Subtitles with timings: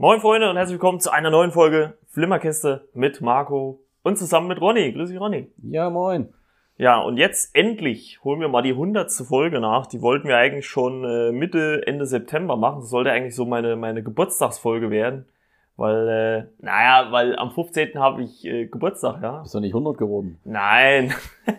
[0.00, 4.60] Moin Freunde und herzlich willkommen zu einer neuen Folge Flimmerkiste mit Marco und zusammen mit
[4.60, 4.92] Ronny.
[4.92, 5.50] Grüß dich Ronny.
[5.60, 6.32] Ja, moin.
[6.76, 9.86] Ja, und jetzt endlich holen wir mal die hundertste Folge nach.
[9.86, 12.82] Die wollten wir eigentlich schon äh, Mitte, Ende September machen.
[12.82, 15.26] Das sollte eigentlich so meine, meine Geburtstagsfolge werden.
[15.76, 17.98] Weil, äh, naja, weil am 15.
[17.98, 19.40] habe ich äh, Geburtstag, ja.
[19.40, 20.38] Bist du nicht 100 geworden?
[20.44, 21.12] Nein.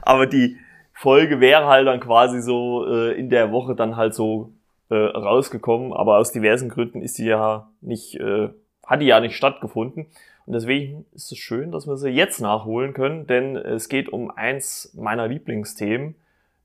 [0.00, 0.56] Aber die
[0.94, 4.54] Folge wäre halt dann quasi so äh, in der Woche dann halt so
[4.90, 5.92] äh, rausgekommen.
[5.92, 8.48] Aber aus diversen Gründen ist die ja nicht, äh,
[8.84, 10.06] hat die ja nicht stattgefunden.
[10.46, 14.30] Und deswegen ist es schön, dass wir sie jetzt nachholen können, denn es geht um
[14.30, 16.14] eins meiner Lieblingsthemen.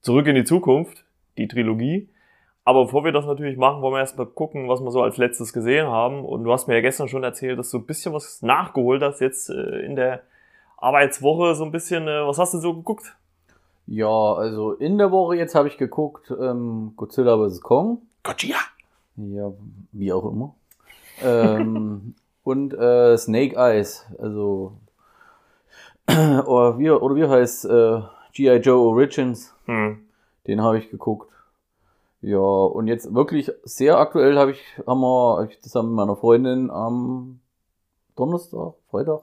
[0.01, 1.03] Zurück in die Zukunft,
[1.37, 2.09] die Trilogie.
[2.63, 5.51] Aber bevor wir das natürlich machen, wollen wir erstmal gucken, was wir so als letztes
[5.51, 6.23] gesehen haben.
[6.23, 9.19] Und du hast mir ja gestern schon erzählt, dass du ein bisschen was nachgeholt hast
[9.19, 10.21] jetzt äh, in der
[10.77, 11.55] Arbeitswoche.
[11.55, 13.15] So ein bisschen, äh, was hast du so geguckt?
[13.87, 17.61] Ja, also in der Woche jetzt habe ich geguckt ähm, Godzilla vs.
[17.61, 18.03] Kong.
[18.23, 18.57] Godzilla!
[19.17, 19.51] Ja,
[19.91, 20.55] wie auch immer.
[21.21, 24.73] ähm, und äh, Snake Eyes, also
[26.07, 28.01] oder wie, oder wie heißt äh,
[28.33, 28.57] G.I.
[28.57, 29.99] Joe Origins, Hm.
[30.47, 31.29] den habe ich geguckt.
[32.21, 36.15] Ja, und jetzt wirklich sehr aktuell habe ich, haben wir, hab ich zusammen mit meiner
[36.15, 37.39] Freundin am
[38.15, 39.21] Donnerstag, Freitag,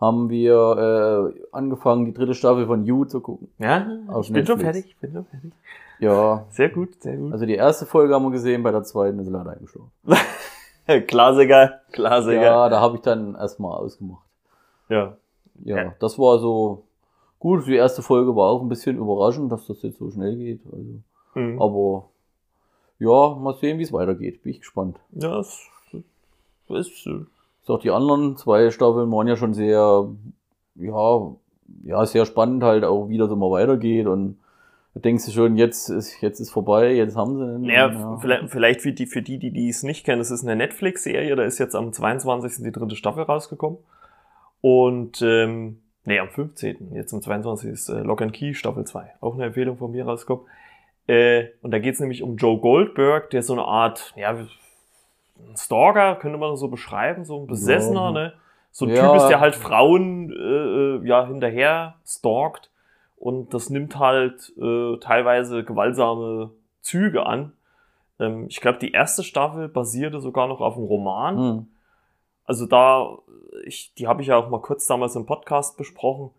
[0.00, 3.48] haben wir äh, angefangen, die dritte Staffel von You zu gucken.
[3.58, 3.86] Ja,
[4.20, 5.52] ich bin schon fertig, bin schon fertig.
[6.00, 7.32] Ja, Sehr gut, sehr gut.
[7.32, 9.90] also die erste Folge haben wir gesehen, bei der zweiten ist leider eingeschlafen.
[11.06, 12.40] Klassiker, Klassiker.
[12.42, 14.24] Ja, da habe ich dann erstmal ausgemacht.
[14.88, 15.16] ja.
[15.62, 16.84] Ja, das war so
[17.38, 17.66] gut.
[17.66, 20.60] Die erste Folge war auch ein bisschen überraschend, dass das jetzt so schnell geht.
[20.64, 21.02] Also,
[21.34, 21.60] Mhm.
[21.60, 22.04] aber
[22.98, 24.42] ja, mal sehen, wie es weitergeht.
[24.42, 24.98] Bin ich gespannt.
[25.12, 25.60] Ja, es
[26.70, 30.08] ist, Ist auch die anderen zwei Staffeln waren ja schon sehr,
[30.76, 31.30] ja,
[31.84, 34.38] ja, sehr spannend halt auch, wie das immer weitergeht und
[34.94, 37.64] da denkst du schon, jetzt ist, jetzt ist vorbei, jetzt haben sie ihn.
[37.64, 41.36] Ja, vielleicht, vielleicht für die, für die, die es nicht kennen, es ist eine Netflix-Serie,
[41.36, 42.64] da ist jetzt am 22.
[42.64, 43.78] die dritte Staffel rausgekommen.
[44.60, 46.92] Und, ähm, nee, am 15.
[46.94, 47.70] Jetzt am 22.
[47.70, 49.12] ist äh, Lock and Key Staffel 2.
[49.20, 50.44] Auch eine Empfehlung von mir rausgekommen.
[51.06, 54.48] Äh, und da geht es nämlich um Joe Goldberg, der so eine Art, ja, ein
[55.56, 58.10] Stalker, könnte man das so beschreiben, so ein Besessener, Ja.
[58.12, 58.32] ne?
[58.72, 59.06] So ein Ja.
[59.06, 62.70] Typ ist, der halt Frauen, äh, äh, ja, hinterher stalkt.
[63.20, 67.52] Und das nimmt halt äh, teilweise gewaltsame Züge an.
[68.18, 71.38] Ähm, ich glaube, die erste Staffel basierte sogar noch auf einem Roman.
[71.38, 71.66] Hm.
[72.46, 73.18] Also da,
[73.66, 76.30] ich, die habe ich ja auch mal kurz damals im Podcast besprochen.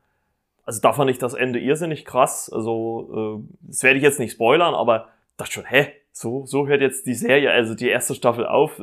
[0.66, 2.52] Also da fand ich das Ende irrsinnig krass.
[2.52, 6.82] Also, äh, das werde ich jetzt nicht spoilern, aber dachte schon, hä, so, so hört
[6.82, 8.82] jetzt die Serie, also die erste Staffel auf.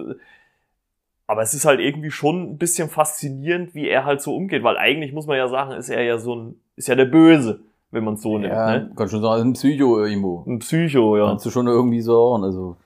[1.26, 4.78] Aber es ist halt irgendwie schon ein bisschen faszinierend, wie er halt so umgeht, weil
[4.78, 8.04] eigentlich muss man ja sagen, ist er ja so ein, ist ja der Böse, wenn
[8.04, 8.92] man es so nimmt, Ja, ne?
[8.96, 10.44] kann schon sagen, ein Psycho irgendwo.
[10.46, 11.26] Ein Psycho, ja.
[11.26, 12.44] Kannst du schon irgendwie sagen.
[12.44, 12.76] Also,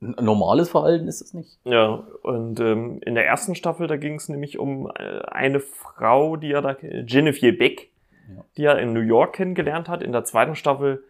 [0.00, 1.58] ein normales Verhalten ist es nicht.
[1.64, 6.36] Ja, und ähm, in der ersten Staffel, da ging es nämlich um äh, eine Frau,
[6.36, 7.90] die er da, Genevieve Beck,
[8.34, 8.44] Ja.
[8.56, 10.02] die er in New York kennengelernt hat.
[10.02, 11.02] In der zweiten Staffel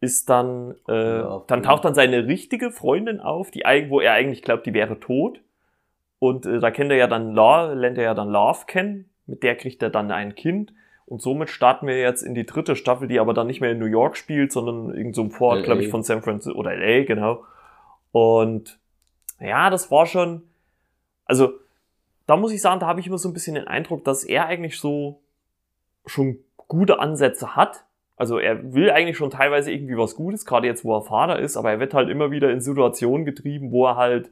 [0.00, 4.42] ist dann, äh, Ja, dann taucht dann seine richtige Freundin auf, die wo er eigentlich
[4.42, 5.40] glaubt, die wäre tot.
[6.18, 9.56] Und äh, da kennt er ja dann lernt er ja dann Love kennen, mit der
[9.56, 10.72] kriegt er dann ein Kind.
[11.10, 13.80] Und somit starten wir jetzt in die dritte Staffel, die aber dann nicht mehr in
[13.80, 15.64] New York spielt, sondern in so einem Vorort, LA.
[15.64, 17.44] glaube ich, von San Francisco oder LA, genau.
[18.12, 18.78] Und
[19.40, 20.42] ja, das war schon,
[21.24, 21.52] also
[22.28, 24.46] da muss ich sagen, da habe ich immer so ein bisschen den Eindruck, dass er
[24.46, 25.20] eigentlich so
[26.06, 26.38] schon
[26.68, 27.84] gute Ansätze hat.
[28.16, 31.56] Also er will eigentlich schon teilweise irgendwie was Gutes, gerade jetzt, wo er Vater ist,
[31.56, 34.30] aber er wird halt immer wieder in Situationen getrieben, wo er halt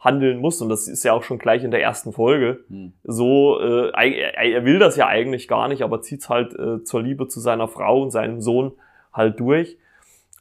[0.00, 0.60] handeln muss.
[0.62, 2.64] Und das ist ja auch schon gleich in der ersten Folge.
[2.68, 2.92] Hm.
[3.04, 7.02] So, äh, er, er will das ja eigentlich gar nicht, aber zieht's halt äh, zur
[7.02, 8.72] Liebe zu seiner Frau und seinem Sohn
[9.12, 9.76] halt durch.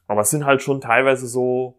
[0.08, 1.75] Aber es sind halt schon teilweise so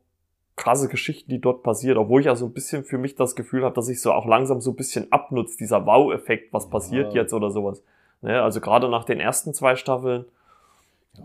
[0.56, 3.64] krasse Geschichten, die dort passiert, obwohl ich ja so ein bisschen für mich das Gefühl
[3.64, 6.70] habe, dass ich so auch langsam so ein bisschen abnutzt, dieser Wow-Effekt, was Ja.
[6.70, 7.82] passiert jetzt oder sowas.
[8.20, 8.42] Ne?
[8.42, 10.26] Also gerade nach den ersten zwei Staffeln,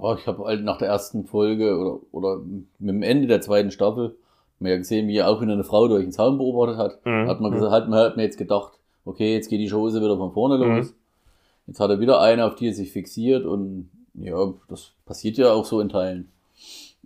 [0.01, 2.37] Ja, ich habe halt nach der ersten Folge oder, oder
[2.79, 4.15] mit dem Ende der zweiten Staffel
[4.59, 7.05] mir ja gesehen, wie er auch wieder eine Frau durch den Zaun beobachtet hat.
[7.05, 7.27] Mhm.
[7.27, 7.55] Hat man Mhm.
[7.55, 8.73] gesagt, hat man hat mir jetzt gedacht,
[9.05, 10.77] okay, jetzt geht die Chose wieder von vorne Mhm.
[10.77, 10.93] los.
[11.67, 15.51] Jetzt hat er wieder eine, auf die er sich fixiert und ja, das passiert ja
[15.51, 16.29] auch so in Teilen.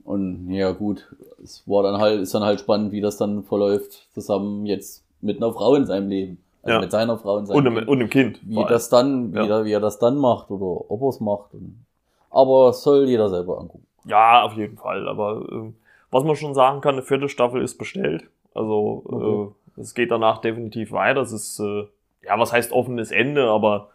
[0.03, 1.07] Und ja, gut,
[1.43, 5.37] es war dann halt, ist dann halt spannend, wie das dann verläuft, zusammen jetzt mit
[5.37, 6.37] einer Frau in seinem Leben.
[6.63, 6.81] Also Ja.
[6.81, 7.87] mit seiner Frau in seinem und, Leben.
[7.87, 8.39] und im Kind.
[8.43, 9.45] Wie das dann, wie, Ja.
[9.59, 11.53] er, wie er das dann macht oder ob er es macht.
[11.53, 11.85] Und,
[12.31, 13.85] aber es soll jeder selber angucken.
[14.05, 15.07] Ja, auf jeden Fall.
[15.07, 15.75] Aber ähm,
[16.11, 18.29] was man schon sagen kann, eine vierte Staffel ist bestellt.
[18.53, 19.53] Also Okay.
[19.77, 21.21] äh, es geht danach definitiv weiter.
[21.21, 21.87] Es ist, äh,
[22.23, 23.89] ja, was heißt offenes Ende, aber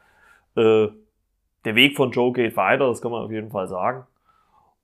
[0.57, 0.89] äh,
[1.65, 4.07] der Weg von Joe geht weiter, das kann man auf jeden Fall sagen.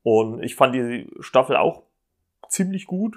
[0.02, 1.82] Und ich fand die Staffel auch
[2.48, 3.16] ziemlich gut.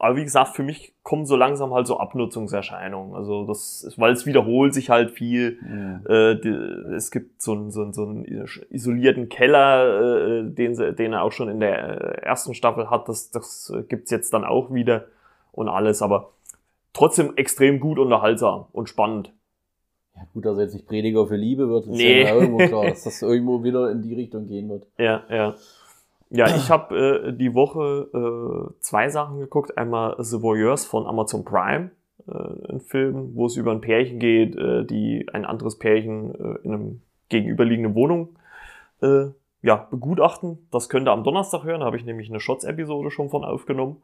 [0.00, 3.14] Aber wie gesagt, für mich kommen so langsam halt so Abnutzungserscheinungen.
[3.14, 5.58] Also das, ist, weil es wiederholt sich halt viel.
[5.62, 6.30] Ja.
[6.30, 6.48] Äh, die,
[6.94, 8.24] es gibt so einen, so, einen, so einen
[8.70, 13.10] isolierten Keller, äh, den, den er auch schon in der ersten Staffel hat.
[13.10, 15.04] Das, das gibt's jetzt dann auch wieder
[15.52, 16.00] und alles.
[16.00, 16.30] Aber
[16.94, 19.34] trotzdem extrem gut unterhaltsam und spannend.
[20.16, 21.86] Ja, gut, dass er jetzt nicht Prediger für Liebe wird.
[21.86, 22.22] Das nee.
[22.22, 24.86] ist ja irgendwo klar, dass das irgendwo wieder in die Richtung gehen wird.
[24.96, 25.54] Ja, ja.
[26.30, 29.76] Ja, ich habe äh, die Woche äh, zwei Sachen geguckt.
[29.76, 31.90] Einmal The Voyeurs von Amazon Prime,
[32.28, 36.58] äh, ein Film, wo es über ein Pärchen geht, äh, die ein anderes Pärchen äh,
[36.62, 38.36] in einem gegenüberliegenden Wohnung
[39.02, 39.26] äh,
[39.62, 40.68] ja, begutachten.
[40.70, 44.00] Das könnt ihr am Donnerstag hören, da habe ich nämlich eine Shots-Episode schon von aufgenommen.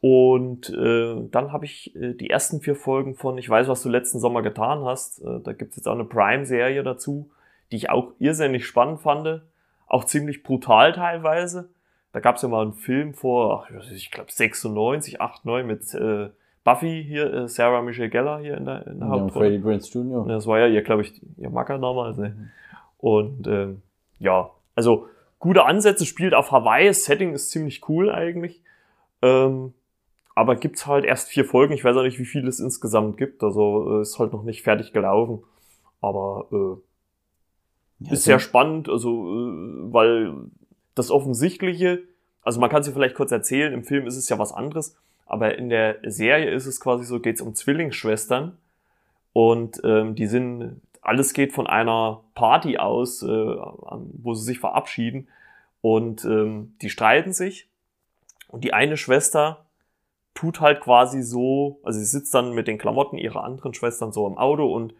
[0.00, 3.88] Und äh, dann habe ich äh, die ersten vier Folgen von Ich weiß, was du
[3.88, 5.24] letzten Sommer getan hast.
[5.24, 7.30] Äh, da gibt's jetzt auch eine Prime-Serie dazu,
[7.70, 9.42] die ich auch irrsinnig spannend fand
[9.86, 11.70] auch ziemlich brutal teilweise.
[12.12, 16.30] Da gab es ja mal einen Film vor, ich glaube 96, 89 mit äh,
[16.62, 19.50] Buffy hier, äh, Sarah Michelle Geller hier in der, in der ja, Hauptrolle.
[19.50, 20.26] Freddie Prince Jr.
[20.26, 22.16] Das war ja ihr, glaube ich, ihr Macker damals.
[22.16, 22.30] Ne?
[22.30, 22.50] Mhm.
[22.98, 23.82] Und ähm,
[24.18, 25.08] ja, also
[25.38, 28.62] gute Ansätze, spielt auf Hawaii, das Setting ist ziemlich cool eigentlich.
[29.20, 29.74] Ähm,
[30.34, 31.74] aber gibt's halt erst vier Folgen.
[31.74, 33.42] Ich weiß auch nicht, wie viel es insgesamt gibt.
[33.42, 35.44] Also äh, ist halt noch nicht fertig gelaufen.
[36.00, 36.80] Aber äh,
[38.00, 40.34] ja, ist sehr spannend, also äh, weil
[40.94, 42.02] das Offensichtliche,
[42.42, 44.96] also man kann es ja vielleicht kurz erzählen, im Film ist es ja was anderes,
[45.26, 48.56] aber in der Serie ist es quasi so, geht es um Zwillingsschwestern
[49.32, 55.28] und ähm, die sind, alles geht von einer Party aus, äh, wo sie sich verabschieden
[55.80, 57.68] und ähm, die streiten sich
[58.48, 59.64] und die eine Schwester
[60.34, 64.26] tut halt quasi so, also sie sitzt dann mit den Klamotten ihrer anderen Schwestern so
[64.26, 64.94] im Auto und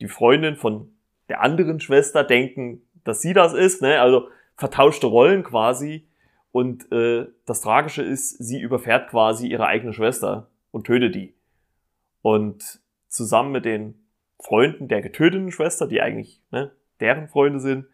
[0.00, 0.93] die Freundin von
[1.28, 4.00] der anderen Schwester denken, dass sie das ist, ne?
[4.00, 6.06] Also vertauschte Rollen quasi.
[6.52, 11.34] Und äh, das Tragische ist, sie überfährt quasi ihre eigene Schwester und tötet die.
[12.22, 13.94] Und zusammen mit den
[14.40, 17.86] Freunden der getöteten Schwester, die eigentlich ne, deren Freunde sind,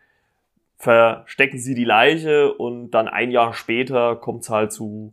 [0.76, 5.12] verstecken sie die Leiche und dann ein Jahr später kommt es halt zu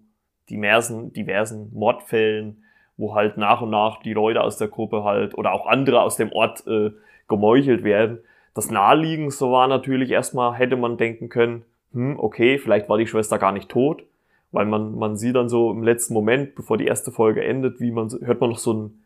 [0.50, 2.64] diversen, diversen Mordfällen,
[2.96, 6.16] wo halt nach und nach die Leute aus der Gruppe halt oder auch andere aus
[6.16, 6.92] dem Ort äh,
[7.28, 8.20] gemeuchelt werden.
[8.54, 11.64] Das Naheliegendste war natürlich erstmal, hätte man denken können,
[11.94, 14.04] hm, okay, vielleicht war die Schwester gar nicht tot,
[14.52, 17.92] weil man, man sieht dann so im letzten Moment, bevor die erste Folge endet, wie
[17.92, 19.04] man, hört man noch so ein,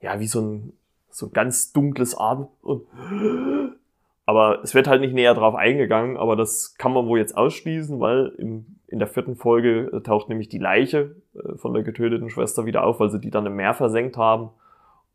[0.00, 0.72] ja, wie so ein,
[1.10, 2.86] so ein ganz dunkles Atmen und,
[4.26, 8.00] aber es wird halt nicht näher drauf eingegangen, aber das kann man wohl jetzt ausschließen,
[8.00, 12.30] weil im, in der vierten Folge äh, taucht nämlich die Leiche äh, von der getöteten
[12.30, 14.50] Schwester wieder auf, weil sie die dann im Meer versenkt haben.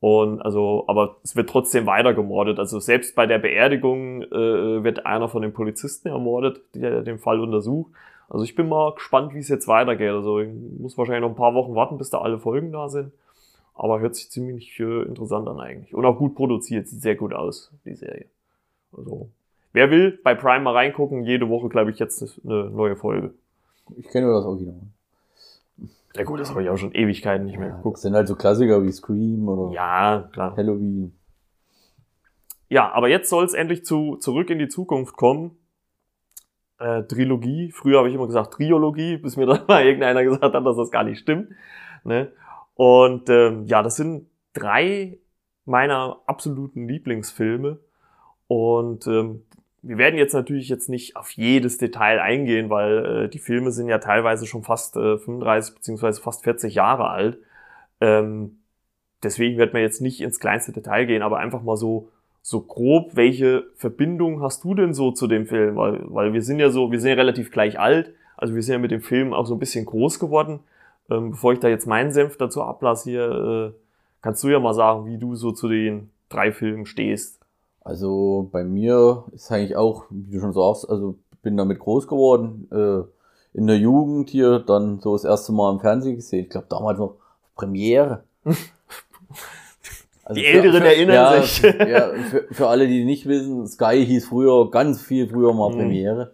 [0.01, 2.57] Und also, aber es wird trotzdem weiter gemordet.
[2.57, 7.41] Also selbst bei der Beerdigung äh, wird einer von den Polizisten ermordet, der den Fall
[7.41, 7.91] untersucht.
[8.29, 10.11] Also ich bin mal gespannt, wie es jetzt weitergeht.
[10.11, 10.49] Also ich
[10.79, 13.11] muss wahrscheinlich noch ein paar Wochen warten, bis da alle Folgen da sind.
[13.73, 15.93] Aber hört sich ziemlich äh, interessant an eigentlich.
[15.93, 18.25] Und auch gut produziert, sieht sehr gut aus, die Serie.
[18.95, 19.29] Also,
[19.73, 23.33] wer will, bei Prime mal reingucken, jede Woche, glaube ich, jetzt eine neue Folge.
[23.97, 24.81] Ich kenne nur das Original.
[26.15, 27.97] Ja gut, das habe ich auch schon Ewigkeiten nicht mehr geguckt.
[27.97, 30.55] Das sind halt so Klassiker wie Scream oder ja, klar.
[30.57, 31.15] Halloween.
[32.67, 35.57] Ja, aber jetzt soll es endlich zu Zurück in die Zukunft kommen.
[36.79, 37.71] Äh, Trilogie.
[37.71, 40.91] Früher habe ich immer gesagt Triologie, bis mir dann mal irgendeiner gesagt hat, dass das
[40.91, 41.49] gar nicht stimmt.
[42.03, 42.31] Ne?
[42.73, 45.19] Und ähm, ja, das sind drei
[45.65, 47.79] meiner absoluten Lieblingsfilme.
[48.47, 49.43] Und ähm,
[49.81, 53.87] wir werden jetzt natürlich jetzt nicht auf jedes Detail eingehen, weil äh, die Filme sind
[53.87, 57.37] ja teilweise schon fast äh, 35 beziehungsweise fast 40 Jahre alt.
[58.01, 58.59] Ähm,
[59.23, 62.09] deswegen wird man jetzt nicht ins kleinste Detail gehen, aber einfach mal so
[62.41, 65.75] so grob, welche Verbindung hast du denn so zu dem Film?
[65.75, 68.73] Weil, weil wir sind ja so, wir sind ja relativ gleich alt, also wir sind
[68.73, 70.61] ja mit dem Film auch so ein bisschen groß geworden.
[71.09, 73.79] Ähm, bevor ich da jetzt meinen Senf dazu ablasse hier, äh,
[74.21, 77.38] kannst du ja mal sagen, wie du so zu den drei Filmen stehst.
[77.81, 82.67] Also bei mir ist eigentlich auch, wie du schon sagst, also bin damit groß geworden.
[82.71, 86.43] Äh, in der Jugend hier dann so das erste Mal im Fernsehen gesehen.
[86.43, 87.15] Ich glaube damals noch
[87.55, 88.23] Premiere.
[90.29, 91.63] Also die Älteren für, erinnern ja, sich.
[91.63, 95.77] ja, für, für alle, die nicht wissen, Sky hieß früher, ganz viel früher mal mhm.
[95.77, 96.33] Premiere.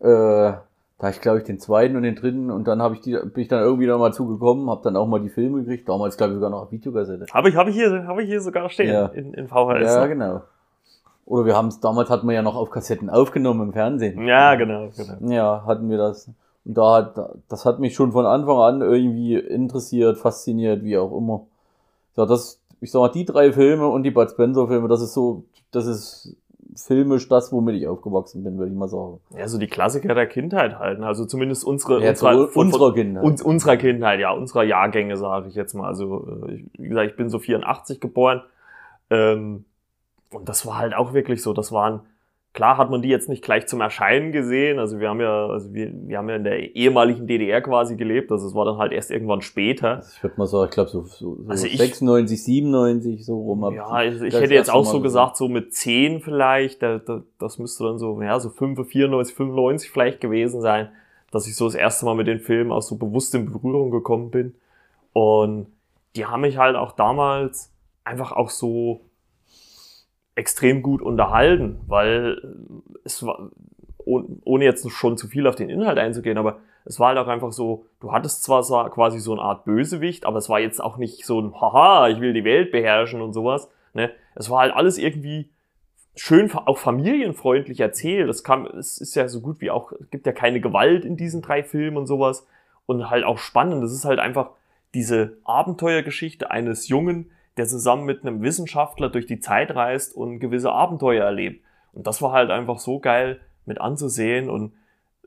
[0.00, 0.54] Äh,
[0.98, 3.42] da ich glaube ich den zweiten und den dritten und dann habe ich die bin
[3.42, 6.32] ich dann irgendwie noch mal zugekommen, habe dann auch mal die Filme gekriegt, damals glaube
[6.32, 7.26] ich sogar noch Videokassette.
[7.30, 9.06] Habe ich habe ich hier habe ich hier sogar stehen ja.
[9.08, 9.82] in, in VHS.
[9.82, 10.42] Ja, genau.
[11.30, 14.26] Oder wir haben es, damals hatten wir ja noch auf Kassetten aufgenommen im Fernsehen.
[14.26, 15.32] Ja, genau, genau.
[15.32, 16.28] Ja, hatten wir das.
[16.64, 17.14] Und da hat,
[17.48, 21.46] das hat mich schon von Anfang an irgendwie interessiert, fasziniert, wie auch immer.
[22.16, 25.14] Ja, das, ich sag mal, die drei Filme und die Bud Spencer Filme, das ist
[25.14, 26.36] so, das ist
[26.74, 29.20] filmisch das, womit ich aufgewachsen bin, würde ich mal sagen.
[29.38, 30.98] Ja, so die Klassiker der Kindheit halt.
[30.98, 31.06] ne?
[31.06, 33.22] Also zumindest unsere, Ja, unserer, zu unserer Kindheit.
[33.24, 35.86] uns, unserer Kindheit, ja, unserer Jahrgänge, sage ich jetzt mal.
[35.86, 38.42] Also, äh, ich- wie gesagt, ich bin so 84 geboren.
[39.10, 39.64] Ähm,
[40.32, 41.52] und das war halt auch wirklich so.
[41.52, 42.00] Das waren,
[42.52, 44.78] klar hat man die jetzt nicht gleich zum Erscheinen gesehen.
[44.78, 48.30] Also wir haben ja, also wir, wir haben ja in der ehemaligen DDR quasi gelebt.
[48.32, 49.96] Also es war dann halt erst irgendwann später.
[49.96, 53.38] Also ich würde mal sagen, ich glaube so, so, so Also ich- 96, 97 so
[53.40, 53.72] rum.
[53.74, 57.22] Ja, ich also ich hätte jetzt auch so gesagt, so mit 10 vielleicht, da, da,
[57.38, 60.88] das müsste dann so, ja, so 5, 94, 95 vielleicht gewesen sein,
[61.32, 64.30] dass ich so das erste Mal mit den Filmen auch so bewusst in Berührung gekommen
[64.30, 64.54] bin.
[65.12, 65.66] Und
[66.16, 67.72] die haben mich halt auch damals
[68.04, 69.00] einfach auch so
[70.40, 72.42] extrem gut unterhalten, weil
[73.04, 73.50] es war,
[73.98, 77.28] oh- ohne jetzt schon zu viel auf den Inhalt einzugehen, aber es war halt auch
[77.28, 80.82] einfach so, du hattest zwar so- quasi so eine Art Bösewicht, aber es war jetzt
[80.82, 83.68] auch nicht so ein Haha, ich will die Welt beherrschen und sowas.
[83.94, 84.10] Ne?
[84.34, 85.50] Es war halt alles irgendwie
[86.16, 88.28] schön, auch familienfreundlich erzählt.
[88.28, 91.16] Es kam, es ist ja so gut wie auch, es gibt ja keine Gewalt in
[91.16, 92.46] diesen drei Filmen und sowas.
[92.86, 93.84] Und halt auch spannend.
[93.84, 94.50] Es ist halt einfach
[94.94, 100.72] diese Abenteuergeschichte eines Jungen, der zusammen mit einem Wissenschaftler durch die Zeit reist und gewisse
[100.72, 101.64] Abenteuer erlebt.
[101.92, 104.48] Und das war halt einfach so geil mit anzusehen.
[104.48, 104.72] Und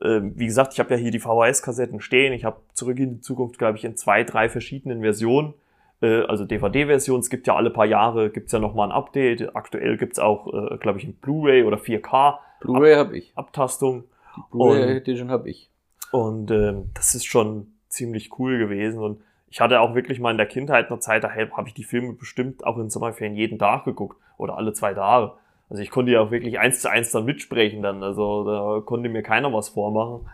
[0.02, 2.32] ähm, wie gesagt, ich habe ja hier die VHS-Kassetten stehen.
[2.32, 5.54] Ich habe zurück in die Zukunft, glaube ich, in zwei, drei verschiedenen Versionen.
[6.00, 7.20] Äh, also DVD-Version.
[7.20, 9.54] Es gibt ja alle paar Jahre, gibt's ja nochmal ein Update.
[9.54, 13.32] Aktuell gibt's auch, äh, glaube ich, ein Blu-ray oder 4K Blu-ray habe ich.
[13.36, 14.04] Abtastung.
[14.50, 15.70] Blu-ray Edition habe ich.
[16.10, 19.00] Und ähm, das ist schon ziemlich cool gewesen.
[19.00, 19.20] Und
[19.54, 22.14] ich hatte auch wirklich mal in der Kindheit eine Zeit, da habe ich die Filme
[22.14, 25.30] bestimmt auch in Sommerferien jeden Tag geguckt oder alle zwei Tage.
[25.70, 28.02] Also ich konnte ja auch wirklich eins zu eins dann mitsprechen dann.
[28.02, 30.28] Also da konnte mir keiner was vormachen.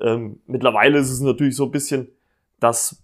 [0.00, 2.08] Ähm, mittlerweile ist es natürlich so ein bisschen
[2.60, 3.02] das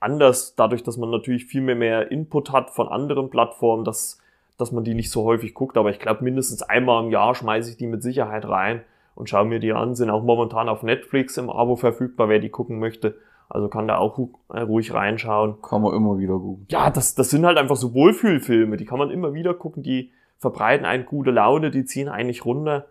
[0.00, 4.20] anders, dadurch, dass man natürlich viel mehr, mehr Input hat von anderen Plattformen, dass,
[4.58, 5.76] dass man die nicht so häufig guckt.
[5.76, 8.80] Aber ich glaube, mindestens einmal im Jahr schmeiße ich die mit Sicherheit rein
[9.14, 9.94] und schaue mir die an.
[9.94, 13.14] Sind auch momentan auf Netflix im Abo verfügbar, wer die gucken möchte.
[13.50, 14.18] Also kann da auch
[14.52, 15.60] äh, ruhig reinschauen.
[15.60, 16.66] Kann man immer wieder gucken.
[16.70, 18.76] Ja, das, das sind halt einfach so Wohlfühlfilme.
[18.76, 19.82] Die kann man immer wieder gucken.
[19.82, 22.86] Die verbreiten einen gute Laune, die ziehen eigentlich runter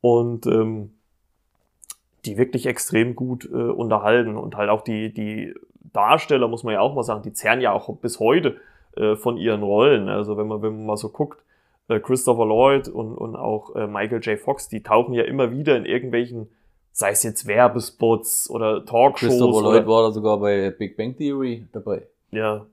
[0.00, 0.92] und ähm,
[2.26, 4.36] die wirklich extrem gut äh, unterhalten.
[4.36, 5.54] Und halt auch die, die
[5.92, 8.56] Darsteller, muss man ja auch mal sagen, die zehren ja auch bis heute
[8.96, 10.08] äh, von ihren Rollen.
[10.08, 11.42] Also wenn man, wenn man mal so guckt,
[11.88, 14.38] äh, Christopher Lloyd und, und auch äh, Michael J.
[14.38, 16.48] Fox, die tauchen ja immer wieder in irgendwelchen,
[16.92, 19.28] sei es jetzt Werbespots oder Talkshows.
[19.30, 22.02] Christopher Lloyd war da sogar bei Big Bang Theory dabei.
[22.30, 22.66] ja,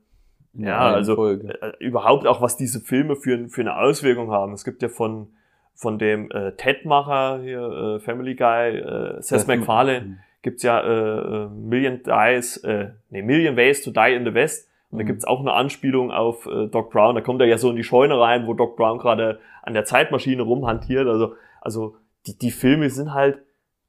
[0.54, 1.60] Ja, also- Folge.
[1.62, 4.52] äh, überhaupt auch, was diese Filme für, für eine Auswirkung haben.
[4.54, 5.28] Es gibt ja von,
[5.74, 7.60] von dem äh, Ted-Macher hier,
[7.96, 13.56] äh, Family Guy, äh, Seth MacFarlane, gibt's ja äh, äh, Million Dies, äh, nee, Million
[13.56, 14.68] Ways to Die in the West.
[14.90, 15.08] Und da Mhm.
[15.08, 17.14] gibt's auch eine Anspielung auf äh, Doc Brown.
[17.14, 19.84] Da kommt er ja so in die Scheune rein, wo Doc Brown gerade an der
[19.84, 21.06] Zeitmaschine rumhantiert.
[21.06, 21.96] Also, also
[22.26, 23.38] die, die Filme sind halt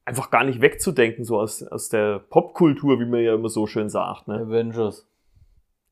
[0.10, 3.90] einfach gar nicht wegzudenken, so aus, aus der Popkultur, wie man ja immer so schön
[3.90, 4.28] sagt.
[4.28, 4.36] Ne?
[4.36, 5.08] Avengers.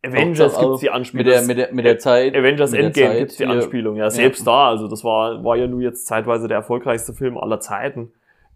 [0.03, 1.25] Avengers auch gibt's die Anspielung.
[1.25, 2.35] Mit der, mit der, mit der Zeit.
[2.35, 5.81] Avengers Endgame Zeit gibt's die Anspielung, ja, selbst da, also das war, war ja nur
[5.81, 8.11] jetzt zeitweise der erfolgreichste Film aller Zeiten.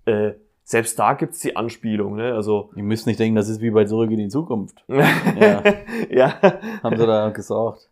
[0.05, 0.31] Äh,
[0.63, 2.33] selbst da gibt's die Anspielung, ne?
[2.33, 4.83] Also Ihr müsst nicht denken, das ist wie bei Zurück in die Zukunft.
[4.87, 5.63] ja.
[6.09, 6.33] ja.
[6.81, 7.89] Haben sie da gesagt.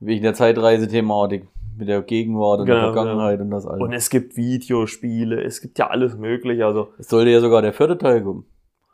[0.00, 1.46] Wegen der Zeitreisethematik.
[1.78, 3.80] Mit der Gegenwart und Genau, der Vergangenheit und das alles.
[3.80, 7.72] Und es gibt Videospiele, es gibt ja alles mögliche, also es sollte ja sogar der
[7.72, 8.44] vierte Teil kommen.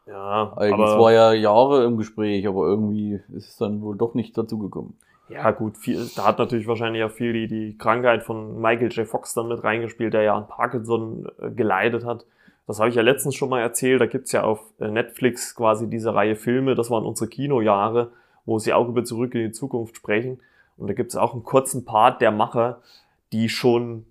[0.06, 4.14] ja, Eigentlich aber war ja Jahre im Gespräch, aber irgendwie ist es dann wohl doch
[4.14, 4.98] nicht dazu gekommen.
[5.28, 9.06] ja gut, viel, da hat natürlich wahrscheinlich auch viel die, die Krankheit von Michael J.
[9.06, 12.26] Fox dann mit reingespielt, der ja an Parkinson äh, geleidet hat.
[12.66, 14.00] Das habe ich ja letztens schon mal erzählt.
[14.00, 16.74] Da gibt's ja auf äh, Netflix quasi diese Reihe Filme.
[16.74, 18.12] Das waren unsere Kinojahre,
[18.46, 20.40] wo sie auch über Zurück in die Zukunft sprechen.
[20.76, 22.80] Und da gibt's auch einen kurzen Part der Macher,
[23.32, 24.06] die schon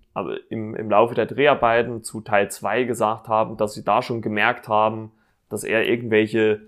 [0.48, 4.68] im, im Laufe der Dreharbeiten zu Teil 2 gesagt haben, dass sie da schon gemerkt
[4.68, 5.10] haben,
[5.48, 6.60] dass er irgendwelche,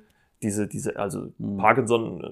[0.43, 1.57] diese, diese, also Mhm.
[1.59, 2.31] Parkinson äh,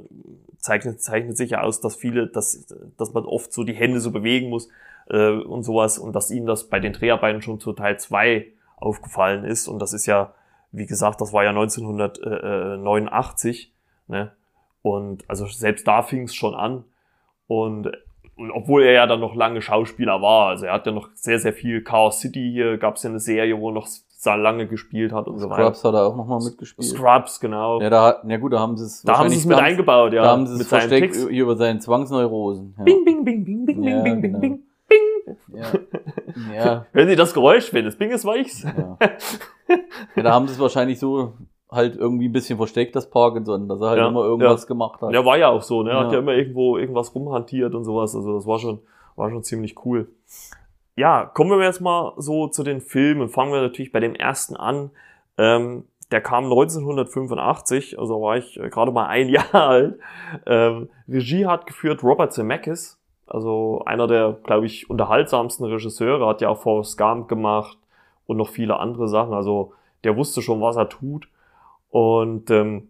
[0.58, 2.66] zeichnet, zeichnet sich ja aus, dass viele, dass,
[2.96, 4.68] dass man oft so die Hände so bewegen muss
[5.08, 9.44] äh, und sowas und dass ihm das bei den Dreharbeiten schon zu Teil 2 aufgefallen
[9.44, 9.68] ist.
[9.68, 10.34] Und das ist ja,
[10.72, 13.72] wie gesagt, das war ja 1989.
[14.08, 14.32] Ne?
[14.82, 16.84] Und also selbst da fing es schon an.
[17.46, 17.90] Und,
[18.36, 21.38] und obwohl er ja dann noch lange Schauspieler war, also er hat ja noch sehr,
[21.38, 24.66] sehr viel Chaos City hier, gab es ja eine Serie, wo er noch sehr lange
[24.66, 25.64] gespielt hat und so weiter.
[25.64, 26.88] Scrubs hat er auch nochmal mitgespielt.
[26.88, 27.80] Scrubs, genau.
[27.80, 30.22] Ja, da, ja gut, da haben sie es da haben sie es mit eingebaut, ja.
[30.22, 32.74] Da haben sie es seinen versteckt hier über seinen Zwangsneurosen.
[32.78, 32.84] Ja.
[32.84, 34.38] Bing, bing, bing, bing, bing, Ja, bing, bing, genau.
[34.40, 34.62] bing.
[35.48, 35.72] Ja.
[36.52, 38.64] Ja, Hören Sie das Geräusch, wenn das Bing ist, war ich's.
[38.64, 38.98] ja.
[40.16, 41.34] ja, da haben sie es wahrscheinlich so
[41.74, 45.12] halt irgendwie ein bisschen versteckt, das Parkinson, dass er halt Ja, immer irgendwas gemacht hat.
[45.12, 45.94] Der war ja auch so, ne?
[45.94, 46.12] Hat Ja.
[46.14, 48.14] ja immer irgendwo irgendwas rumhantiert und sowas.
[48.14, 48.80] Also das war schon,
[49.16, 50.08] war schon ziemlich cool.
[50.96, 53.28] ja, kommen wir jetzt mal so zu den Filmen.
[53.28, 54.90] Fangen wir natürlich bei dem ersten an.
[55.38, 59.98] Ähm, der kam 1985, also war ich äh, gerade mal ein Jahr alt.
[60.46, 66.48] Ähm, Regie hat geführt Robert Zemeckis, also einer der, glaube ich, unterhaltsamsten Regisseure, hat ja
[66.50, 67.78] auch Forrest Gump gemacht
[68.26, 69.34] und noch viele andere Sachen.
[69.34, 69.72] Also
[70.04, 71.26] der wusste schon, was er tut.
[71.94, 72.88] Und ähm,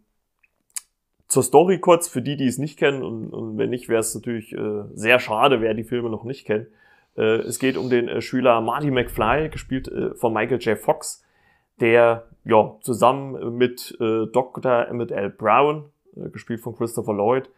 [1.28, 4.14] zur Story kurz, für die, die es nicht kennen, und, und wenn nicht, wäre es
[4.14, 6.68] natürlich äh, sehr schade, wer die Filme noch nicht kennt.
[7.14, 10.78] Äh, es geht um den äh, Schüler Marty McFly, gespielt äh, von Michael J.
[10.78, 11.23] Fox,
[11.82, 14.88] der ja zusammen mit äh, Dr.
[14.88, 15.28] Emmett L.
[15.28, 15.84] Brown,
[16.16, 17.50] äh, gespielt von Christopher Lloyd,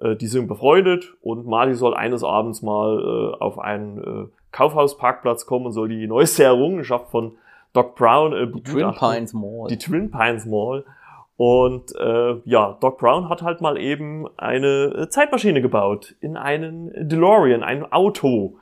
[0.00, 5.46] äh, die sind befreundet und Marty soll eines Abends mal äh, auf einen äh, Kaufhausparkplatz
[5.46, 7.38] kommen und soll die neueste Errungenschaft von
[7.72, 9.68] Doc Brown äh, Die Twin Pines Mall.
[9.68, 10.84] die Twin Pines Mall.
[11.36, 16.90] Und äh, ja, Doc Brown hat halt mal eben eine äh, Zeitmaschine gebaut in einen
[17.08, 18.58] DeLorean, ein Auto.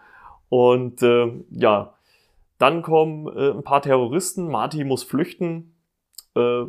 [0.48, 1.94] Und äh, ja,
[2.58, 4.48] dann kommen äh, ein paar Terroristen.
[4.48, 5.74] Marty muss flüchten.
[6.36, 6.64] Äh,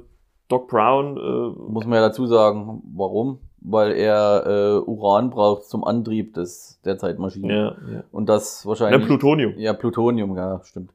[0.48, 3.40] Doc Brown äh, Muss man ja dazu sagen, warum?
[3.62, 7.54] Weil er äh, Uran braucht zum Antrieb des, der Zeitmaschine.
[7.54, 8.04] ja, ja.
[8.12, 9.06] Und das wahrscheinlich.
[9.06, 9.54] Plutonium.
[9.58, 10.92] Ja, Plutonium, ja, stimmt.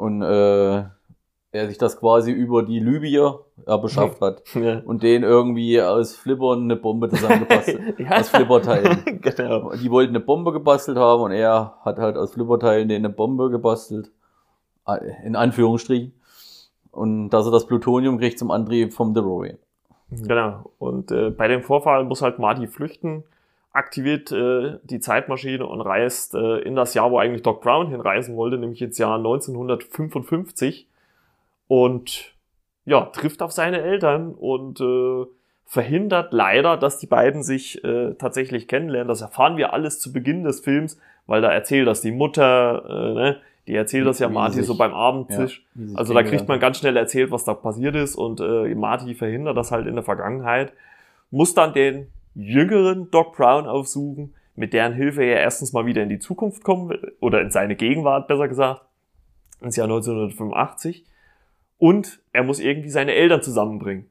[0.00, 0.84] Und äh,
[1.52, 4.80] er sich das quasi über die Libyer ja, beschafft hat Ja.
[4.84, 7.98] und den irgendwie aus Flippern eine Bombe zusammengebastelt.
[7.98, 8.18] Ja.
[8.18, 9.20] aus Flipperteilen.
[9.20, 9.72] genau.
[9.74, 13.50] Die wollten eine Bombe gebastelt haben und er hat halt aus Flipperteilen denen eine Bombe
[13.50, 14.10] gebastelt.
[14.84, 16.14] Ah, In Anführungsstrichen.
[16.92, 19.58] Und dass er das Plutonium kriegt zum Antrieb vom DeLorean.
[20.10, 20.70] Genau.
[20.78, 23.24] Und äh, bei dem Vorfall muss halt Marty flüchten,
[23.72, 28.36] aktiviert äh, die Zeitmaschine und reist äh, in das Jahr, wo eigentlich Doc Brown hinreisen
[28.36, 30.88] wollte, nämlich ins Jahr 1955
[31.68, 32.34] und
[32.84, 35.24] ja, trifft auf seine Eltern und äh,
[35.66, 39.06] verhindert leider, dass die beiden sich äh, tatsächlich kennenlernen.
[39.06, 43.14] Das erfahren wir alles zu Beginn des Films, weil da erzählt das die Mutter, äh,
[43.14, 43.36] ne?
[43.68, 45.64] die erzählt das ja Marty so beim Abendtisch.
[45.76, 49.14] sich Also da kriegt man ganz schnell erzählt, was da passiert ist und äh, Marty
[49.14, 50.72] verhindert das halt in der Vergangenheit,
[51.30, 56.08] muss dann den jüngeren Doc Brown aufsuchen, mit deren Hilfe er erstens mal wieder in
[56.08, 58.82] die Zukunft kommen will, oder in seine Gegenwart besser gesagt,
[59.60, 61.04] ins Jahr 1985
[61.78, 64.10] und er muss irgendwie seine Eltern zusammenbringen.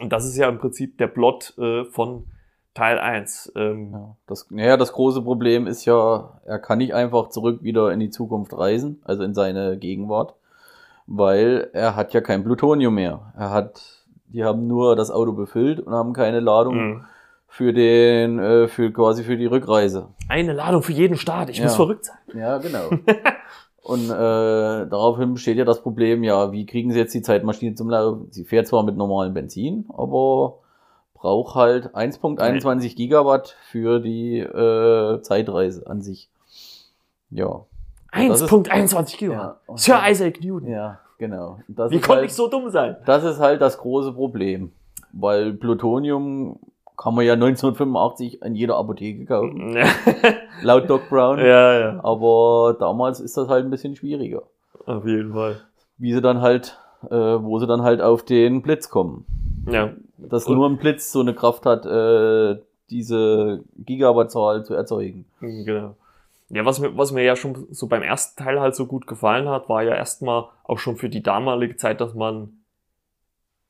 [0.00, 2.26] Und das ist ja im Prinzip der Plot äh, von
[2.74, 3.52] Teil 1.
[3.56, 7.90] Ähm, Ja, das, naja, das große Problem ist ja, er kann nicht einfach zurück wieder
[7.92, 10.34] in die Zukunft reisen, also in seine Gegenwart,
[11.06, 13.32] weil er hat ja kein Plutonium mehr.
[13.36, 13.97] Er hat,
[14.32, 17.04] die haben nur das Auto befüllt und haben keine Ladung mh.
[17.46, 20.08] für den, äh, für quasi für die Rückreise.
[20.28, 21.64] Eine Ladung für jeden Staat, ich Ja.
[21.64, 22.16] muss verrückt sein.
[22.38, 22.90] Ja, genau.
[23.82, 27.88] und äh, daraufhin besteht ja das Problem, ja, wie kriegen sie jetzt die Zeitmaschine zum
[27.90, 28.28] Laufen?
[28.30, 30.58] Sie fährt zwar mit normalem Benzin, aber
[31.14, 36.28] braucht halt 1.21 Gigawatt für die äh, Zeitreise an sich.
[37.30, 37.64] Ja.
[38.12, 39.32] Das ist- 1.21 Kilo.
[39.32, 39.56] Ja.
[39.74, 40.68] Sir Isaac Newton.
[40.70, 41.58] Ja, genau.
[41.68, 42.96] Das Wie ist konnte halt, ich so dumm sein?
[43.06, 44.72] Das ist halt das große Problem.
[45.12, 46.58] Weil Plutonium
[46.96, 49.86] kann man ja 1985 an jeder Apotheke kaufen, ja,
[50.62, 51.38] laut Doc Brown.
[51.38, 54.42] ja, Aber damals ist das halt ein bisschen schwieriger.
[54.86, 55.60] auf jeden Fall.
[55.96, 56.78] Wie sie dann halt,
[57.08, 59.24] äh, wo sie dann halt auf den Blitz kommen.
[59.70, 62.58] Ja, Dass Und- nur ein Blitz so eine Kraft hat, äh,
[62.90, 65.24] diese Gigawattzahl zu erzeugen.
[65.40, 65.94] genau.
[66.50, 69.48] Ja, was mir, was mir ja schon so beim ersten Teil halt so gut gefallen
[69.48, 72.62] hat, war ja erstmal auch schon für die damalige Zeit, dass man,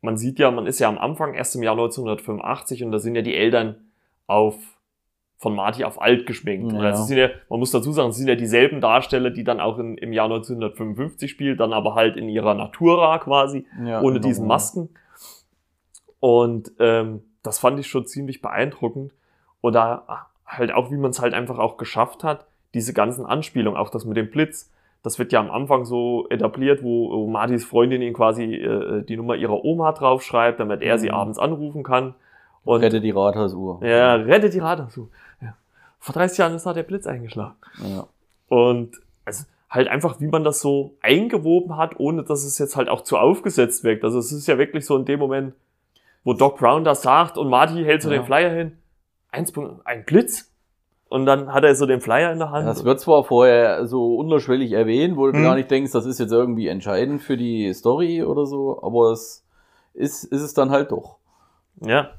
[0.00, 3.16] man sieht ja, man ist ja am Anfang erst im Jahr 1985 und da sind
[3.16, 3.90] ja die Eltern
[4.28, 4.54] auf,
[5.38, 6.72] von Marty auf alt geschminkt.
[6.72, 6.90] Und Ja.
[6.90, 9.78] das sind ja, man muss dazu sagen, es sind ja dieselben Darsteller, die dann auch
[9.78, 13.66] in, im Jahr 1955 spielen, dann aber halt in ihrer Natura quasi.
[13.84, 14.28] Ja, ohne genau.
[14.28, 14.90] diesen Masken.
[16.20, 19.12] Und ähm, das fand ich schon ziemlich beeindruckend.
[19.62, 22.46] Oder halt auch, wie man es halt einfach auch geschafft hat,
[22.78, 24.70] diese ganzen Anspielungen, auch das mit dem Blitz,
[25.02, 29.16] das wird ja am Anfang so etabliert, wo, wo Martys Freundin ihn quasi äh, die
[29.16, 31.14] Nummer ihrer Oma draufschreibt, damit er sie Mhm.
[31.14, 32.14] abends anrufen kann.
[32.64, 33.80] Und Rette die Rathausuhr.
[33.84, 34.96] ja, rettet die Rathaus.
[35.40, 35.54] Ja.
[36.00, 37.54] Vor 30 Jahren ist da der Blitz eingeschlagen.
[37.82, 38.06] Ja.
[38.48, 42.88] Und also halt einfach, wie man das so eingewoben hat, ohne dass es jetzt halt
[42.88, 44.02] auch zu aufgesetzt wirkt.
[44.04, 45.54] Also es ist ja wirklich so in dem Moment,
[46.24, 48.18] wo Doc Brown das sagt und Marty hält so Ja.
[48.18, 48.72] den Flyer hin.
[49.30, 49.52] Eins,
[49.84, 50.50] ein Blitz?
[51.08, 52.66] Und dann hat er so den Flyer in der Hand.
[52.68, 55.42] Das wird zwar vorher so unterschwellig erwähnt, wo du Mhm.
[55.42, 59.44] gar nicht denkst, das ist jetzt irgendwie entscheidend für die Story oder so, aber es
[59.94, 61.16] ist, ist es dann halt doch.
[61.80, 62.10] Ja.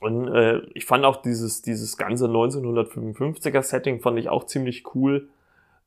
[0.00, 5.28] Und äh, ich fand auch dieses, dieses ganze 1955er Setting fand ich auch ziemlich cool.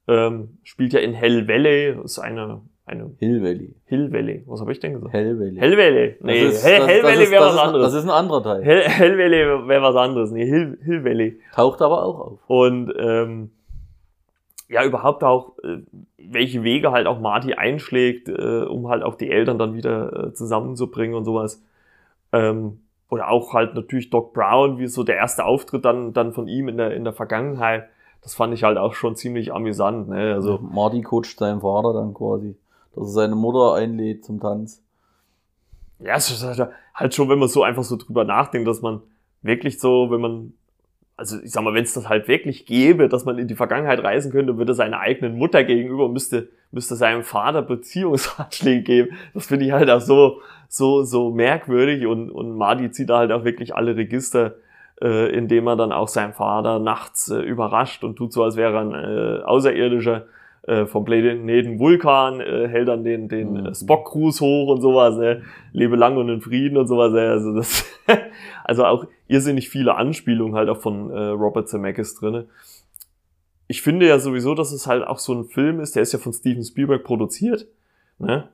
[0.07, 3.75] Ähm, spielt ja in Hell Valley, ist eine, eine Hill Valley.
[3.85, 4.43] Hill Valley.
[4.45, 5.13] Was habe ich denn gesagt?
[5.13, 5.55] Hell Valley.
[5.57, 6.15] Hell Valley.
[6.19, 7.85] Das Nee, ist- Hell, das- Hell das Valley wäre das was anderes.
[7.85, 8.63] Das ist ein anderer Teil.
[8.63, 10.31] Hell, Hell Valley wäre was anderes.
[10.31, 11.39] Nee, Hill, Hill Valley.
[11.55, 12.39] Taucht aber auch auf.
[12.47, 13.51] Und ähm,
[14.69, 15.77] ja, überhaupt auch, äh,
[16.17, 20.33] welche Wege halt auch Marty einschlägt, äh, um halt auch die Eltern dann wieder äh,
[20.33, 21.63] zusammenzubringen und sowas.
[22.31, 26.47] Ähm, oder auch halt natürlich Doc Brown, wie so der erste Auftritt dann, dann von
[26.47, 27.85] ihm in der, in der Vergangenheit.
[28.23, 30.07] Das fand ich halt auch schon ziemlich amüsant.
[30.09, 30.33] Ne?
[30.33, 32.55] Also, Marty coacht seinen Vater dann quasi,
[32.95, 34.81] dass er seine Mutter einlädt zum Tanz.
[35.99, 39.01] Ja, es ist halt, halt schon, wenn man so einfach so drüber nachdenkt, dass man
[39.41, 40.53] wirklich so, wenn man
[41.15, 44.03] also ich sag mal, wenn es das halt wirklich gäbe, dass man in die Vergangenheit
[44.03, 49.17] reisen könnte, würde seiner eigenen Mutter gegenüber, müsste, müsste seinem Vater Beziehungsratschläge geben.
[49.33, 53.31] Das finde ich halt auch so, so, so merkwürdig und, und Marty zieht da halt
[53.31, 54.55] auch wirklich alle Register,
[55.01, 58.73] äh, indem er dann auch seinen Vater nachts äh, überrascht und tut so, als wäre
[58.73, 60.25] er ein äh, Außerirdischer
[60.67, 63.73] äh, vom Planeten Vulkan, äh, hält dann den, den mhm.
[63.73, 65.41] Spock-Gruß hoch und sowas, ne?
[65.73, 67.11] lebe lang und in Frieden und sowas.
[67.11, 67.29] Ne?
[67.29, 67.85] Also, das
[68.63, 72.47] also auch irrsinnig viele Anspielungen halt auch von äh, Robert Zemeckis drinne.
[73.67, 76.19] Ich finde ja sowieso, dass es halt auch so ein Film ist, der ist ja
[76.19, 77.67] von Steven Spielberg produziert.
[78.19, 78.47] Ne?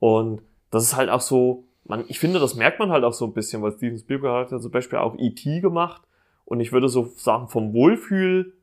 [0.00, 3.24] Und das ist halt auch so, man, ich finde, das merkt man halt auch so
[3.24, 5.60] ein bisschen, weil Steven Spielberg hat ja zum Beispiel auch E.T.
[5.60, 6.02] gemacht.
[6.44, 8.54] Und ich würde so sagen, vom Wohlfühl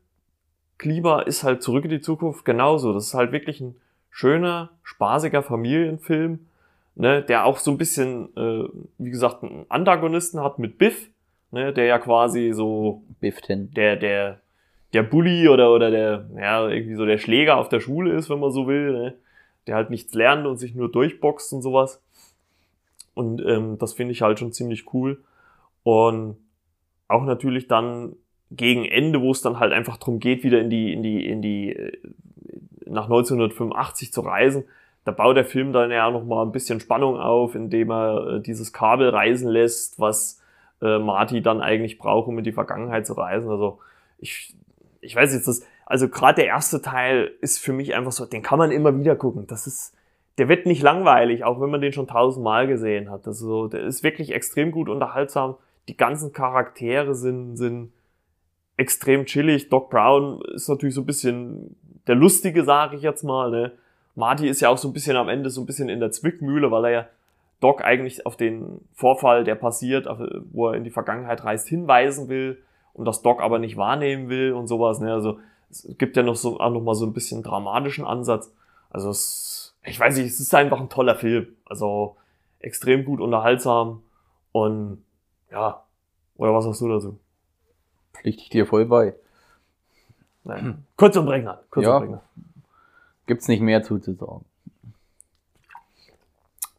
[0.80, 2.94] Klima ist halt zurück in die Zukunft genauso.
[2.94, 3.74] Das ist halt wirklich ein
[4.08, 6.38] schöner, spaßiger Familienfilm,
[6.94, 8.66] ne, der auch so ein bisschen, äh,
[8.96, 11.10] wie gesagt, einen Antagonisten hat mit Biff,
[11.50, 13.70] ne, der ja quasi so Biff Ten.
[13.74, 14.40] der, der,
[14.94, 18.40] der Bully oder, oder der, ja, irgendwie so der Schläger auf der Schule ist, wenn
[18.40, 19.14] man so will, ne,
[19.66, 22.02] der halt nichts lernt und sich nur durchboxt und sowas.
[23.12, 25.22] Und ähm, das finde ich halt schon ziemlich cool.
[25.82, 26.38] Und
[27.06, 28.16] auch natürlich dann
[28.50, 31.42] gegen Ende, wo es dann halt einfach drum geht, wieder in die, in die, in
[31.42, 31.98] die, äh,
[32.86, 34.64] nach 1985 zu reisen,
[35.04, 38.40] da baut der Film dann ja noch mal ein bisschen Spannung auf, indem er äh,
[38.40, 40.40] dieses Kabel reisen lässt, was
[40.82, 43.50] äh, Marty dann eigentlich braucht, um in die Vergangenheit zu reisen.
[43.50, 43.78] Also
[44.18, 44.54] ich,
[45.00, 48.42] ich weiß jetzt, das, also gerade der erste Teil ist für mich einfach so, den
[48.42, 49.46] kann man immer wieder gucken.
[49.46, 49.94] Das ist,
[50.38, 53.26] der wird nicht langweilig, auch wenn man den schon tausendmal gesehen hat.
[53.26, 55.56] Also der ist wirklich extrem gut unterhaltsam.
[55.88, 57.92] Die ganzen Charaktere sind, sind
[58.80, 59.68] extrem chillig.
[59.68, 63.50] Doc Brown ist natürlich so ein bisschen der Lustige, sage ich jetzt mal.
[63.50, 63.72] Ne?
[64.14, 66.70] Marty ist ja auch so ein bisschen am Ende so ein bisschen in der Zwickmühle,
[66.70, 67.06] weil er ja
[67.60, 70.08] Doc eigentlich auf den Vorfall, der passiert,
[70.50, 72.62] wo er in die Vergangenheit reist, hinweisen will
[72.94, 74.98] und das Doc aber nicht wahrnehmen will und sowas.
[74.98, 75.12] Ne?
[75.12, 75.38] Also
[75.70, 78.50] es gibt ja noch so auch noch mal so ein bisschen dramatischen Ansatz.
[78.88, 81.48] Also es, ich weiß nicht, es ist einfach ein toller Film.
[81.66, 82.16] Also
[82.60, 84.02] extrem gut unterhaltsam
[84.52, 85.04] und
[85.52, 85.84] ja,
[86.36, 87.19] oder was hast du dazu?
[88.20, 89.14] Pflichte ich dir voll bei.
[90.44, 90.74] Naja.
[90.96, 91.60] Kurz und prägnant.
[91.70, 91.96] Kurz Ja.
[91.96, 92.22] und prägnant.
[93.26, 94.44] Gibt's nicht mehr zuzusagen.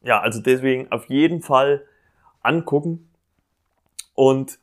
[0.04, 1.84] Ja, also deswegen auf jeden Fall
[2.41, 3.10] angucken.
[4.15, 4.60] Und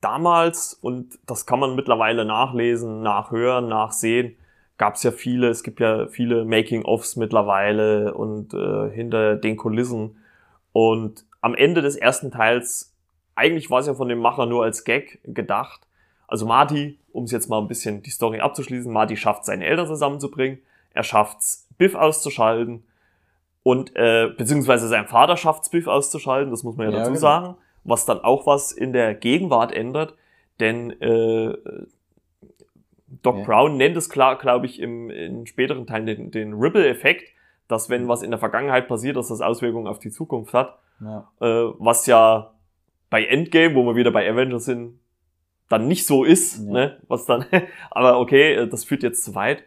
[0.00, 4.36] damals, und das kann man mittlerweile nachlesen, nachhören, nachsehen,
[4.78, 10.16] gab es ja viele, es gibt ja viele Making-ofs mittlerweile und äh, hinter den Kulissen.
[10.72, 12.92] Und am Ende des ersten Teils,
[13.34, 15.86] eigentlich war es ja von dem Macher nur als Gag gedacht.
[16.32, 19.86] Also Marty, um es jetzt mal ein bisschen die Story abzuschließen, Marty schafft seine Eltern
[19.86, 20.60] zusammenzubringen,
[20.94, 22.84] er schafft's, Biff auszuschalten
[23.62, 27.20] und äh, beziehungsweise sein Vater schafft's, Biff auszuschalten, das muss man ja, Ja, dazu genau.
[27.20, 30.14] sagen, was dann auch was in der Gegenwart ändert,
[30.58, 31.54] denn äh,
[33.22, 33.44] Doc Ja.
[33.44, 37.30] Brown nennt es klar, glaube ich, im, in späteren Teilen den, den Ripple-Effekt,
[37.68, 41.28] dass wenn was in der Vergangenheit passiert, dass das Auswirkungen auf die Zukunft hat Ja.
[41.40, 42.54] äh, was ja
[43.10, 44.98] bei Endgame, wo wir wieder bei Avengers sind,
[45.72, 46.72] dann nicht so ist, Ja.
[46.72, 46.96] ne?
[47.08, 47.44] Was dann,
[47.90, 49.64] aber okay, äh, das führt jetzt zu weit.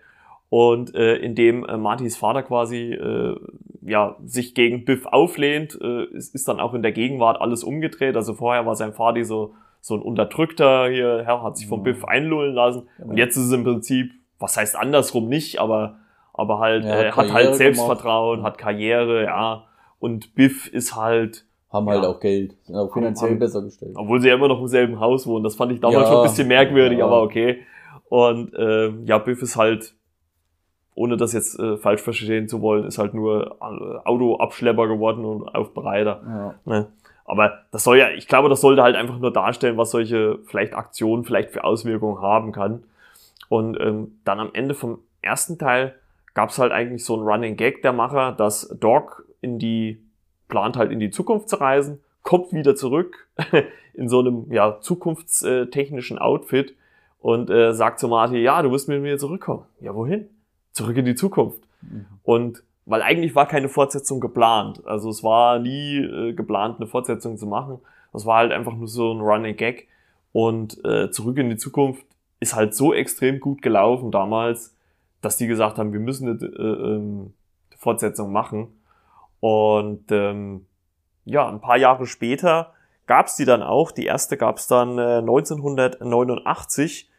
[0.50, 3.36] Und äh, indem äh, Martys Vater quasi äh,
[3.82, 8.16] ja sich gegen Biff auflehnt, äh, ist, ist dann auch in der Gegenwart alles umgedreht.
[8.16, 11.84] Also vorher war sein Vater so so ein unterdrückter hier, Herr hat sich vom Ja.
[11.92, 12.88] Biff einlullen lassen.
[12.98, 13.12] Genau.
[13.12, 15.98] Und jetzt ist es im Prinzip, was heißt andersrum nicht, aber
[16.34, 17.56] aber halt Er hat äh, hat halt gemacht.
[17.58, 18.46] Selbstvertrauen, Ja.
[18.46, 19.66] hat Karriere, ja.
[20.00, 21.45] Und Biff ist halt
[21.76, 21.94] Haben Ja.
[21.94, 22.56] halt auch Geld.
[22.64, 23.92] Sind auch finanziell haben- besser gestellt.
[23.96, 25.44] obwohl sie ja immer noch im selben Haus wohnen.
[25.44, 27.06] Das fand ich damals Ja, schon ein bisschen merkwürdig, ja.
[27.06, 27.60] aber okay.
[28.10, 29.94] Und ähm, ja, Biff ist halt,
[30.96, 35.54] ohne das jetzt äh, falsch verstehen zu wollen, ist halt nur äh, Autoabschlepper geworden und
[35.54, 36.56] Aufbereiter.
[36.66, 36.88] Ne?
[37.26, 40.74] Aber das soll ja, ich glaube, das sollte halt einfach nur darstellen, was solche vielleicht
[40.76, 42.84] Aktionen vielleicht für Auswirkungen haben kann.
[43.50, 45.96] Und ähm, dann am Ende vom ersten Teil
[46.36, 50.02] gab es halt eigentlich so einen Running Gag der Macher, dass Doc in die,
[50.48, 53.28] plant halt in die Zukunft zu reisen, kommt wieder zurück
[53.94, 56.76] in so einem ja, zukunftstechnischen Outfit
[57.20, 59.66] und äh, sagt zu Marty, ja, du wirst mit mir zurückkommen.
[59.80, 60.30] Ja, wohin?
[60.72, 61.62] Zurück in die Zukunft.
[61.82, 62.06] Mhm.
[62.24, 64.86] Und weil eigentlich war keine Fortsetzung geplant.
[64.86, 67.80] Also es war nie äh, geplant, eine Fortsetzung zu machen.
[68.14, 69.88] Das war halt einfach nur so ein Running Gag.
[70.32, 72.06] Und äh, zurück in die Zukunft
[72.40, 74.76] ist halt so extrem gut gelaufen damals,
[75.22, 77.34] dass die gesagt haben, wir müssen eine äh, ähm,
[77.78, 78.68] Fortsetzung machen.
[79.46, 80.66] Und ähm,
[81.24, 82.74] ja, ein paar Jahre später
[83.06, 83.92] gab's die dann auch.
[83.92, 87.12] Die erste gab's dann äh, 1989,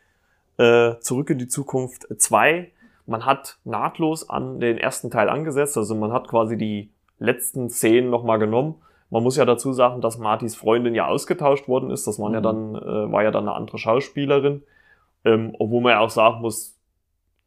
[0.58, 2.72] äh, Zurück in die Zukunft 2.
[3.06, 8.10] Man hat nahtlos an den ersten Teil angesetzt, also man hat quasi die letzten Szenen
[8.10, 8.74] nochmal genommen.
[9.08, 12.08] Man muss ja dazu sagen, dass Martys Freundin ja ausgetauscht worden ist.
[12.08, 12.42] Das war ja Mhm.
[12.42, 14.64] dann, äh, war ja dann eine andere Schauspielerin.
[15.24, 16.75] Ähm, obwohl man ja auch sagen muss,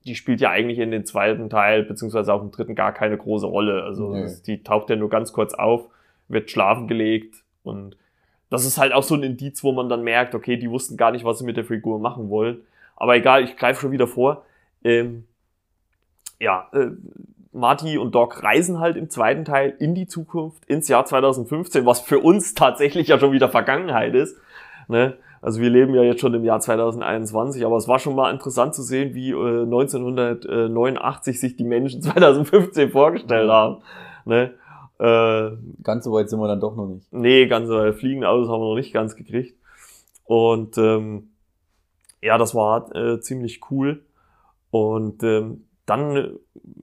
[0.06, 3.46] die spielt ja eigentlich in den zweiten Teil, beziehungsweise auch im dritten gar keine große
[3.46, 3.84] Rolle.
[3.84, 4.22] Also Nee.
[4.24, 5.86] das, die taucht ja nur ganz kurz auf,
[6.28, 7.98] wird schlafen gelegt und
[8.50, 11.12] das ist halt auch so ein Indiz, wo man dann merkt, okay, die wussten gar
[11.12, 12.62] nicht, was sie mit der Figur machen wollen.
[12.96, 14.44] Aber egal, ich greife schon wieder vor.
[14.84, 15.26] Ähm,
[16.40, 16.88] ja, äh,
[17.52, 22.00] Marty und Doc reisen halt im zweiten Teil in die Zukunft, ins Jahr 2015, was
[22.00, 24.38] für uns tatsächlich ja schon wieder Vergangenheit ist.
[24.88, 25.18] Ne?
[25.42, 28.76] Also wir leben ja jetzt schon im Jahr 2021, aber es war schon mal interessant
[28.76, 33.78] zu sehen, wie äh, 1989 sich die Menschen 2015 vorgestellt haben.
[34.26, 34.54] Ne?
[35.00, 35.52] Äh,
[35.84, 37.12] Ganz so weit sind wir dann doch noch nicht.
[37.14, 39.58] Nee, ganze fliegende Autos haben wir noch nicht ganz gekriegt.
[40.26, 41.30] Und ähm,
[42.22, 44.04] ja, das war äh, ziemlich cool.
[44.72, 46.30] Und ähm, dann äh,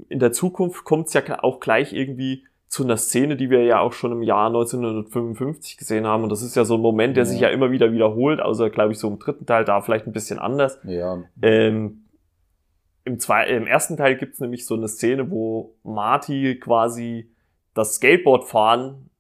[0.09, 3.81] in der Zukunft kommt es ja auch gleich irgendwie zu einer Szene, die wir ja
[3.81, 6.25] auch schon im Jahr 1955 gesehen haben.
[6.25, 7.31] Und das ist ja so ein Moment, der Ja.
[7.31, 10.13] sich ja immer wieder wiederholt, außer glaube ich so im dritten Teil, da vielleicht ein
[10.13, 10.79] bisschen anders.
[10.85, 12.03] Ja, Ähm,
[13.05, 17.31] im, zwei, Im ersten Teil gibt's nämlich so eine Szene, wo Marty quasi
[17.75, 19.11] das Skateboard fahren,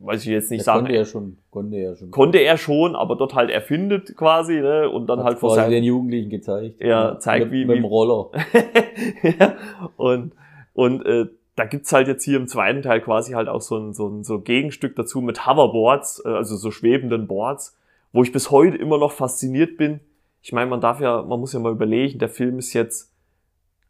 [0.00, 1.36] weiß ich jetzt nicht sagen, konnte er schon.
[1.50, 2.10] Konnte er schon.
[2.10, 4.90] konnte er schon, aber dort halt erfindet quasi, ne?
[4.90, 6.80] Und dann Hat halt vor seinem den Jugendlichen gezeigt.
[6.80, 8.30] Ja, zeigt, mit, wie- Mit dem Roller.
[9.38, 9.54] ja,
[9.96, 10.32] und
[10.74, 13.92] und äh, da gibt's halt jetzt hier im zweiten Teil quasi halt auch so ein,
[13.92, 17.76] so ein so Gegenstück dazu mit Hoverboards, äh, also so schwebenden Boards,
[18.12, 20.00] wo ich bis heute immer noch fasziniert bin.
[20.42, 23.12] Ich meine, man darf ja, man muss ja mal überlegen, der Film ist jetzt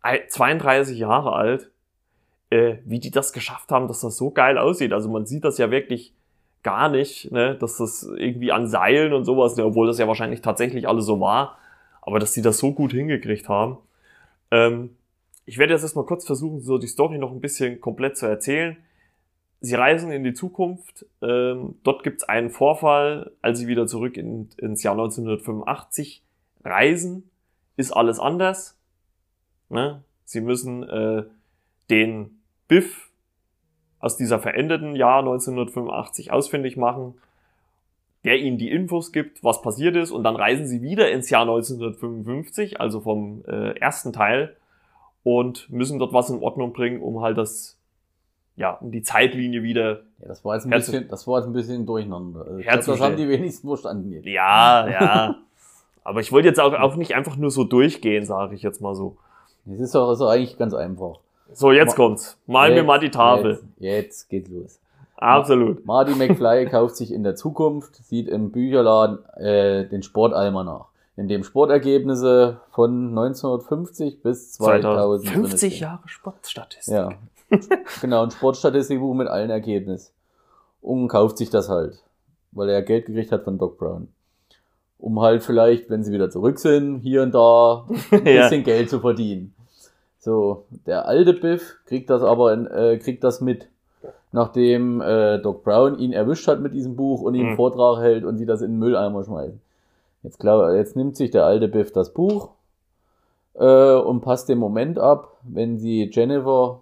[0.03, 1.71] ei- 32 Jahre alt,
[2.51, 4.93] äh, wie die das geschafft haben, dass das so geil aussieht.
[4.93, 6.13] Also man sieht das ja wirklich
[6.63, 10.43] gar nicht, ne, dass das irgendwie an Seilen und sowas, ne, obwohl das ja wahrscheinlich
[10.43, 11.59] tatsächlich alles so war,
[12.03, 13.79] aber dass die das so gut hingekriegt haben.
[14.51, 14.97] Ähm,
[15.45, 18.77] ich werde jetzt erstmal kurz versuchen, so die Story noch ein bisschen komplett zu erzählen.
[19.61, 21.07] Sie reisen in die Zukunft.
[21.21, 26.23] Ähm, dort gibt es einen Vorfall, als sie wieder zurück in, ins Jahr 1985
[26.65, 27.31] reisen,
[27.77, 28.79] ist alles anders.
[29.69, 30.03] Ne?
[30.25, 31.25] Sie müssen äh,
[31.91, 33.11] den Biff
[33.99, 37.15] aus dieser veränderten Jahr 1985 ausfindig machen,
[38.25, 41.43] der ihnen die Infos gibt, was passiert ist, und dann reisen sie wieder ins Jahr
[41.43, 44.57] 1955, also vom äh, ersten Teil,
[45.25, 47.77] und müssen dort was in Ordnung bringen, um halt das,
[48.57, 51.53] ja, um die Zeitlinie wieder Ja, das war jetzt ein bisschen, das war jetzt ein
[51.53, 52.41] bisschen durcheinander.
[52.45, 54.27] Also ich glaub, das haben die wenigsten verstanden jetzt.
[54.27, 55.37] Ja, ja.
[56.05, 58.95] Aber ich wollte jetzt auch, auch nicht einfach nur so durchgehen, sage ich jetzt mal
[58.95, 59.17] so.
[59.65, 61.21] Das ist doch also eigentlich ganz einfach.
[61.53, 62.39] So, jetzt Ma- kommt's.
[62.47, 63.63] Malen wir mal die Tafel.
[63.79, 64.79] Jetzt, jetzt geht's los.
[65.17, 65.87] Absolut.
[65.87, 71.45] Marty McFly kauft sich in der Zukunft, sieht im Bücherladen äh, den Sportalmanach, in dem
[71.45, 75.83] Sportergebnisse von 1950 bis 2000 drin 50 stehen.
[75.83, 76.95] Jahre Sportstatistik.
[76.95, 77.11] Ja.
[78.01, 80.13] genau, ein Sportstatistikbuch mit allen Ergebnissen.
[80.81, 82.03] Und kauft sich das halt,
[82.53, 84.09] weil er Geld gekriegt hat von Doc Brown.
[84.99, 88.43] Um halt vielleicht, wenn sie wieder zurück sind, hier und da ein Ja.
[88.49, 89.55] bisschen Geld zu verdienen.
[90.19, 93.69] So, der alte Biff kriegt das aber in, äh, kriegt das mit,
[94.31, 97.57] nachdem äh, Doc Brown ihn erwischt hat mit diesem Buch und ihm Mhm.
[97.57, 99.61] Vortrag hält und sie das in den Mülleimer schmeißen.
[100.23, 102.51] Jetzt, glaub, jetzt nimmt sich der alte Biff das Buch
[103.55, 106.81] äh, und passt den Moment ab, wenn sie Jennifer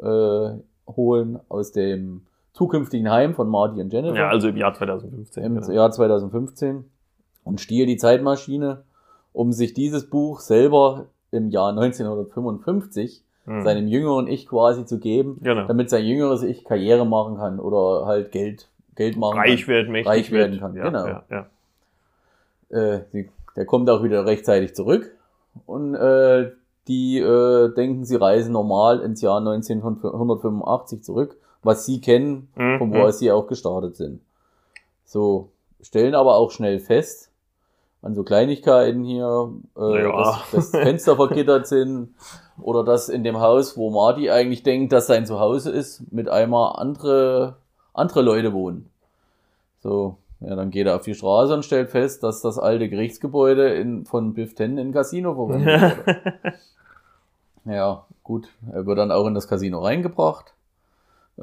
[0.00, 0.50] äh,
[0.96, 2.22] holen aus dem
[2.52, 5.44] zukünftigen Heim von Marty und Jennifer Ja, also im Jahr 2015.
[5.44, 5.70] im genau.
[5.72, 6.84] Jahr 2015
[7.44, 8.82] und stiehlt die Zeitmaschine,
[9.32, 13.62] um sich dieses Buch selber im Jahr 1955 Mhm.
[13.62, 15.66] seinem jüngeren Ich quasi zu geben, Genau.
[15.66, 19.68] damit sein jüngeres Ich Karriere machen kann oder halt Geld, Geld machen Reich kann.
[19.68, 21.06] werden, mächtig Reich werden kann, Ja, genau.
[21.06, 21.46] Ja, ja.
[22.70, 25.10] Äh, sie, der kommt auch wieder rechtzeitig zurück
[25.66, 26.52] und äh,
[26.88, 32.78] die äh, denken, sie reisen normal ins Jahr 1985 zurück, was sie kennen, Mhm.
[32.78, 34.20] von wo aus sie auch gestartet sind.
[35.04, 35.50] So,
[35.82, 37.30] stellen aber auch schnell fest,
[38.02, 40.16] an so Kleinigkeiten hier, äh, Ja.
[40.16, 42.14] dass, dass Fenster vergittert sind
[42.62, 46.76] oder dass in dem Haus, wo Marty eigentlich denkt, dass sein Zuhause ist, mit einmal
[46.76, 47.56] andere,
[47.92, 48.88] andere Leute wohnen.
[49.82, 53.74] So, ja, dann geht er auf die Straße und stellt fest, dass das alte Gerichtsgebäude
[53.74, 56.54] in, von Biff Ten in ein Casino verwendet wurde.
[57.66, 58.48] Ja, gut.
[58.72, 60.54] Er wird dann auch in das Casino reingebracht.
[61.36, 61.42] Äh,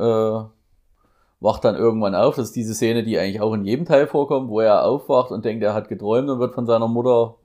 [1.40, 2.36] wacht dann irgendwann auf.
[2.36, 5.46] Das ist diese Szene, die eigentlich auch in jedem Teil vorkommt, wo er aufwacht und
[5.46, 7.36] denkt, er hat geträumt und wird von seiner Mutter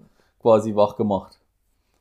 [0.41, 1.39] quasi wach gemacht.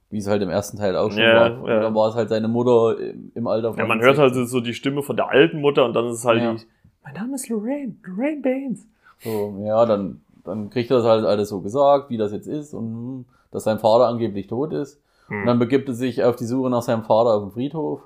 [0.10, 1.62] wie es halt im ersten Teil auch schon Ja, war.
[1.64, 1.80] Und ja.
[1.82, 4.74] dann war es halt seine Mutter im, im Alter Ja, man hört halt so die
[4.74, 6.54] Stimme von der alten Mutter und dann ist es halt Ja.
[6.54, 6.62] die,
[7.04, 8.88] mein Name ist Lorraine, Lorraine Baines.
[9.24, 12.74] So, ja, dann, dann kriegt er das halt alles so gesagt, wie das jetzt ist
[12.74, 15.00] und hm, dass sein Vater angeblich tot ist.
[15.30, 18.02] Und dann begibt er sich auf die Suche nach seinem Vater auf dem Friedhof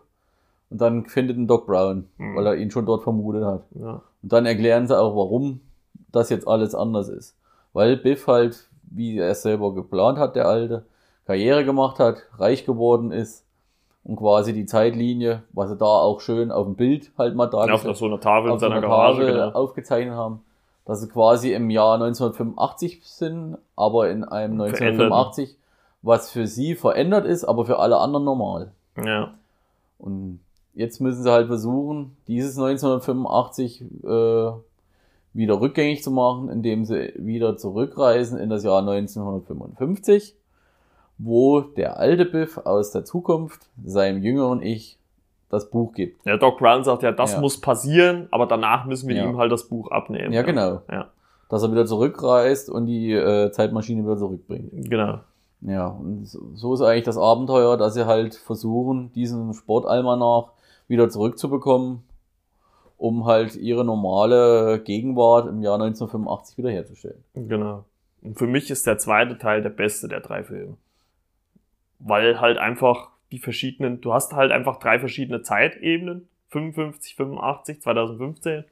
[0.70, 2.36] und dann findet ihn Doc Brown, Mhm.
[2.36, 3.64] weil er ihn schon dort vermutet hat.
[3.80, 4.02] Ja.
[4.22, 5.62] Und dann erklären sie auch, warum
[6.12, 7.36] das jetzt alles anders ist.
[7.74, 10.86] Weil Biff halt, wie er es selber geplant hat, der Alte,
[11.26, 13.44] Karriere gemacht hat, reich geworden ist
[14.04, 17.50] und quasi die Zeitlinie, was sie da auch schön auf dem Bild halt mal Ja,
[17.60, 19.50] auf dargestellt so einer Tafel in auf seiner einer Garage, genau.
[19.50, 20.42] aufgezeichnet haben,
[20.86, 25.12] dass sie quasi im Jahr 1985 sind, aber in einem Verändert.
[25.12, 25.58] 1985,
[26.02, 28.72] was für sie verändert ist, aber für alle anderen normal.
[29.04, 29.34] Ja.
[29.98, 30.40] Und
[30.76, 34.52] jetzt müssen sie halt versuchen, dieses 1985 äh,
[35.34, 40.36] wieder rückgängig zu machen, indem sie wieder zurückreisen in das Jahr 1955,
[41.18, 44.98] wo der alte Biff aus der Zukunft seinem jüngeren Ich
[45.50, 46.26] das Buch gibt.
[46.26, 47.40] Der Doc Brown sagt ja, das Ja.
[47.42, 49.26] muss passieren, aber danach müssen wir Ja.
[49.26, 50.34] ihm halt das Buch abnehmen.
[50.34, 50.82] Ja, genau.
[50.92, 51.10] Ja,
[51.50, 54.90] Dass er wieder zurückreist und die äh, Zeitmaschine wieder zurückbringt.
[54.90, 55.20] genau.
[55.62, 60.50] Ja, und so so ist eigentlich das Abenteuer, dass sie halt versuchen, diesen Sportalmanach
[60.88, 62.04] wieder zurückzubekommen,
[62.98, 67.24] um halt ihre normale Gegenwart im Jahr 1985 wiederherzustellen.
[67.34, 67.86] Genau.
[68.22, 70.78] Und für mich ist der zweite Teil der beste der drei Filme.
[72.00, 76.28] Weil halt einfach die verschiedenen, du hast halt einfach drei verschiedene Zeitebenen.
[76.50, 78.64] 55, 85, 2015.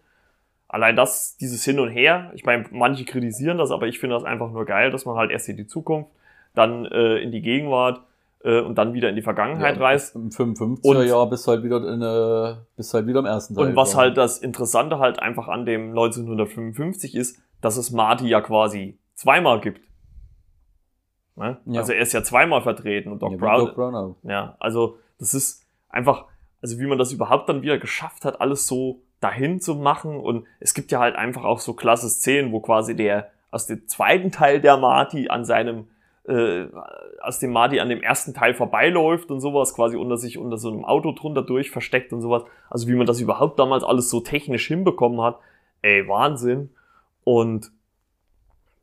[0.70, 4.24] Allein das, dieses Hin und Her, ich meine, manche kritisieren das, aber ich finde das
[4.24, 6.10] einfach nur geil, dass man halt erst in die Zukunft,
[6.56, 8.02] dann äh, in die Gegenwart
[8.44, 10.16] äh, und dann wieder in die Vergangenheit reist.
[10.16, 13.56] Im 55er Und- Jahr bist du halt wieder in, äh, bist halt wieder im ersten
[13.56, 13.68] Teil.
[13.68, 14.02] Und was dran.
[14.02, 19.60] halt das Interessante halt einfach an dem 1955 ist, dass es Marty ja quasi zweimal
[19.62, 19.82] gibt.
[21.36, 21.58] Ne?
[21.66, 21.82] Ja.
[21.82, 23.66] Also er ist ja zweimal vertreten und Doc ja, Brown.
[23.66, 24.16] Doc Brown auch.
[24.24, 26.26] Ja, also das ist einfach,
[26.62, 30.20] also wie man das überhaupt dann wieder geschafft hat, alles so dahin zu machen.
[30.20, 33.88] Und es gibt ja halt einfach auch so klasse Szenen, wo quasi der aus dem
[33.88, 35.88] zweiten Teil der Marty an seinem,
[36.28, 36.66] äh,
[37.22, 40.70] aus dem Marty an dem ersten Teil vorbeiläuft und sowas, quasi unter sich unter so
[40.70, 42.44] einem Auto drunter durch versteckt und sowas.
[42.70, 45.40] Also wie man das überhaupt damals alles so technisch hinbekommen hat,
[45.82, 46.72] ey, Wahnsinn.
[47.24, 47.72] Und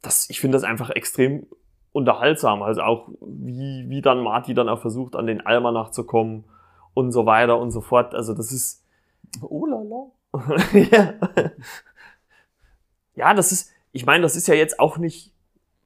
[0.03, 1.47] das, ich finde das einfach extrem
[1.92, 2.62] unterhaltsam.
[2.62, 6.44] Also auch, wie, wie dann Marty dann auch versucht, an den Almanach zu kommen
[6.94, 8.14] und so weiter und so fort.
[8.14, 8.81] Also das ist,
[9.42, 10.11] Oh la la.
[10.72, 11.14] ja.
[13.14, 15.33] ja, das ist, ich meine, das ist ja jetzt auch nicht,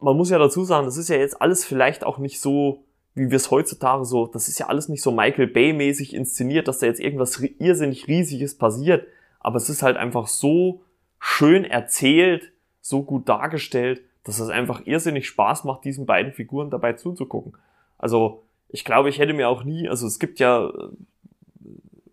[0.01, 3.31] man muss ja dazu sagen, das ist ja jetzt alles vielleicht auch nicht so, wie
[3.31, 6.87] wir es heutzutage so, das ist ja alles nicht so Michael Bay-mäßig inszeniert, dass da
[6.87, 9.07] jetzt irgendwas irrsinnig Riesiges passiert.
[9.41, 10.83] Aber es ist halt einfach so
[11.21, 16.95] schön erzählt, so gut dargestellt, dass es einfach irrsinnig Spaß macht, diesen beiden Figuren dabei
[16.95, 17.57] zuzugucken.
[17.99, 20.89] Also, ich glaube, ich hätte mir auch nie, also es gibt ja äh,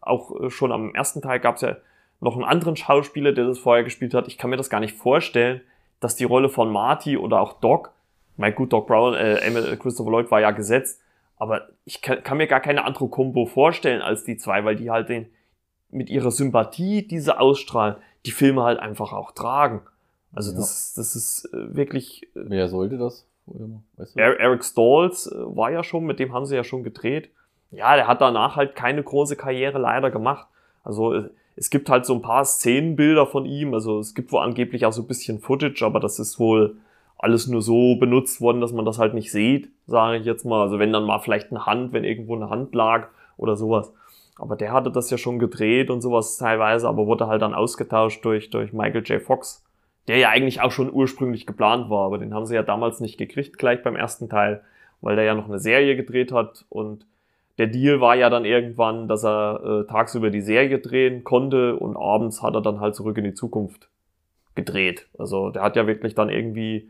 [0.02, 1.78] auch äh, schon am ersten Teil gab es ja
[2.20, 4.28] noch einen anderen Schauspieler, der das vorher gespielt hat.
[4.28, 5.62] Ich kann mir das gar nicht vorstellen,
[6.00, 7.92] dass die Rolle von Marty oder auch Doc,
[8.38, 11.02] mein gut, Doc Brown, äh, Emil, Christopher Lloyd war ja gesetzt,
[11.38, 14.92] aber ich kann, kann mir gar keine andere Kombo vorstellen als die zwei, weil die
[14.92, 15.28] halt den,
[15.90, 17.96] mit ihrer Sympathie, diese ausstrahlen,
[18.26, 19.82] die Filme halt einfach auch tragen.
[20.34, 20.58] Also Ja.
[20.58, 23.26] das, das ist äh, wirklich, äh, Wer sollte das?
[23.98, 24.20] Weißt du?
[24.20, 27.30] Er- Eric Stolz äh, war ja schon, mit dem haben sie ja schon gedreht.
[27.72, 30.48] Ja, der hat danach halt keine große Karriere leider gemacht.
[30.84, 33.74] Also es gibt halt so ein paar Szenenbilder von ihm.
[33.74, 36.78] Also es gibt wohl angeblich auch so ein bisschen Footage, aber das ist wohl
[37.18, 40.62] alles nur so benutzt worden, dass man das halt nicht sieht, sage ich jetzt mal.
[40.62, 43.92] Also wenn dann mal vielleicht eine Hand, wenn irgendwo eine Hand lag oder sowas.
[44.38, 48.26] Aber der hatte das ja schon gedreht und sowas teilweise, aber wurde halt dann ausgetauscht
[48.26, 49.22] durch, durch Michael J.
[49.22, 49.64] Fox,
[50.08, 53.18] der ja eigentlich auch schon ursprünglich geplant war, aber den haben sie ja damals nicht
[53.18, 54.62] gekriegt, gleich beim ersten Teil,
[55.02, 57.06] weil der ja noch eine Serie gedreht hat und
[57.58, 61.96] der Deal war ja dann irgendwann, dass er äh, tagsüber die Serie drehen konnte und
[61.96, 63.90] abends hat er dann halt zurück in die Zukunft
[64.56, 65.08] gedreht.
[65.18, 66.90] Also der hat ja wirklich dann irgendwie,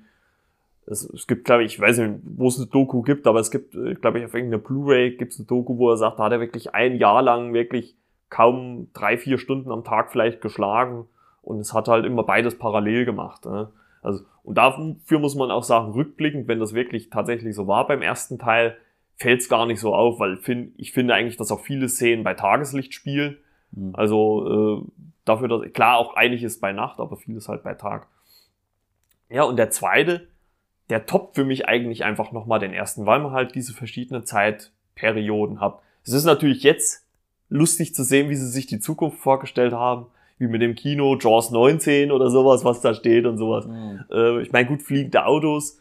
[0.85, 3.51] es, es gibt, glaube ich, ich weiß nicht, wo es eine Doku gibt, aber es
[3.51, 6.25] gibt, äh, glaube ich, auf irgendeiner Blu-ray gibt es eine Doku, wo er sagt, da
[6.25, 7.95] hat er wirklich ein Jahr lang wirklich
[8.29, 11.05] kaum drei, vier Stunden am Tag vielleicht geschlagen
[11.41, 13.45] und es hat halt immer beides parallel gemacht.
[13.45, 13.71] Ne?
[14.01, 18.01] Also, und dafür muss man auch sagen, rückblickend, wenn das wirklich tatsächlich so war beim
[18.01, 18.77] ersten Teil,
[19.15, 22.23] fällt es gar nicht so auf, weil fin ich finde eigentlich, dass auch viele Szenen
[22.23, 23.37] bei Tageslicht spielen.
[23.75, 23.91] Hm.
[23.93, 24.91] Also äh,
[25.25, 28.07] dafür, dass klar auch einiges bei Nacht, aber vieles halt bei Tag.
[29.29, 30.27] Ja, und der zweite,
[30.89, 35.61] der toppt für mich eigentlich einfach nochmal den ersten, weil man halt diese verschiedenen Zeitperioden
[35.61, 35.79] hat.
[36.03, 37.07] Es ist natürlich jetzt
[37.47, 40.07] lustig zu sehen, wie sie sich die Zukunft vorgestellt haben,
[40.41, 43.65] wie mit dem Kino Jaws 19 oder sowas, was da steht und sowas.
[43.65, 44.03] Hm.
[44.11, 45.77] Äh, ich meine, gut, fliegende Autos.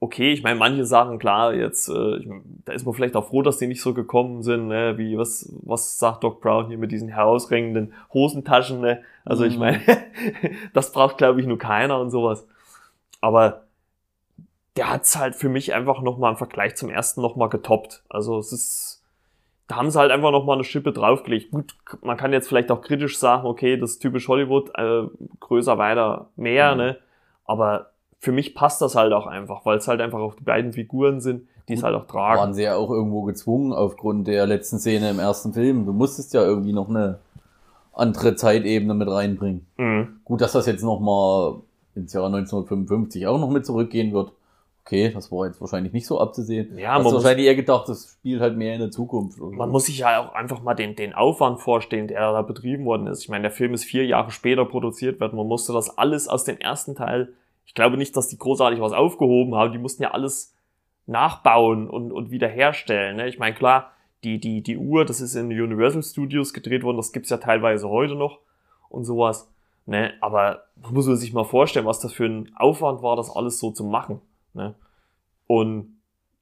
[0.00, 2.20] okay, ich meine, manche Sachen, klar, jetzt, äh,
[2.64, 4.96] da ist man vielleicht auch froh, dass die nicht so gekommen sind, ne?
[4.96, 9.02] wie, was, was sagt Doc Brown hier mit diesen herausringenden Hosentaschen, ne?
[9.24, 9.60] Also ich Mhm.
[9.60, 9.80] meine,
[10.72, 12.46] das braucht, glaube ich, nur keiner und sowas.
[13.20, 13.64] Aber
[14.76, 18.04] der hat's halt für mich einfach nochmal im Vergleich zum ersten nochmal getoppt.
[18.08, 18.97] Also es ist,
[19.68, 21.50] da haben sie halt einfach nochmal eine Schippe draufgelegt.
[21.52, 25.02] Gut, man kann jetzt vielleicht auch kritisch sagen, okay, das ist typisch Hollywood, äh,
[25.40, 26.78] größer, weiter, mehr, Mhm.
[26.78, 26.96] ne?
[27.44, 30.72] Aber für mich passt das halt auch einfach, weil es halt einfach auch die beiden
[30.72, 32.40] Figuren sind, die es halt auch tragen.
[32.40, 35.86] Waren sie ja auch irgendwo gezwungen aufgrund der letzten Szene im ersten Film.
[35.86, 37.18] Du musstest ja irgendwie noch eine
[37.92, 39.66] andere Zeitebene mit reinbringen.
[39.76, 40.20] Mhm.
[40.24, 41.56] Gut, dass das jetzt nochmal
[41.94, 44.32] ins Jahr 1955 auch noch mit zurückgehen wird.
[44.88, 46.78] Okay, das war jetzt wahrscheinlich nicht so abzusehen.
[46.78, 49.38] Ja, Hast man du muss, wahrscheinlich eher gedacht, das spielt halt mehr in der Zukunft.
[49.38, 52.86] oder man muss sich ja auch einfach mal den, den Aufwand vorstellen, der da betrieben
[52.86, 53.20] worden ist.
[53.20, 55.36] Ich meine, der Film ist vier Jahre später produziert worden.
[55.36, 57.34] Man musste das alles aus dem ersten Teil,
[57.66, 60.54] ich glaube nicht, dass die großartig was aufgehoben haben, die mussten ja alles
[61.04, 63.16] nachbauen und, und wiederherstellen.
[63.16, 63.28] Ne?
[63.28, 63.92] Ich meine, klar,
[64.24, 67.90] die, die, die Uhr, das ist in Universal Studios gedreht worden, das gibt's ja teilweise
[67.90, 68.38] heute noch
[68.88, 69.50] und sowas.
[69.84, 70.14] Ne?
[70.22, 73.70] Aber muss man sich mal vorstellen, was das für ein Aufwand war, das alles so
[73.70, 74.22] zu machen.
[74.54, 74.74] Ne?
[75.46, 75.98] Und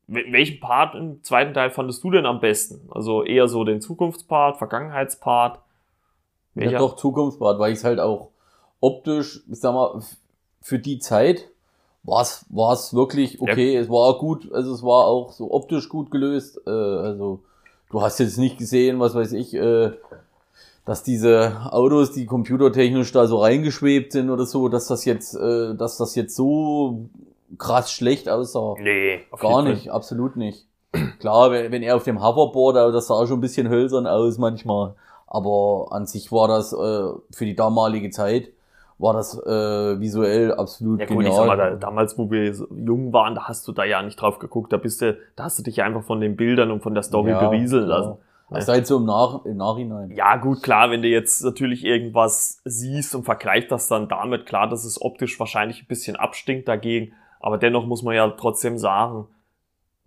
[0.08, 2.88] wel- welchen Part im zweiten Teil fandest du denn am besten?
[2.90, 5.60] Also eher so den Zukunftspart, Vergangenheitspart?
[6.54, 6.78] Ja, Welcher?
[6.78, 8.30] doch, Zukunftsbad, weil ich es halt auch
[8.80, 10.00] optisch, ich sag mal,
[10.60, 11.48] für die Zeit
[12.02, 13.76] war es war es wirklich okay.
[13.76, 16.60] Es war gut, also es war auch so optisch gut gelöst.
[16.66, 17.40] Äh, also
[17.90, 19.90] du hast jetzt nicht gesehen, was weiß ich, äh,
[20.84, 25.74] dass diese Autos, die computertechnisch da so reingeschwebt sind oder so, dass das jetzt, äh,
[25.74, 27.08] dass das jetzt so
[27.58, 28.74] krass schlecht aussah.
[28.78, 29.64] Nee, Gar jeden Fall.
[29.64, 30.66] nicht, absolut nicht.
[31.20, 34.94] Klar, wenn, wenn er auf dem Hoverboard, das sah schon ein bisschen hölzern aus manchmal.
[35.26, 36.76] Aber an sich war das äh,
[37.30, 38.50] für die damalige Zeit,
[38.98, 41.30] war das äh, visuell absolut Ja gut, genial.
[41.30, 44.00] ich sag mal, da, damals, wo wir so jung waren, da hast du da ja
[44.02, 44.72] nicht drauf geguckt.
[44.72, 47.02] Da bist du, da hast du dich ja einfach von den Bildern und von der
[47.02, 48.16] Story Ja, berieseln lassen.
[48.48, 50.12] Das ist halt so im, Nach im Nachhinein.
[50.12, 54.68] Ja, gut, klar, wenn du jetzt natürlich irgendwas siehst und vergleichst das dann damit, klar,
[54.68, 59.26] dass es optisch wahrscheinlich ein bisschen abstinkt dagegen, aber dennoch muss man ja trotzdem sagen,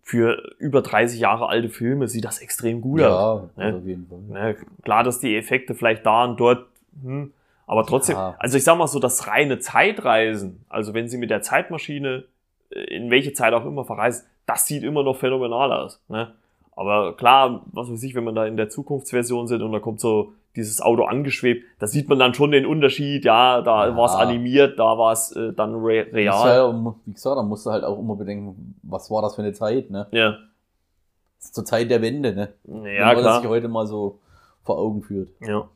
[0.02, 3.50] für über 30 Jahre alte Filme sieht das extrem gut aus.
[3.58, 3.76] ja, ne?
[3.78, 4.20] auf jeden Fall.
[4.28, 6.66] Ne, klar, dass die Effekte vielleicht da und dort,
[7.04, 7.32] hm,
[7.68, 8.36] aber trotzdem, Ja.
[8.40, 12.24] also ich sag mal so, das reine Zeitreisen, also wenn sie mit der Zeitmaschine
[12.72, 16.02] äh, in welche Zeit auch immer verreist, das sieht immer noch phänomenal aus.
[16.08, 16.34] Ne?
[16.76, 20.00] Aber klar, was weiß ich, wenn man da in der Zukunftsversion sind und da kommt
[20.00, 23.95] so dieses Auto angeschwebt, da sieht man dann schon den Unterschied, ja, da Ja.
[23.97, 26.24] war es animiert, da war es äh, dann re real.
[26.47, 26.74] ja,
[27.06, 29.89] wie gesagt, da musst du halt auch immer bedenken, was war das für eine Zeit,
[29.89, 30.08] ne?
[30.12, 30.38] Ja,
[31.38, 32.54] Das ist zur Zeit der Wende, ne?
[32.66, 34.20] ja Wenn man sich heute mal so
[34.64, 35.30] vor Augen führt.
[35.47, 35.70] Ja.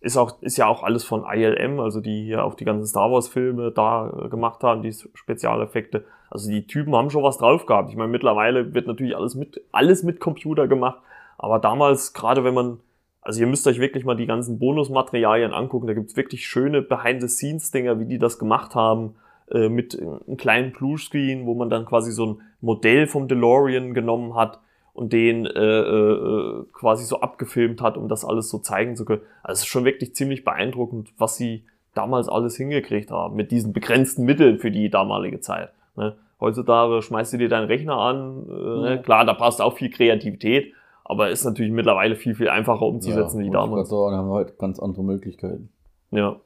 [0.00, 3.10] Ist auch, ist ja auch alles von ILM, also die hier auch die ganzen Star
[3.10, 6.04] Wars Filme da äh, gemacht haben, die Spezialeffekte.
[6.30, 7.90] Also die Typen haben schon was drauf gehabt.
[7.90, 10.98] Ich meine, mittlerweile wird natürlich alles mit, alles mit Computer gemacht.
[11.38, 12.80] Aber damals, gerade wenn man,
[13.24, 15.86] also ihr müsst euch wirklich mal die ganzen Bonusmaterialien angucken.
[15.86, 19.14] Da gibt's wirklich schöne Behind-the-Scenes-Dinger, wie die das gemacht haben,
[19.50, 24.34] äh, mit einem kleinen Bluescreen, wo man dann quasi so ein Modell vom DeLorean genommen
[24.34, 24.60] hat
[24.92, 29.22] und den äh, äh, quasi so abgefilmt hat, um das alles so zeigen zu können.
[29.42, 31.64] Also es ist schon wirklich ziemlich beeindruckend, was sie
[31.94, 35.70] damals alles hingekriegt haben, mit diesen begrenzten Mitteln für die damalige Zeit.
[35.96, 36.14] Ne?
[36.40, 38.90] Heutzutage schmeißt du dir deinen Rechner an, äh?
[38.90, 38.96] Ja.
[38.98, 40.74] klar, da brauchst du auch viel Kreativität,
[41.04, 43.88] aber ist natürlich mittlerweile viel, viel einfacher umzusetzen wie wollte ich damals.
[43.88, 45.70] sagen, haben wir heute ganz andere Möglichkeiten.
[46.10, 46.40] Ja.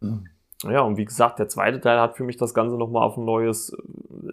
[0.00, 0.24] Mhm.
[0.64, 3.24] Ja, und wie gesagt, der zweite Teil hat für mich das Ganze nochmal auf ein
[3.24, 3.76] neues äh,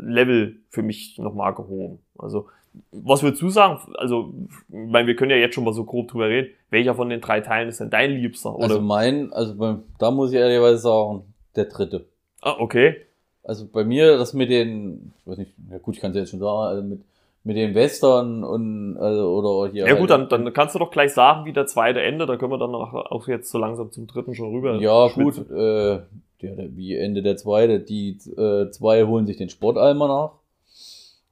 [0.02, 2.00] Level für mich nochmal gehoben.
[2.18, 2.48] Also,
[2.92, 3.80] was würdest du sagen?
[4.00, 6.50] Also, ich meine, wir können ja jetzt schon mal so grob drüber reden.
[6.72, 8.56] Welcher von den drei Teilen ist denn dein Liebster?
[8.56, 8.64] Oder?
[8.64, 12.08] Also mein, also bei, da muss ich ehrlicherweise sagen, der dritte.
[12.42, 12.96] ah, okay.
[13.44, 16.32] Also bei mir, das mit den, ich weiß nicht, ja gut, ich kann es jetzt
[16.32, 17.02] schon sagen, also mit,
[17.46, 19.88] mit den Western und, also, oder hier.
[19.88, 22.26] Ja gut, dann, halt- dann kannst du doch gleich sagen, wie der zweite Ende.
[22.26, 24.76] Da können wir dann auch, jetzt so langsam zum dritten schon rüber.
[24.78, 25.48] Ja, schwitzen.
[25.48, 26.00] gut, äh,
[26.42, 27.80] der, wie Ende der zweite.
[27.80, 30.32] Die äh, zwei holen sich den Sportalmer nach.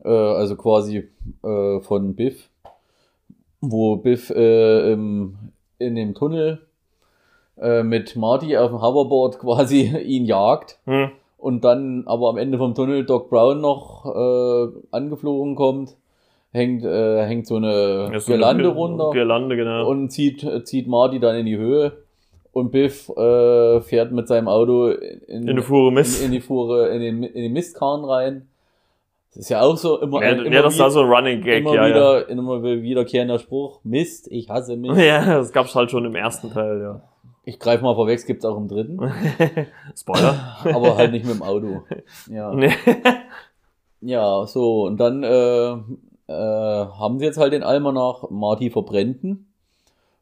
[0.05, 1.09] Äh, also quasi
[1.43, 2.47] äh, von Biff,
[3.59, 5.35] wo Biff äh, im,
[5.79, 6.61] in dem Tunnel
[7.59, 10.77] äh, mit Marty auf dem Hoverboard quasi ihn jagt.
[10.85, 11.09] Hm.
[11.39, 15.97] Und dann aber am Ende vom Tunnel Doc Brown noch äh, angeflogen kommt,
[16.53, 19.87] hängt, äh, hängt so eine Ja, so eine Girlande Gir- runter Girlande, genau.
[19.89, 21.91] und zieht, zieht Marty dann in die Höhe.
[22.53, 26.19] Und Biff äh, fährt mit seinem Auto in, in eine Fuhre Mist.
[26.21, 28.47] in, in die Fuhre, in den, in den Mistkarren rein.
[29.29, 31.41] Das ist ja auch so immer, ja, immer, ja, das war wieder, so ein Running
[31.41, 33.79] Gag, immer ja, wieder, immer wiederkehrender Spruch.
[33.83, 34.97] Mist, ich hasse Mist.
[34.99, 35.03] ja.
[35.25, 37.01] Ja, das gab's halt schon im ersten Teil, ja.
[37.43, 38.99] Ich greife mal vorweg, es gibt's auch im dritten.
[39.97, 40.57] Spoiler.
[40.75, 41.81] aber halt nicht mit dem Auto.
[42.29, 42.53] Ja.
[42.53, 42.69] Nee.
[44.01, 45.75] Ja, so, und dann äh,
[46.27, 49.47] äh, haben sie jetzt halt den Almanach, Marty verbrennten.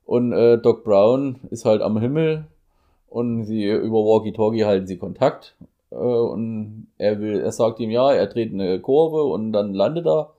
[0.06, 2.46] Und äh, Doc Brown ist halt am Himmel
[3.10, 5.56] und sie über Walkie-Talkie halten sie Kontakt.
[5.92, 10.06] Äh, und er will, er sagt ihm ja, er dreht eine Kurve und dann landet
[10.08, 10.32] er,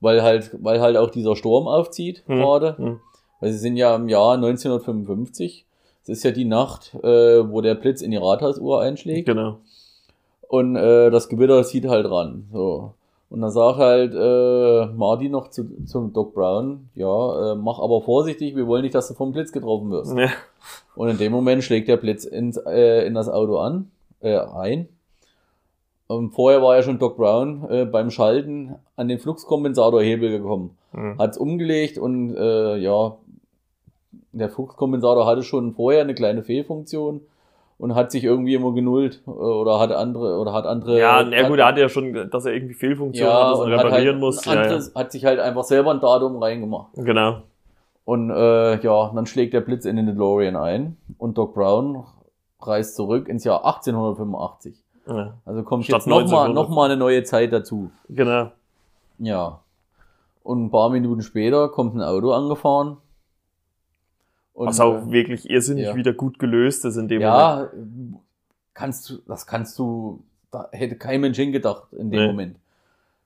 [0.00, 2.36] weil halt, weil halt auch dieser Sturm aufzieht Hm.
[2.36, 2.78] gerade.
[2.78, 3.00] Hm.
[3.40, 5.66] Weil sie sind ja im Jahr 1955.
[6.06, 9.26] Das ist ja die Nacht, äh, wo der Blitz in die Rathausuhr einschlägt.
[9.26, 9.58] Genau.
[10.48, 12.46] Und äh, das Gewitter zieht halt ran.
[12.52, 12.94] So.
[13.28, 18.00] Und dann sagt halt äh, Marty noch zu, zum Doc Brown, ja, äh, mach aber
[18.02, 20.16] vorsichtig, wir wollen nicht, dass du vom Blitz getroffen wirst.
[20.16, 20.28] Ja.
[20.94, 24.88] Und in dem Moment schlägt der Blitz ins, äh, in das Auto an, äh, ein.
[26.06, 30.76] Und vorher war ja schon Doc Brown äh, beim Schalten an den Fluxkompensatorhebel gekommen.
[30.92, 31.18] Hm.
[31.18, 33.16] Hat's umgelegt und äh, ja,
[34.32, 37.22] der Fluxkompensator hatte schon vorher eine kleine Fehlfunktion
[37.78, 41.48] und hat sich irgendwie immer genullt äh, oder hat andere oder hat andere Ja, na
[41.48, 44.14] gut, er hatte ja schon, dass er irgendwie Fehlfunktionen hat, dass er und hat reparieren
[44.14, 44.46] halt muss.
[44.46, 44.62] ein Ja, ja.
[44.62, 46.92] anderes, hat sich halt einfach selber ein Datum reingemacht.
[46.94, 47.42] Genau.
[48.04, 52.04] Und äh, ja, dann schlägt der Blitz in den DeLorean ein und Doc Brown
[52.60, 54.76] reist zurück ins Jahr 1885.
[55.08, 55.34] Ja.
[55.44, 56.54] Also kommt Statt jetzt nochmal 1900.
[56.54, 57.90] noch mal eine neue Zeit dazu.
[58.08, 58.50] Genau.
[59.18, 59.60] Ja.
[60.42, 62.98] Und ein paar Minuten später kommt ein Auto angefahren.
[64.56, 65.94] Und, Was auch wirklich irrsinnig ja.
[65.96, 67.68] wieder gut gelöst ist in dem äh, ja,
[68.72, 72.26] kannst du, das kannst du, da hätte kein Mensch hingedacht in dem Nee.
[72.28, 72.56] Moment.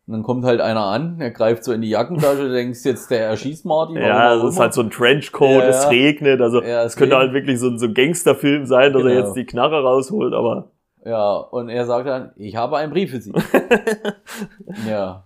[0.08, 3.26] Und dann kommt halt einer an, er greift so in die Jackentasche, denkst jetzt, der
[3.28, 3.92] erschießt Marty.
[3.92, 4.10] Moment.
[4.12, 5.88] warum Ja, das ist halt so ein Trenchcoat, Ja, es ja.
[5.90, 9.10] regnet, also Ja, es könnte halt wirklich so ein, so ein Gangsterfilm sein, dass er
[9.10, 9.20] Genau.
[9.26, 10.72] jetzt die Knarre rausholt, aber
[11.04, 13.32] Ja, und er sagt dann, ich habe einen Brief für Sie.
[14.88, 15.24] ja.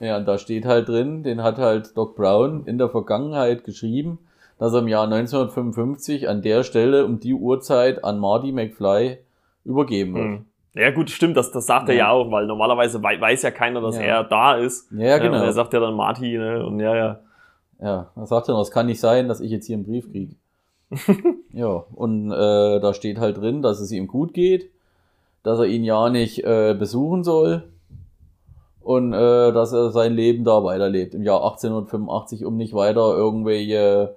[0.00, 4.18] Ja, und da steht halt drin, den hat halt Doc Brown in der Vergangenheit geschrieben,
[4.60, 9.18] dass er im Jahr 1955 an der Stelle um die Uhrzeit an Marty McFly
[9.64, 10.24] übergeben wird.
[10.24, 10.44] hm.
[10.74, 12.04] ja gut, stimmt, das, das sagt er Ja.
[12.06, 14.02] ja auch, weil normalerweise wei weiß ja keiner, dass Ja.
[14.02, 14.92] er da ist.
[14.92, 15.38] Ja, genau.
[15.38, 16.64] Und er sagt ja dann Marty, ne?
[16.64, 17.20] Und ja, ja.
[17.82, 20.34] Ja, er sagt dann, das kann nicht sein, dass ich jetzt hier einen Brief kriege.
[21.54, 24.70] ja, und äh, da steht halt drin, dass es ihm gut geht,
[25.42, 27.62] dass er ihn ja nicht äh, besuchen soll
[28.82, 34.16] und äh, dass er sein Leben da weiterlebt im Jahr 1885, um nicht weiter irgendwelche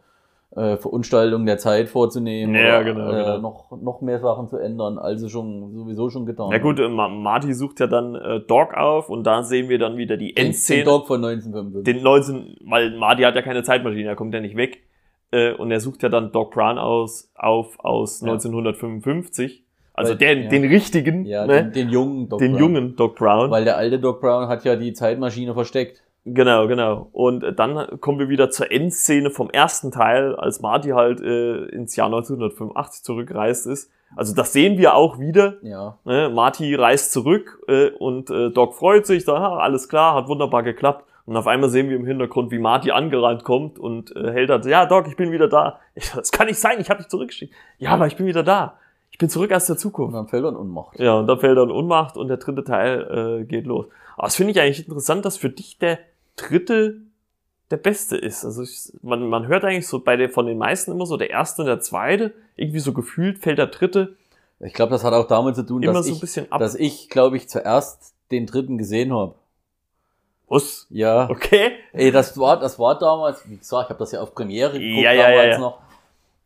[0.56, 3.38] äh, Verunstaltungen der Zeit vorzunehmen Ja, oder genau, äh, genau.
[3.39, 6.88] noch, noch mehr Sachen zu ändern, als sie schon sowieso schon getan Na gut, äh,
[6.89, 10.28] Ma- Marty sucht ja dann äh, Doc auf und da sehen wir dann wieder die
[10.28, 10.84] den, den Endszene.
[10.84, 11.93] Dog von 1955.
[11.95, 14.84] den 19, weil Marty hat ja keine Zeitmaschine, er kommt ja nicht weg.
[15.32, 18.28] Äh, und er sucht ja dann Doc Brown aus, auf aus Ja.
[18.34, 19.64] 1955.
[19.95, 20.49] Also Weil- den, ja.
[20.49, 21.64] den richtigen, ja, ne?
[21.64, 22.62] den, den jungen Doc den Brown.
[22.62, 23.51] jungen Doc Brown.
[23.51, 26.04] Weil der alte Doc Brown hat ja die Zeitmaschine versteckt.
[26.26, 27.10] Genau, genau.
[27.12, 31.96] Und dann kommen wir wieder zur Endszene vom ersten Teil, als Marty halt äh, ins
[31.96, 33.92] Jahr 1985 zurückgereist ist.
[34.16, 35.56] Also das sehen wir auch wieder.
[35.64, 35.98] Ja.
[36.06, 36.30] Ne?
[36.30, 41.06] Marty reist zurück äh, und äh, Doc freut sich, da alles klar, hat wunderbar geklappt.
[41.26, 44.66] Und auf einmal sehen wir im Hintergrund, wie Marty angerannt kommt und äh, hält halt,
[44.66, 45.80] ja Doc, ich bin wieder da.
[45.96, 47.54] Ich, das kann nicht sein, ich habe dich zurückgeschickt.
[47.78, 48.76] Ja, aber ich bin wieder da.
[49.12, 50.16] Ich bin zurück aus der Und Zukunft.
[50.16, 51.00] dann fällt er in Unmacht.
[51.00, 53.86] Ja, und dann fällt er in Unmacht und der dritte Teil äh, geht los.
[54.16, 56.00] Aber das finde ich eigentlich interessant, dass für dich der
[56.36, 57.02] dritte
[57.72, 58.46] der beste ist.
[58.46, 61.30] Also ich, man, man hört eigentlich so bei der, von den meisten immer so der
[61.30, 62.34] erste und der zweite.
[62.56, 64.16] Irgendwie so gefühlt fällt der dritte
[64.60, 67.50] Ich glaube, das hat auch damit zu tun, dass so ich, dass ich, glaube ich,
[67.50, 69.36] zuerst den dritten gesehen habe.
[70.48, 70.86] Was?
[70.90, 71.30] Ja.
[71.30, 71.72] Okay.
[71.94, 75.04] Ey, das war, das war damals, wie gesagt, ich habe das ja auf Premiere geguckt
[75.04, 75.60] Ja, ja, ja, damals ja.
[75.60, 75.80] noch.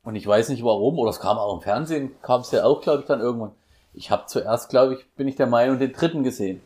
[0.03, 2.79] Und ich weiß nicht warum, oder es kam auch im Fernsehen, kam es ja auch,
[2.79, 3.51] glaube ich, dann irgendwann.
[3.93, 6.61] Ich habe zuerst, glaube ich, bin ich der Meinung, den dritten gesehen.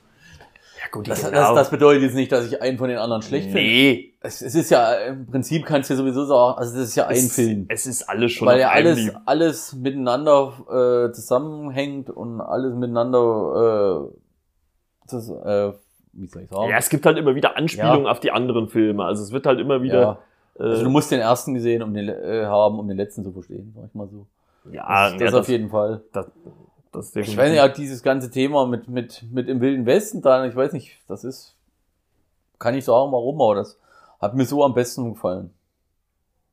[0.82, 1.32] Ja gut, Das, genau.
[1.32, 3.60] das, das bedeutet jetzt nicht, dass ich einen von den anderen schlecht finde.
[3.62, 4.14] nee.
[4.24, 7.08] Es, es ist ja, im Prinzip kannst du ja sowieso sagen, also das ist ja
[7.08, 7.66] ein es, Film.
[7.70, 15.10] Es ist alles schon Weil ja alles, alles miteinander äh, zusammenhängt und alles miteinander, äh,
[15.10, 15.74] das, äh,
[16.14, 16.70] wie soll ich sagen?
[16.70, 19.06] Ja, es gibt halt immer wieder Anspielungen auf die anderen Filme.
[19.06, 20.20] Also es wird halt immer wieder.
[20.60, 20.66] Ja.
[20.66, 23.32] äh, Also du musst den ersten gesehen um den, äh, haben, um den letzten zu
[23.32, 24.28] verstehen, sag ich mal so.
[24.72, 26.02] ja, das, ja, das auf jeden Fall.
[26.14, 26.28] das,
[26.92, 30.22] das ist Ich weiß nicht, auch dieses ganze Thema mit, mit, mit im Wilden Westen
[30.22, 31.56] da, ich weiß nicht, das ist,
[32.60, 33.80] kann ich sagen, warum, aber das
[34.20, 35.52] hat mir so am besten gefallen.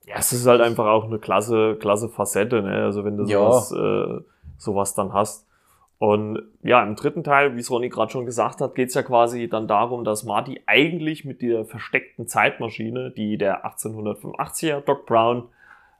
[0.07, 2.84] Ja, es ist halt einfach auch eine klasse, klasse Facette, ne?
[2.84, 3.39] Also wenn du Ja.
[3.41, 4.24] sowas, äh,
[4.57, 5.47] sowas dann hast.
[5.99, 9.49] Und ja, im dritten Teil, wie es Ronny gerade schon gesagt hat, geht's ja quasi
[9.49, 15.49] dann darum, dass Marty eigentlich mit der versteckten Zeitmaschine, die der 1885er Doc Brown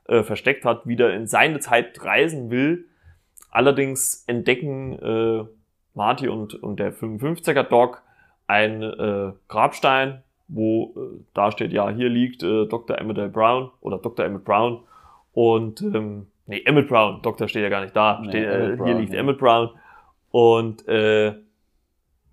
[0.07, 2.85] äh, versteckt hat, wieder in seine Zeit reisen will.
[3.51, 5.43] Allerdings entdecken äh,
[5.93, 8.01] Marty und, und der 55er Doc
[8.47, 12.97] einen äh, Grabstein, wo äh, da steht, ja, hier liegt äh, Dr.
[12.97, 13.33] Emmett.
[13.33, 14.25] Brown oder Dr.
[14.25, 14.79] Emmett Brown
[15.33, 18.67] und ähm, nee, Emmett Brown, Doktor steht ja gar nicht da, Nee, steht, äh, Emmett
[18.67, 19.19] hier Brown, liegt ja.
[19.19, 19.69] Emmett Brown
[20.31, 21.35] und äh,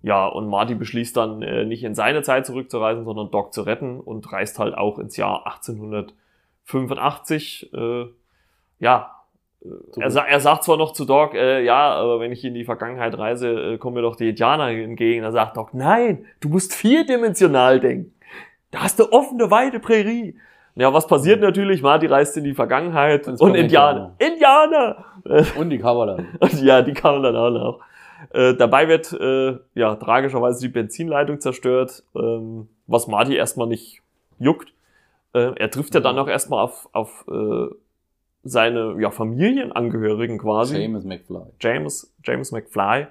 [0.03, 3.99] ja, und Marty beschließt dann äh, nicht in seine Zeit zurückzureisen, sondern Doc zu retten
[3.99, 7.73] und reist halt auch ins Jahr 1885.
[7.73, 8.05] Äh,
[8.79, 9.16] ja,
[9.63, 12.65] äh, er, er sagt zwar noch zu Doc, äh, ja, aber wenn ich in die
[12.65, 15.23] Vergangenheit reise, äh, kommen mir doch die Indianer entgegen.
[15.23, 18.13] Er sagt Doc, nein, du musst vierdimensional denken.
[18.71, 20.35] Da hast du offene, weite Prärie.
[20.75, 21.81] Ja, was passiert natürlich?
[21.81, 24.13] Marty reist in die Vergangenheit und, und Indianer.
[24.19, 25.05] Indianer!
[25.57, 25.83] Und die.
[25.83, 27.79] Und ja, die man dann auch noch.
[28.29, 34.01] Äh, dabei wird äh, ja tragischerweise die Benzinleitung zerstört, ähm, was Marty erstmal nicht
[34.39, 34.73] juckt.
[35.33, 37.67] Äh, er trifft ja dann auch erstmal auf, auf äh,
[38.47, 40.77] seine ja, Familienangehörigen quasi.
[40.77, 41.43] James McFly.
[41.59, 43.07] James, James McFly.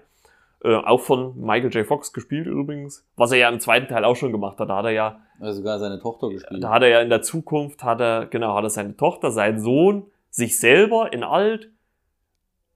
[0.65, 1.87] Äh, auch von Michael J.
[1.87, 3.07] Fox gespielt übrigens.
[3.17, 4.71] Was er ja im zweiten Teil auch schon gemacht hat.
[4.71, 5.21] Da hat er ja.
[5.39, 6.63] Also sogar seine Tochter gespielt.
[6.63, 9.61] Da hat er ja in der Zukunft, hat er, genau, hat er seine Tochter, seinen
[9.61, 11.71] Sohn, sich selber in alt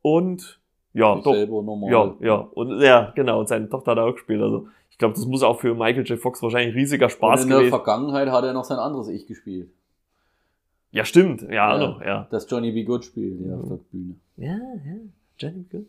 [0.02, 0.60] und
[0.92, 1.32] ja, Sich doch.
[1.34, 1.90] selber normal.
[1.90, 2.34] Ja, ja.
[2.34, 4.42] Und ja, genau, und seine Tochter hat er auch gespielt.
[4.42, 6.18] Also ich glaube, das muss auch für Michael J.
[6.18, 7.70] Fox wahrscheinlich ein riesiger Spaß und in der gewesen.
[7.70, 9.70] Vergangenheit hat er noch sein anderes Ich gespielt.
[10.92, 11.42] Ja, stimmt.
[11.42, 11.78] Ja, Ja.
[11.78, 12.26] noch, ja.
[12.30, 12.84] Das Johnny B.
[12.84, 14.14] Good spielt, ja, auf der Bühne.
[14.36, 14.96] Ja, ja.
[15.38, 15.86] Jenny Good.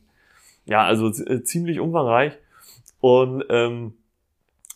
[0.66, 2.38] Ja, also äh, ziemlich umfangreich.
[3.00, 3.94] Und ähm,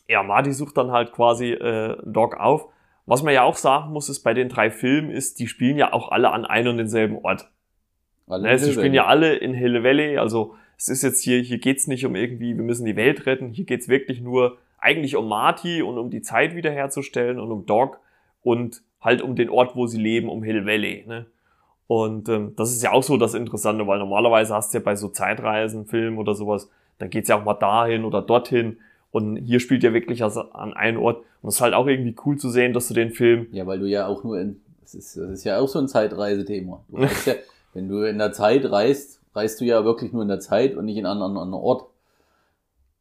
[0.07, 2.67] ja, Marty sucht dann halt quasi äh, Doc auf.
[3.05, 5.93] Was man ja auch sagen muss, ist bei den drei Filmen ist, die spielen ja
[5.93, 7.49] auch alle an einem und denselben Ort.
[8.27, 11.59] Alle Ne, sie spielen ja alle in Hill Valley, also es ist jetzt hier, hier
[11.59, 15.29] geht's nicht um irgendwie, wir müssen die Welt retten, hier geht's wirklich nur eigentlich um
[15.29, 17.99] Marty und um die Zeit wiederherzustellen und um Doc
[18.41, 21.05] und halt um den Ort, wo sie leben, um Hill Valley.
[21.07, 21.27] Ne?
[21.87, 24.95] Und ähm, das ist ja auch so das Interessante, weil normalerweise hast du ja bei
[24.95, 28.77] so Zeitreisen, Filmen oder sowas, dann geht's ja auch mal dahin oder dorthin
[29.11, 32.15] und hier spielt ja wirklich also an einen Ort und es ist halt auch irgendwie
[32.25, 34.95] cool zu sehen, dass du den Film Ja, weil du ja auch nur in, das
[34.95, 36.83] ist, das ist ja auch so ein Zeitreisethema.
[36.89, 37.09] Du ja,
[37.73, 40.85] wenn du in der Zeit reist, reist du ja wirklich nur in der Zeit und
[40.85, 41.85] nicht in einem anderen Ort.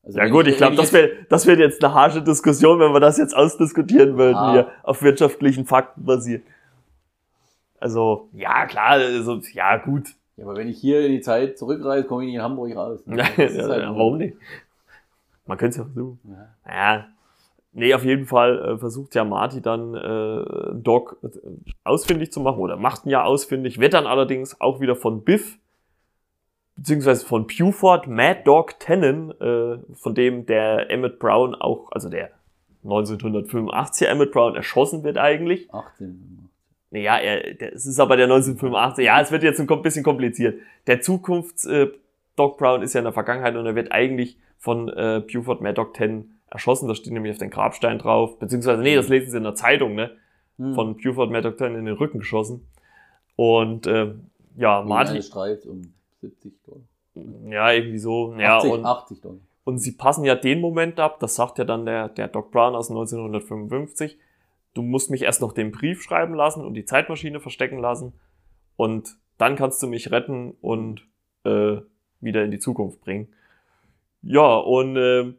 [0.05, 3.01] Also Ja gut, ich glaube, das wäre das wär jetzt eine harsche Diskussion, wenn wir
[3.01, 4.53] das jetzt ausdiskutieren würden, Ah.
[4.53, 6.43] hier auf wirtschaftlichen Fakten basiert.
[7.81, 10.09] Also, ja, klar, also, ja, gut.
[10.37, 13.01] Ja, aber wenn ich hier in die Zeit zurückreise, komme ich nicht in Hamburg raus.
[13.07, 14.37] Ja, Das ist halt nur- warum nicht?
[15.47, 16.19] Man könnte es ja versuchen.
[16.67, 16.73] Ja.
[16.73, 17.07] Ja.
[17.77, 20.45] Nee, auf jeden Fall äh, versucht ja Marty dann äh,
[20.75, 21.29] Doc äh,
[21.83, 25.59] ausfindig zu machen oder macht ihn ja ausfindig, wird dann allerdings auch wieder von Biff
[26.77, 32.31] beziehungsweise von Buford Mad Dog Tannen, äh, von dem der Emmett Brown auch, also der
[32.85, 35.73] 1985er Emmett Brown erschossen wird eigentlich.
[35.73, 36.49] 18.
[36.91, 39.05] Naja, er, es ist aber der 1985.
[39.05, 40.61] Ja, es wird jetzt ein bisschen kompliziert.
[40.87, 41.89] Der Zukunfts äh,
[42.37, 45.75] Doc Brown ist ja in der Vergangenheit und er wird eigentlich von äh, Buford Mad
[45.75, 46.89] Dog 10 erschossen.
[46.89, 48.39] Das steht nämlich auf den Grabstein drauf.
[48.39, 50.13] Beziehungsweise, nee, das lesen sie in der Zeitung, ne?
[50.59, 50.75] Hm.
[50.75, 52.69] Von Buford Mad Dog 10 in den Rücken geschossen.
[53.37, 54.15] Und äh,
[54.57, 55.15] ja, Martin.
[55.15, 55.94] Marty, Streift um
[56.29, 57.51] 70 Dollar.
[57.51, 58.35] ja, irgendwie so.
[58.39, 59.39] Ja, 80, und, 80 Dollar.
[59.65, 62.75] und sie passen ja den Moment ab, das sagt ja dann der, der Doc Brown
[62.75, 64.19] aus 1955.
[64.75, 68.13] Du musst mich erst noch den Brief schreiben lassen und die Zeitmaschine verstecken lassen
[68.77, 71.07] und dann kannst du mich retten und
[71.45, 71.77] äh,
[72.21, 73.29] wieder in die Zukunft bringen.
[74.23, 75.35] Ja, und äh,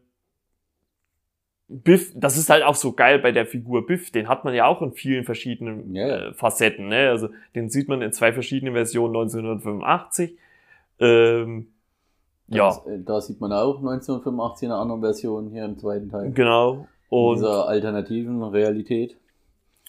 [1.68, 4.66] Biff, das ist halt auch so geil bei der Figur Biff, den hat man ja
[4.66, 6.28] auch in vielen verschiedenen ja.
[6.28, 6.90] äh, Facetten.
[6.90, 7.10] Ne?
[7.10, 10.38] Also den sieht man in zwei verschiedenen Versionen 1985.
[11.00, 11.68] Ähm,
[12.48, 16.10] ja, Das, äh, da sieht man auch 1985 in einer anderen Version hier im zweiten
[16.10, 16.32] Teil.
[16.32, 16.88] genau.
[17.12, 19.16] In Und dieser alternativen Realität.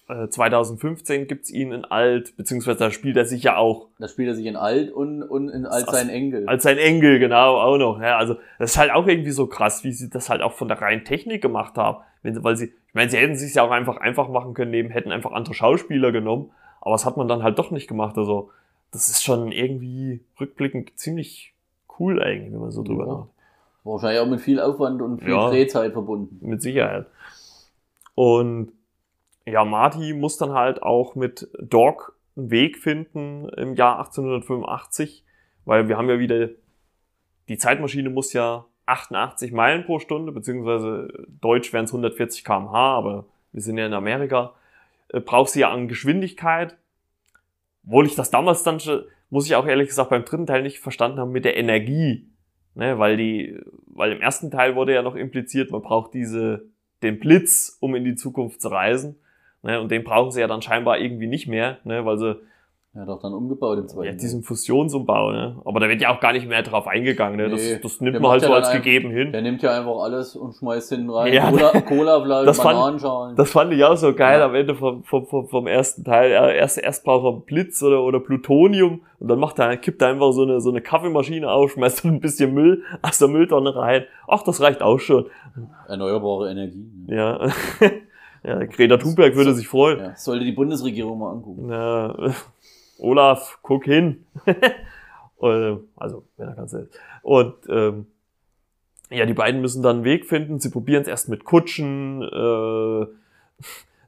[0.08, 4.28] äh, 2015 gibt's ihn in alt, beziehungsweise da spielt er sich ja auch Da spielt
[4.28, 6.46] er sich in alt und, und in als Das- sein Enkel.
[6.48, 8.00] als sein Engel, genau, auch noch.
[8.00, 10.68] Ja, also das ist halt auch irgendwie so krass, wie sie das halt auch von
[10.68, 11.98] der reinen Technik gemacht haben.
[12.22, 14.72] Wenn, sie- weil sie, ich meine, sie hätten sich ja auch einfach einfach machen können,
[14.74, 16.50] eben hätten einfach andere Schauspieler genommen,
[16.80, 18.16] aber das hat man dann halt doch nicht gemacht.
[18.16, 18.50] Also
[18.92, 21.54] das ist schon irgendwie rückblickend ziemlich
[21.98, 23.12] cool eigentlich, wenn man so drüber Ja.
[23.12, 23.32] nachdenkt.
[23.84, 25.48] Wahrscheinlich auch mit viel Aufwand und viel Ja.
[25.48, 26.38] Drehzeit verbunden.
[26.40, 27.06] Mit Sicherheit.
[28.14, 28.72] Und
[29.46, 35.24] ja, Marty muss dann halt auch mit Doc einen Weg finden im Jahr 1885,
[35.64, 36.48] weil wir haben ja wieder,
[37.48, 41.08] die Zeitmaschine muss ja 88 Meilen pro Stunde, beziehungsweise
[41.40, 44.52] deutsch wären es 140 kmh, aber wir sind ja in Amerika,
[45.08, 46.76] äh, braucht sie ja an Geschwindigkeit.
[47.86, 50.80] Obwohl ich das damals dann schon, muss ich auch ehrlich gesagt beim dritten Teil nicht
[50.80, 52.28] verstanden haben mit der Energie.
[52.74, 56.66] Ne, weil die, weil im ersten Teil wurde ja noch impliziert, man braucht diese,
[57.02, 59.18] den Blitz, um in die Zukunft zu reisen.
[59.62, 62.38] Ne, und den brauchen sie ja dann scheinbar irgendwie nicht mehr, ne, weil sie
[62.96, 64.16] Er hat auch dann umgebaut im Ja, zweiten.
[64.18, 65.56] diesen Fusionsumbau, ne?
[65.66, 67.50] Aber da wird ja auch gar nicht mehr drauf eingegangen, ne?
[67.50, 69.32] Das, Nee, das nimmt man halt so ja als gegeben hin.
[69.32, 71.30] Der nimmt ja einfach alles und schmeißt hinten rein.
[71.32, 71.50] Ja.
[71.82, 72.20] Cola,
[72.54, 73.36] fand- Bananenschalen.
[73.36, 74.46] Das fand ich auch so geil Ja.
[74.46, 76.30] am Ende vom, vom, vom, vom ersten Teil.
[76.30, 80.08] Ja, erst, erst braucht er Blitz oder, oder Plutonium und dann macht er, kippt er
[80.08, 84.04] einfach so eine, so eine Kaffeemaschine auf, schmeißt ein bisschen Müll aus der Mülltonne rein.
[84.26, 85.26] Ach, das reicht auch schon.
[85.86, 86.86] Erneuerbare Energie.
[87.08, 87.46] Ja.
[88.44, 89.98] ja, Greta Thunberg würde sich freuen.
[89.98, 91.68] Ja, sollte die Bundesregierung mal angucken.
[91.70, 92.14] Ja,
[92.98, 94.24] Olaf, guck hin.
[95.36, 96.98] Und, also, wenn er ganz ist.
[97.22, 98.06] Und ähm,
[99.10, 100.58] ja, die beiden müssen dann einen Weg finden.
[100.58, 102.22] Sie probieren es erst mit Kutschen.
[102.22, 103.06] Äh,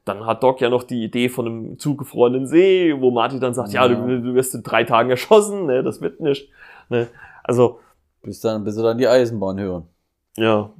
[0.05, 3.71] dann hat Doc ja noch die Idee von einem zugefrorenen See, wo Marty dann sagt,
[3.73, 3.93] ja, Ja.
[3.95, 6.49] du, du wirst in drei Tagen erschossen, ne, das wird nicht.
[6.89, 7.07] Ne?
[7.43, 7.79] Also,
[8.23, 9.87] Bis dann, bis sie dann die Eisenbahn hören.
[10.37, 10.71] ja.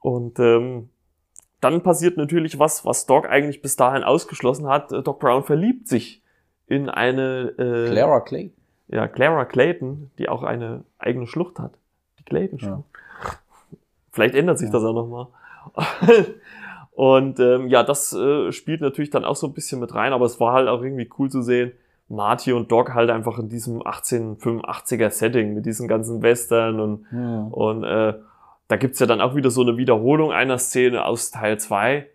[0.00, 0.90] Und ähm,
[1.60, 4.92] dann passiert natürlich was, was Doc eigentlich bis dahin ausgeschlossen hat.
[4.92, 6.22] Äh, Doc Brown verliebt sich
[6.68, 8.52] in eine äh, Clara Clay.
[8.88, 11.72] ja, Clara Clayton, die auch eine eigene Schlucht hat.
[12.18, 12.84] Die Clayton-Schlucht.
[14.12, 14.72] Vielleicht ändert sich Ja.
[14.72, 15.26] das auch nochmal.
[16.92, 20.26] Und ähm, ja, das äh, spielt natürlich dann auch so ein bisschen mit rein, aber
[20.26, 21.72] es war halt auch irgendwie cool zu sehen,
[22.08, 27.46] Marty und Doc halt einfach in diesem 1885er Setting mit diesen ganzen Western und, Ja.
[27.50, 28.14] und äh,
[28.66, 32.06] da gibt's ja dann auch wieder so eine Wiederholung einer Szene aus Teil 2,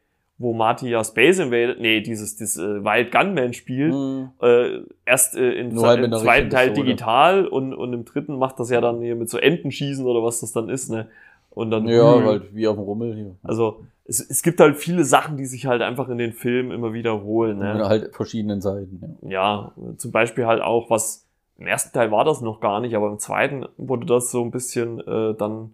[0.44, 4.30] wo Marty ja Space Invader, nee, dieses, dieses äh, Wild Gunman spielt Hm.
[4.41, 6.86] äh, erst äh, im, Nur halt im zweiten Teil Pistole.
[6.88, 10.41] digital und, und im dritten macht das ja dann hier mit so Entenschießen oder was
[10.41, 11.08] das dann ist, ne?
[11.50, 12.26] Und dann Ja, Mhm.
[12.26, 13.36] halt wie auf dem Rummel hier.
[13.44, 16.94] also es, es gibt halt viele Sachen, die sich halt einfach in den Filmen immer
[16.94, 17.88] wiederholen, ne?
[17.88, 19.18] halt verschiedenen Seiten.
[19.22, 19.30] Ja.
[19.30, 21.26] Ja, zum Beispiel halt auch, was
[21.58, 24.52] im ersten Teil war das noch gar nicht, aber im zweiten wurde das so ein
[24.52, 25.74] bisschen äh, dann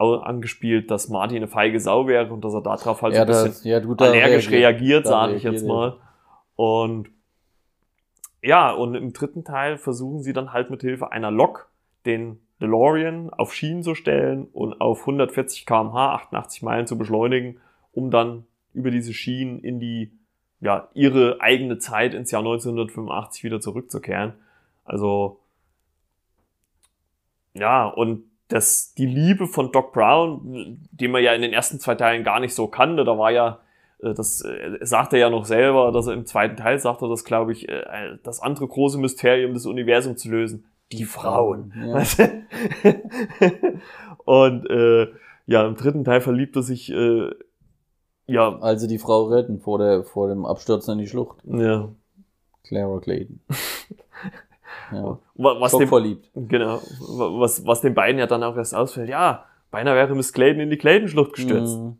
[0.00, 3.28] angespielt, dass Marty eine feige Sau wäre und dass er darauf halt so ja, ein
[3.28, 5.96] bisschen das, ja, gut, allergisch reagiert, da sage ich reagiert jetzt mal.
[6.56, 7.10] Und
[8.42, 11.68] ja, und im dritten Teil versuchen sie dann halt mit Hilfe einer Lok
[12.06, 17.60] den DeLorean auf Schienen zu stellen und auf 140 km/h, 88 Meilen zu beschleunigen,
[17.92, 20.12] um dann über diese Schienen in die,
[20.60, 24.34] ja, ihre eigene Zeit ins Jahr 1985 wieder zurückzukehren.
[24.84, 25.40] Also,
[27.54, 31.94] ja, und das, die Liebe von Doc Brown, die man ja in den ersten zwei
[31.94, 33.60] Teilen gar nicht so kannte, da war ja,
[34.02, 37.08] äh, das äh, sagt er ja noch selber, dass er im zweiten Teil sagt er
[37.08, 40.64] das, glaube ich, äh, das andere große Mysterium des Universums zu lösen.
[40.92, 41.72] Die Frauen.
[41.86, 42.02] Ja.
[44.24, 45.06] Und äh,
[45.46, 47.30] ja, im dritten Teil verliebt er sich, äh,
[48.26, 51.38] ja, Also die Frau retten vor, der, vor dem Abstürzen in die Schlucht.
[51.44, 51.88] ja,
[52.64, 53.40] Clara Clayton.
[54.92, 55.18] Ja.
[55.34, 56.30] wa- was Schock dem, verliebt.
[56.34, 59.08] genau, wa- was, was den beiden ja dann auch erst ausfällt.
[59.08, 61.78] Ja, beinahe wäre Miss Clayton in die Clayton-Schlucht gestürzt.
[61.78, 61.96] Mhm.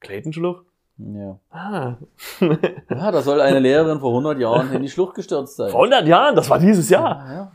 [0.00, 0.64] Clayton-Schlucht?
[0.98, 1.38] Ja.
[1.50, 1.96] Ah.
[2.40, 5.70] ja, da soll eine Lehrerin vor 100 Jahren in die Schlucht gestürzt sein.
[5.70, 7.24] Vor 100 Jahren, das war dieses Jahr.
[7.28, 7.52] Ja, ja.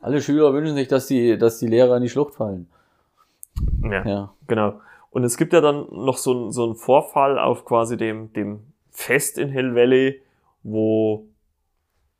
[0.00, 2.68] Alle Schüler wünschen sich, dass die, dass die Lehrer in die Schlucht fallen.
[3.82, 4.32] Ja, Ja.
[4.46, 4.74] genau.
[5.10, 8.60] Und es gibt ja dann noch so, so einen Vorfall auf quasi dem, dem
[8.90, 10.20] Fest in Hill Valley,
[10.64, 11.24] wo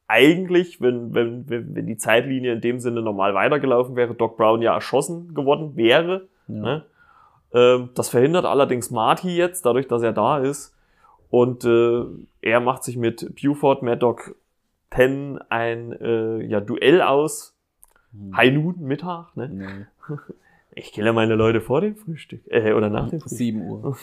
[0.07, 4.74] eigentlich, wenn, wenn, wenn, die Zeitlinie in dem Sinne normal weitergelaufen wäre, Doc Brown ja
[4.74, 6.28] erschossen geworden wäre.
[6.48, 6.55] ja.
[6.55, 6.84] Ne?
[7.55, 10.74] Ähm, das verhindert allerdings Marty jetzt, dadurch, dass er da ist.
[11.30, 12.05] Und äh,
[12.42, 14.34] er macht sich mit Buford Maddock
[14.94, 17.57] 10 ein äh, ja, Duell aus.
[18.12, 18.36] Hm.
[18.36, 19.36] High Noon, Mittag.
[19.36, 19.48] Ne?
[19.48, 20.14] Nee.
[20.76, 22.40] Ich kille meine Leute vor dem Frühstück.
[22.48, 23.38] Äh, oder nach dem Frühstück.
[23.38, 23.96] 7 Uhr.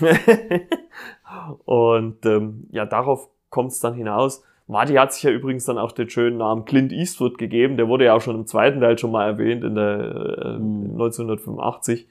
[1.65, 4.41] und ähm, ja, darauf kommt es dann hinaus.
[4.67, 7.75] Marty hat sich ja übrigens dann auch den schönen Namen Clint Eastwood gegeben.
[7.77, 10.91] Der wurde ja auch schon im zweiten Teil schon mal erwähnt, in der äh, Hm.
[10.93, 12.07] 1985.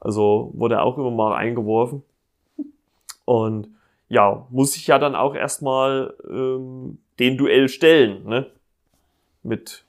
[0.00, 2.02] Also wurde auch immer mal eingeworfen.
[3.24, 3.68] Und
[4.08, 8.46] ja, muss sich ja dann auch erstmal ähm, den Duell stellen, ne?
[9.42, 9.84] Mit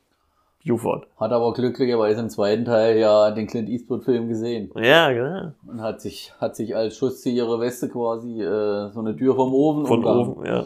[0.66, 1.08] Buford.
[1.20, 5.52] Hat aber glücklicherweise im zweiten Teil ja den Clint Eastwood-Film gesehen Ja, genau.
[5.68, 9.86] und hat sich, hat sich als Schussziehere Weste quasi äh, so eine Tür vom Ofen
[9.86, 10.28] Von umgehangen.
[10.34, 10.66] oben, ja.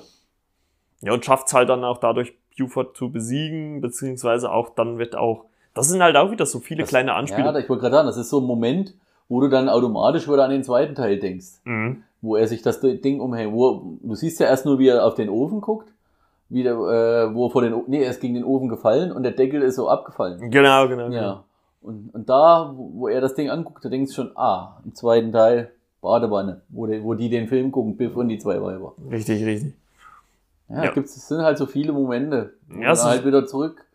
[1.02, 5.46] Ja, und schafft's halt dann auch dadurch, Buford zu besiegen, beziehungsweise auch dann wird auch,
[5.74, 7.62] das sind halt auch wieder so viele Das- kleine Ja, Anspielungen.
[7.62, 8.94] ich wollte gerade sagen, das ist so ein Moment,
[9.30, 11.62] wo du dann automatisch wieder an den zweiten Teil denkst.
[11.64, 12.04] Mhm.
[12.22, 13.54] wo er sich das Ding umhängt.
[13.54, 15.88] Wo, du siehst ja erst nur, wie er auf den Ofen guckt,
[16.50, 19.24] wie der, äh, wo er vor den, nee, er ist gegen den Ofen gefallen und
[19.24, 20.52] der Deckel ist so abgefallen.
[20.52, 21.06] Genau, genau.
[21.06, 21.12] genau.
[21.22, 21.44] Ja.
[21.82, 24.94] Und, und da, wo wo er das Ding anguckt, da denkst du schon, ah, im
[24.96, 25.72] zweiten Teil
[26.02, 28.96] Badewanne, wo, die, wo die den Film gucken, Biff und die zwei Weiber.
[29.10, 29.76] Richtig, richtig.
[30.70, 30.92] Ja, Ja.
[30.92, 33.86] Gibt's, es sind halt so viele Momente, wo Ja, dann halt wieder zurück,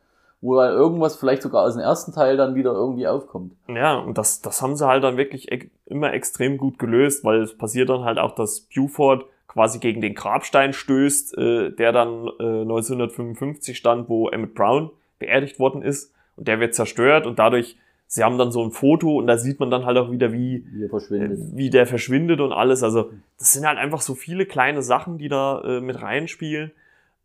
[0.41, 3.55] wo halt irgendwas vielleicht sogar aus dem ersten Teil dann wieder irgendwie aufkommt.
[3.69, 7.43] Ja, und das, das haben sie halt dann wirklich e immer extrem gut gelöst, weil
[7.43, 12.27] es passiert dann halt auch, dass Buford quasi gegen den Grabstein stößt, äh, der dann
[12.41, 17.77] äh, 1955 stand, wo Emmett Brown beerdigt worden ist und der wird zerstört und dadurch
[18.15, 20.65] sie haben dann so ein Foto und da sieht man dann halt auch wieder, wie,
[20.73, 22.85] Wie äh, wie der verschwindet und alles.
[22.85, 23.11] Also
[23.41, 26.71] das sind halt einfach so viele kleine Sachen, die da äh, mit reinspielen.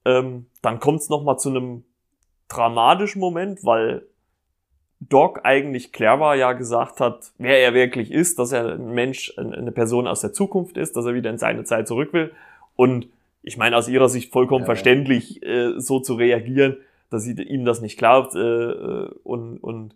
[0.05, 1.83] Ähm, dann kommt es nochmal zu einem
[2.47, 4.01] dramatischen Moment, weil
[4.99, 9.53] Doc eigentlich clever ja gesagt hat, wer er wirklich ist, dass er ein Mensch, ein-
[9.53, 12.31] eine Person aus der Zukunft ist, dass er wieder in seine Zeit zurück will.
[12.75, 13.07] Und
[13.43, 14.65] ich meine, aus ihrer Sicht vollkommen Ja.
[14.65, 16.77] verständlich, äh, so zu reagieren,
[17.11, 19.93] dass sie ihm das nicht glaubt äh, äh, und, und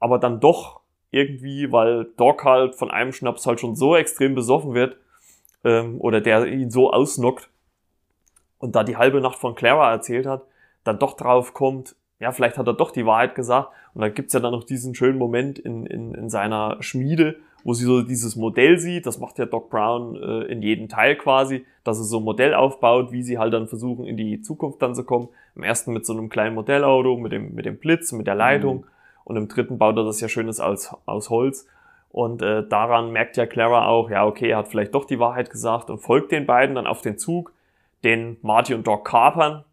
[0.00, 0.80] aber dann doch
[1.10, 4.96] irgendwie, weil Doc halt von einem Schnaps halt schon so extrem besoffen wird
[5.64, 7.48] ähm, oder der ihn so ausnockt
[8.58, 10.42] und da die halbe Nacht von Clara erzählt hat,
[10.84, 13.70] dann doch drauf kommt, ja, vielleicht hat er doch die Wahrheit gesagt.
[13.94, 17.74] Und dann gibt's ja dann noch diesen schönen Moment in, in, in seiner Schmiede, wo
[17.74, 19.06] sie so dieses Modell sieht.
[19.06, 22.54] Das macht ja Doc Brown äh, in jedem Teil quasi, dass er so ein Modell
[22.54, 25.28] aufbaut, wie sie halt dann versuchen, in die Zukunft dann zu kommen.
[25.54, 28.84] Im ersten mit so einem kleinen Modellauto, mit dem, mit dem Blitz, mit der Leitung.
[29.28, 31.66] Und im dritten baut er das ja schönes aus, aus Holz.
[32.08, 35.50] Und äh, daran merkt ja Clara auch, ja, okay, er hat vielleicht doch die Wahrheit
[35.50, 37.52] gesagt und folgt den beiden dann auf den Zug,
[38.04, 39.64] den Marty und Doc kapern,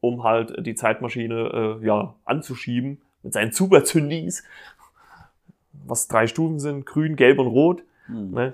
[0.00, 4.44] um halt die Zeitmaschine äh, ja, anzuschieben mit seinen Superzündis,
[5.86, 7.84] was drei Stufen sind, grün, gelb und rot.
[8.08, 8.32] Hm.
[8.32, 8.52] Ne?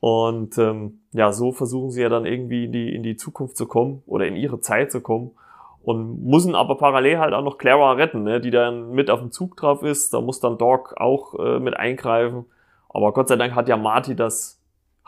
[0.00, 3.66] Und ähm, ja, so versuchen sie ja dann irgendwie in die, in die Zukunft zu
[3.66, 5.32] kommen oder in ihre Zeit zu kommen
[5.82, 8.40] und müssen aber parallel halt auch noch Clara retten, ne?
[8.40, 10.12] die dann mit auf dem Zug drauf ist.
[10.12, 12.44] Da muss dann Doc auch äh, mit eingreifen.
[12.88, 14.60] Aber Gott sei Dank hat ja Marty das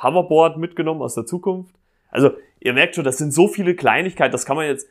[0.03, 1.75] Hoverboard mitgenommen aus der Zukunft.
[2.11, 4.89] Also ihr merkt schon, das sind so viele Kleinigkeiten, das kann man jetzt,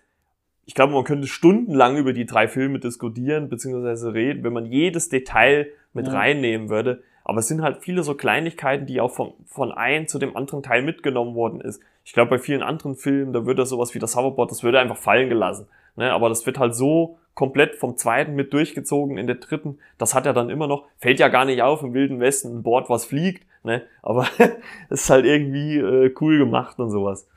[0.66, 4.10] ich glaube, man könnte stundenlang über die drei Filme diskutieren bzw.
[4.10, 6.14] reden, wenn man jedes Detail mit Ja.
[6.14, 7.04] reinnehmen würde.
[7.32, 10.64] Aber es sind halt viele so Kleinigkeiten, die auch von, von einem zu dem anderen
[10.64, 11.82] Teil mitgenommen worden ist.
[12.04, 14.98] Ich glaube, bei vielen anderen Filmen, da würde sowas wie das Hoverboard, das würde einfach
[14.98, 15.66] fallen gelassen.
[15.96, 16.12] Ne?
[16.12, 19.80] Aber das wird halt so komplett vom zweiten mit durchgezogen in der dritten.
[19.98, 22.64] Das hat er dann immer noch, fällt ja gar nicht auf im Wilden Westen, ein
[22.64, 23.48] Board, was fliegt.
[23.64, 23.82] Ne?
[24.02, 24.50] Aber es
[25.04, 27.30] ist halt irgendwie äh, cool gemacht und sowas.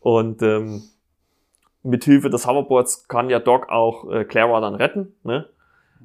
[0.00, 0.84] Und ähm,
[1.82, 5.16] mit Hilfe des Hoverboards kann ja Doc auch äh, Clara dann retten.
[5.22, 5.50] Ne?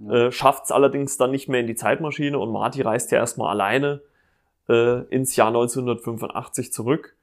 [0.01, 0.13] Ja.
[0.13, 3.49] Äh, schafft es allerdings dann nicht mehr in die Zeitmaschine und Marty reist ja erstmal
[3.49, 4.01] alleine
[4.69, 7.15] äh, ins Jahr 1985 zurück.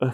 [0.00, 0.10] Äh,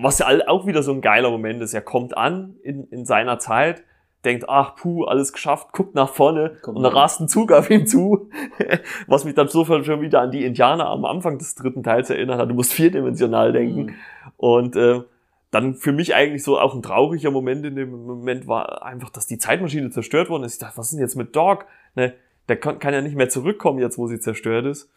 [0.00, 1.74] was ja auch wieder so ein geiler Moment ist.
[1.74, 3.82] Er kommt an in, in seiner Zeit,
[4.24, 6.98] denkt, ach puh, alles geschafft, guckt nach vorne Kommt und dann an.
[6.98, 8.30] rast ein Zug auf ihn zu.
[9.06, 12.38] was mich dann sofort schon wieder an die Indianer am Anfang des dritten Teils erinnert
[12.38, 12.48] hat.
[12.48, 13.88] Du musst vierdimensional denken.
[13.88, 13.94] Hm.
[14.36, 15.02] Und äh,
[15.50, 19.26] dann für mich eigentlich so auch ein trauriger Moment in dem Moment war einfach, dass
[19.26, 20.54] die Zeitmaschine zerstört worden ist.
[20.54, 21.64] Ich dachte, was ist denn jetzt mit Dog?
[21.94, 22.14] Ne,
[22.48, 24.90] der kann, kann ja nicht mehr zurückkommen jetzt, wo sie zerstört ist.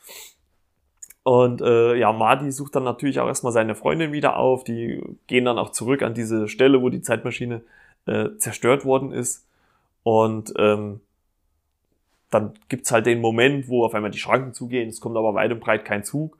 [1.24, 4.64] Und äh, ja, Marty sucht dann natürlich auch erstmal seine Freundin wieder auf.
[4.64, 7.62] Die gehen dann auch zurück an diese Stelle, wo die Zeitmaschine
[8.06, 9.46] äh, zerstört worden ist.
[10.04, 11.00] Und ähm,
[12.32, 14.90] dann gibt's halt den Moment, wo auf einmal die Schranken zugehen.
[14.90, 16.38] Es kommt aber weit und breit kein Zug.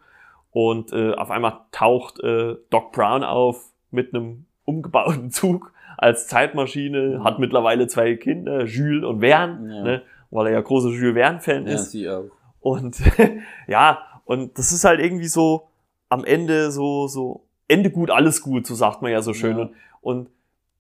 [0.52, 7.22] Und äh, auf einmal taucht äh, Doc Brown auf mit einem umgebauten Zug als Zeitmaschine,
[7.24, 9.84] hat mittlerweile zwei Kinder, Jules und Verne, Ja.
[9.84, 11.92] ne, weil er ja großer Jules Verne-Fan Ja, ist.
[11.92, 12.26] sie auch.
[12.60, 12.98] Und
[13.68, 15.68] ja, und das ist halt irgendwie so
[16.10, 19.58] am Ende so, so, Ende gut, alles gut, so sagt man ja so schön.
[19.58, 19.64] Ja.
[19.64, 20.30] Und, und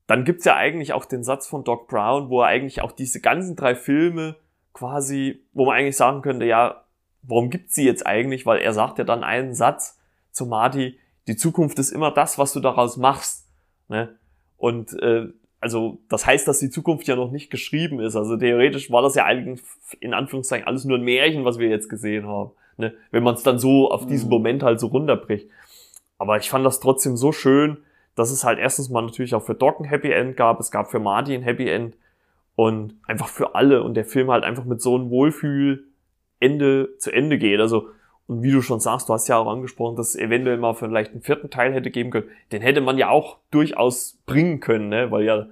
[0.08, 3.22] dann gibt's ja eigentlich auch den Satz von Doc Brown, wo er eigentlich auch diese
[3.22, 4.36] ganzen drei Filme
[4.74, 6.84] quasi, wo man eigentlich sagen könnte, ja,
[7.24, 8.46] warum gibt's sie jetzt eigentlich?
[8.46, 10.00] Weil er sagt ja dann einen Satz
[10.32, 10.98] zu Marty,
[11.28, 13.48] die Zukunft ist immer das, was du daraus machst.
[13.88, 14.16] Ne?
[14.58, 15.28] Und äh,
[15.60, 18.16] also das heißt, dass die Zukunft ja noch nicht geschrieben ist.
[18.16, 19.62] Also theoretisch war das ja eigentlich
[20.00, 22.52] in Anführungszeichen alles nur ein Märchen, was wir jetzt gesehen haben.
[22.78, 22.94] Ne?
[23.12, 24.34] Wenn man es dann so auf diesen Mhm.
[24.34, 25.48] Moment halt so runterbricht.
[26.18, 27.78] Aber ich fand das trotzdem so schön,
[28.16, 30.92] dass es halt erstens mal natürlich auch für Doc ein Happy End gab, es gab
[30.92, 31.96] für Marty ein Happy End
[32.56, 35.86] und einfach für alle und der Film halt einfach mit so einem Wohlfühl
[36.40, 37.60] Ende zu Ende geht.
[37.60, 37.90] Also
[38.32, 41.12] und wie du schon sagst, du hast ja auch angesprochen, dass es eventuell mal vielleicht
[41.12, 42.30] einen vierten Teil hätte geben können.
[42.54, 45.12] Den hätte man ja auch durchaus bringen können, ne?
[45.12, 45.48] weil ja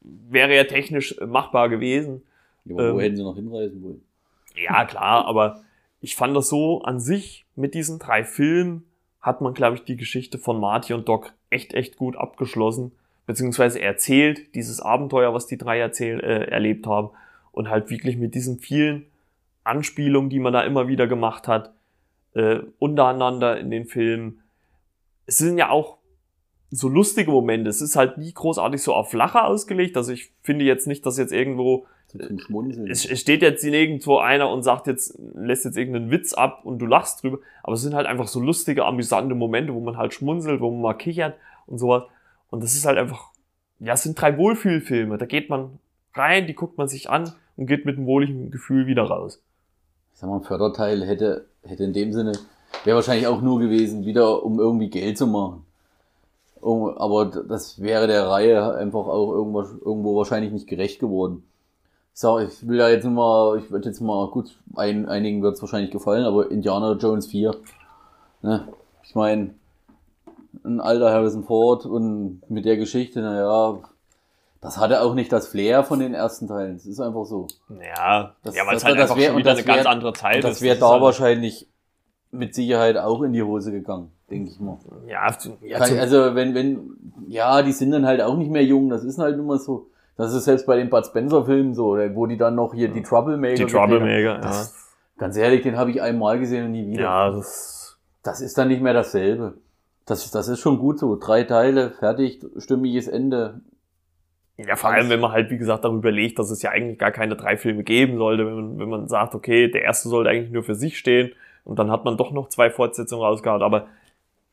[0.00, 2.22] wäre ja technisch machbar gewesen.
[2.64, 4.00] Ja, aber wo Ähm, hätten sie noch hinreisen wollen?
[4.56, 5.60] Ja, klar, aber
[6.00, 8.84] ich fand das so an sich mit diesen drei Filmen
[9.20, 12.92] hat man, glaube ich, die Geschichte von Marty und Doc echt, echt gut abgeschlossen,
[13.26, 17.10] beziehungsweise erzählt, dieses Abenteuer, was die drei erzähl, äh, erlebt haben
[17.52, 19.04] und halt wirklich mit diesen vielen
[19.62, 21.74] Anspielungen, die man da immer wieder gemacht hat,
[22.38, 24.42] äh, untereinander in den Filmen.
[25.26, 25.98] Es sind ja auch
[26.70, 27.68] so lustige Momente.
[27.68, 29.96] Es ist halt nie großartig so auf Flache ausgelegt.
[29.96, 32.90] Also ich finde jetzt nicht, dass jetzt irgendwo zum Schmunzeln.
[32.90, 36.78] es, es steht jetzt nirgendwo einer und sagt jetzt, lässt jetzt irgendeinen Witz ab und
[36.78, 40.14] du lachst drüber, aber es sind halt einfach so lustige, amüsante Momente, wo man halt
[40.14, 41.36] schmunzelt, wo man mal kichert
[41.66, 42.04] und sowas.
[42.50, 43.32] Und das ist halt einfach,
[43.78, 45.18] ja, es sind drei Wohlfühlfilme.
[45.18, 45.78] Da geht man
[46.14, 49.42] rein, die guckt man sich an und geht mit einem wohligen Gefühl wieder raus.
[50.18, 52.32] Ich sag mal, ein Förderteil hätte, hätte in dem Sinne,
[52.82, 55.64] wäre wahrscheinlich auch nur gewesen, wieder um irgendwie Geld zu machen.
[56.60, 61.44] Um, aber das wäre der Reihe einfach auch irgendwo, irgendwo wahrscheinlich nicht gerecht geworden.
[62.14, 65.40] Ich sag, ich will ja jetzt nur mal, ich würde jetzt mal, gut, ein, einigen
[65.40, 67.54] wird es wahrscheinlich gefallen, aber Indiana Jones 4.
[68.42, 68.66] Ne?
[69.04, 69.54] Ich meine,
[70.64, 73.78] ein alter Harrison Ford und mit der Geschichte, naja,
[74.60, 76.74] das hatte auch nicht das Flair von den ersten Teilen.
[76.74, 77.46] Das ist einfach so.
[77.68, 79.84] Ja, Das- ja weil es das- halt das einfach wär- schon wieder das eine ganz
[79.84, 80.62] wär- andere Zeit das ist.
[80.62, 81.68] wäre ist da halt, wahrscheinlich
[82.30, 84.78] mit Sicherheit auch in die Hose gegangen, denke ich mal.
[85.06, 86.90] Ja, ja Kann, also wenn, wenn,
[87.28, 89.86] ja, die sind dann halt auch nicht mehr jung, das ist halt immer so.
[90.16, 93.02] Das ist selbst bei den Bud Spencer Filmen so, wo die dann noch hier die
[93.02, 93.54] Troublemaker.
[93.54, 93.66] die.
[93.66, 94.38] Troublemaker, ja.
[94.38, 97.02] Das, ganz ehrlich, den habe ich einmal gesehen und nie wieder.
[97.02, 99.54] Ja, das, Das ist dann nicht mehr dasselbe.
[100.04, 101.16] Das, das ist schon gut so.
[101.16, 103.60] Drei Teile, fertig, stimmiges Ende.
[104.58, 107.12] Ja, vor allem, wenn man halt, wie gesagt, darüber legt, dass es ja eigentlich gar
[107.12, 110.50] keine drei Filme geben sollte, wenn man, wenn man sagt, okay, der erste sollte eigentlich
[110.50, 111.32] nur für sich stehen
[111.64, 113.88] und dann hat man doch noch zwei Fortsetzungen rausgehauen, aber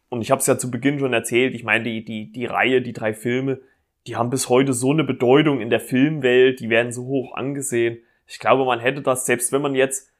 [0.10, 2.82] und ich habe es ja zu Beginn schon erzählt, ich meine, die, die, die Reihe,
[2.82, 3.60] die drei Filme,
[4.08, 7.98] die haben bis heute so eine Bedeutung in der Filmwelt, die werden so hoch angesehen.
[8.28, 10.12] Ich glaube, man hätte das, selbst wenn man jetzt,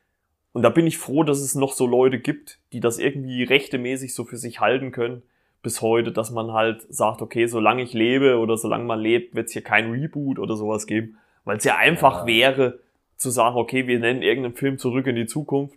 [0.54, 4.16] und da bin ich froh, dass es noch so Leute gibt, die das irgendwie rechtemäßig
[4.16, 5.22] so für sich halten können,
[5.66, 9.48] bis heute, dass man halt sagt, okay, solange ich lebe oder solange man lebt, wird
[9.48, 12.28] es hier kein Reboot oder sowas geben, weil es ja einfach Ja.
[12.28, 12.80] wäre
[13.18, 15.76] zu sagen, okay, wir nennen irgendeinen Film zurück in die Zukunft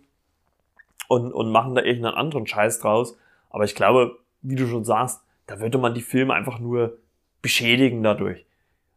[1.07, 3.17] und, und machen da irgendeinen anderen Scheiß draus.
[3.49, 6.99] Aber ich glaube, wie du schon sagst, da würde man die Filme einfach nur
[7.41, 8.45] beschädigen dadurch.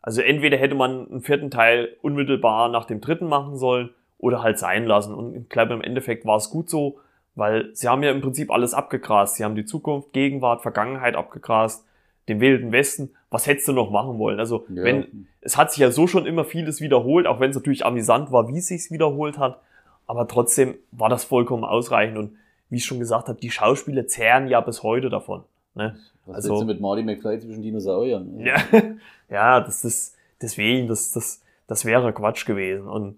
[0.02, 3.88] Also entweder hätte man einen vierten Teil unmittelbar nach dem dritten machen sollen
[4.18, 5.14] oder halt sein lassen.
[5.14, 6.98] Und ich glaube, im Endeffekt war es gut so,
[7.34, 9.36] weil sie haben ja im Prinzip alles abgegrast.
[9.36, 11.84] Sie haben die Zukunft, Gegenwart, Vergangenheit abgegrast,
[12.28, 13.10] den wilden Westen.
[13.30, 14.38] Was hättest du noch machen wollen?
[14.38, 14.84] Also Ja.
[14.84, 18.30] wenn, es hat sich ja so schon immer vieles wiederholt, auch wenn es natürlich amüsant
[18.32, 19.60] war, wie es sich wiederholt hat.
[20.06, 22.18] Aber trotzdem war das vollkommen ausreichend.
[22.18, 22.36] Und
[22.68, 25.42] wie ich schon gesagt habe, die Schauspieler zehren ja bis heute davon.
[25.74, 25.98] Ne?
[26.26, 28.38] Was Also- du mit Marty McFly zwischen Dinosauriern?
[28.40, 28.56] Ja,
[29.30, 32.86] ja das ist deswegen, das, das, das wäre Quatsch gewesen.
[32.88, 33.16] Und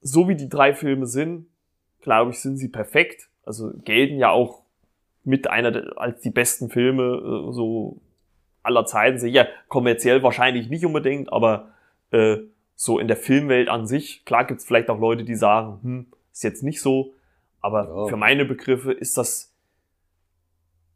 [0.00, 1.46] so wie die drei Filme sind,
[2.02, 3.28] glaube ich, sind sie perfekt.
[3.44, 4.62] Also gelten ja auch
[5.24, 8.00] mit einer der, als die besten Filme äh, so
[8.62, 9.18] aller Zeiten.
[9.18, 11.70] Sicher kommerziell wahrscheinlich nicht unbedingt, aber
[12.10, 12.38] äh,
[12.74, 16.06] so in der Filmwelt an sich, klar gibt es vielleicht auch Leute, die sagen, hm,
[16.32, 17.14] ist jetzt nicht so,
[17.60, 18.06] aber Ja.
[18.08, 19.48] für meine Begriffe ist das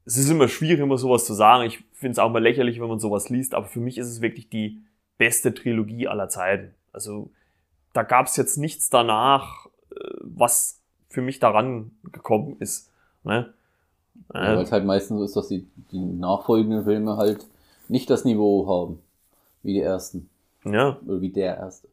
[0.08, 1.64] es ist immer schwierig, immer sowas zu sagen.
[1.64, 4.20] Ich finde es auch mal lächerlich, wenn man sowas liest, aber für mich ist es
[4.20, 4.80] wirklich die
[5.18, 6.74] beste Trilogie aller Zeiten.
[6.92, 7.30] Also
[7.92, 10.80] da gab es jetzt nichts danach, äh, was
[11.16, 12.90] für mich daran gekommen ist.
[13.24, 13.54] Ne?
[14.34, 17.46] Ja, Äh, weil es halt meistens so ist, dass die, die nachfolgenden Filme halt
[17.88, 18.98] nicht das Niveau haben,
[19.62, 20.28] wie die ersten.
[20.64, 20.98] ja.
[21.06, 21.88] Oder wie der erste.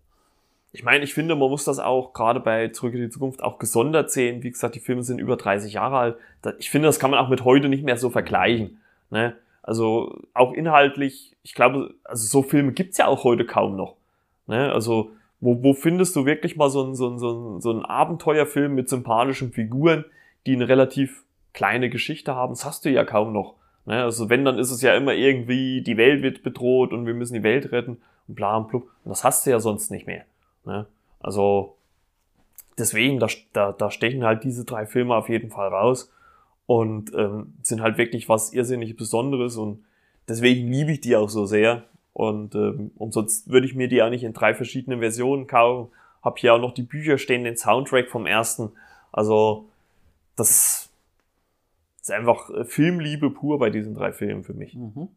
[0.74, 3.60] Ich meine, ich finde, man muss das auch gerade bei Zurück in die Zukunft auch
[3.60, 4.44] gesondert sehen.
[4.44, 6.16] Wie gesagt, die Filme sind über 30 Jahre alt.
[6.60, 8.82] Ich finde, das kann man auch mit heute nicht mehr so vergleichen.
[9.10, 9.36] Ne?
[9.62, 13.96] Also auch inhaltlich, ich glaube, also so Filme gibt's ja auch heute kaum noch.
[14.48, 14.74] Ne?
[14.74, 15.12] Also
[15.44, 18.74] wo, wo findest du wirklich mal so einen, so, einen, so, einen, so einen Abenteuerfilm
[18.74, 20.06] mit sympathischen Figuren,
[20.46, 21.24] die eine relativ
[21.54, 22.54] kleine Geschichte haben?
[22.54, 23.56] Das hast du ja kaum noch.
[23.86, 24.02] Ne?
[24.02, 27.34] Also wenn, dann ist es ja immer irgendwie, die Welt wird bedroht und wir müssen
[27.34, 28.84] die Welt retten und bla und blub.
[29.04, 30.24] Und das hast du ja sonst nicht mehr.
[30.66, 30.86] Ne?
[31.20, 31.76] Also
[32.78, 36.10] deswegen, da, da, da stechen halt diese drei Filme auf jeden Fall raus
[36.68, 39.84] und ähm, sind halt wirklich was irrsinnig Besonderes und
[40.28, 41.84] deswegen liebe ich die auch so sehr.
[42.14, 45.92] Und, ähm, und sonst würde ich mir die auch nicht in drei verschiedenen Versionen kaufen.
[46.22, 48.72] Hab hier auch noch die Bücher stehen, den Soundtrack vom ersten.
[49.12, 49.66] Also
[50.36, 50.90] das
[52.02, 54.76] ist einfach äh, Filmliebe pur bei diesen drei Filmen für mich.
[54.76, 55.10] Mhm.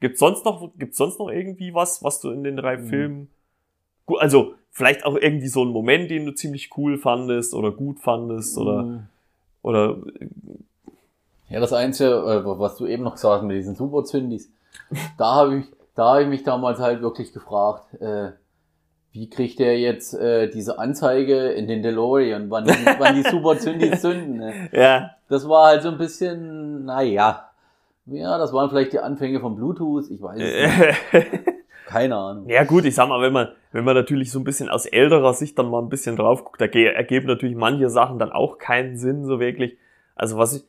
[0.00, 2.88] Gibt's sonst noch, gibt's sonst noch irgendwie was, was du in den drei Mhm.
[2.88, 3.28] Filmen,
[4.18, 8.58] also vielleicht auch irgendwie so einen Moment, den du ziemlich cool fandest oder gut fandest
[8.58, 9.02] oder, Mhm.
[9.62, 9.98] oder,
[11.52, 14.50] Ja, das Einzige, äh, was du eben noch gesagt hast mit diesen Superzündis,
[15.18, 18.32] da habe ich, da habe ich mich damals halt wirklich gefragt, äh,
[19.12, 22.66] wie kriegt der jetzt äh, diese Anzeige in den DeLorean, wann,
[22.98, 24.36] wann die Superzündis zünden?
[24.38, 24.70] Ne?
[24.72, 27.50] ja, Das war halt so ein bisschen, naja,
[28.06, 31.24] ja, das waren vielleicht die Anfänge von Bluetooth, ich weiß es nicht,
[31.86, 32.48] keine Ahnung.
[32.48, 35.34] ja gut, ich sag mal, wenn man, wenn man natürlich so ein bisschen aus älterer
[35.34, 38.56] Sicht dann mal ein bisschen drauf guckt, da ge- ergeben natürlich manche Sachen dann auch
[38.58, 39.76] keinen Sinn so wirklich.
[40.16, 40.64] Also was ich,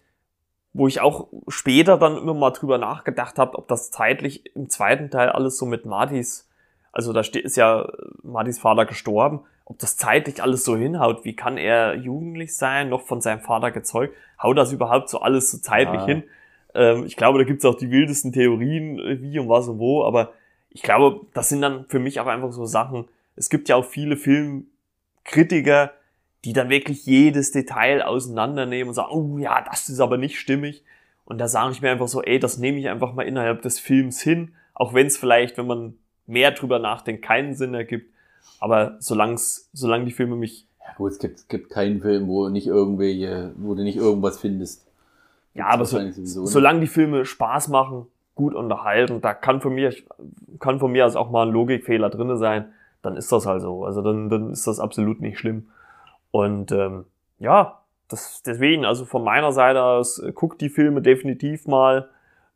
[0.74, 5.10] wo ich auch später dann immer mal drüber nachgedacht habe, ob das zeitlich im zweiten
[5.10, 6.50] Teil alles so mit Martys
[6.94, 11.36] also da steht, ist ja Martys Vater gestorben, ob das zeitlich alles so hinhaut, wie
[11.36, 15.58] kann er jugendlich sein, noch von seinem Vater gezeugt, haut das überhaupt so alles so
[15.58, 16.08] zeitlich Ja.
[16.08, 16.24] hin?
[16.76, 20.04] Ähm, ich glaube, da gibt's auch die wildesten Theorien, äh, wie und was und wo,
[20.04, 20.34] aber
[20.70, 23.06] ich glaube, das sind dann für mich auch einfach so Sachen.
[23.36, 25.94] Es gibt ja auch viele Filmkritiker,
[26.46, 30.84] die dann wirklich jedes Detail auseinandernehmen und sagen, oh ja, das ist aber nicht stimmig.
[31.26, 33.80] Und da sage ich mir einfach so, ey, das nehme ich einfach mal innerhalb des
[33.80, 35.94] Films hin, auch wenn es vielleicht, wenn man
[36.28, 38.12] mehr drüber nachdenkt, keinen Sinn ergibt.
[38.60, 42.50] Aber solang's, solange die Filme mich, Ja gut, es gibt, es gibt keinen Film, wo
[42.50, 44.86] nicht irgendwelche, wo du nicht irgendwas findest.
[45.54, 49.94] ja, aber so, sowieso solange die Filme Spaß machen, gut unterhalten, da kann von mir,
[50.60, 53.86] kann von mir aus auch mal ein Logikfehler drinne sein, dann ist das halt so.
[53.86, 55.68] Also dann, dann ist das absolut nicht schlimm.
[56.34, 57.06] Und ähm,
[57.38, 62.10] ja, das, deswegen, also von meiner Seite aus, äh, guckt die Filme definitiv mal,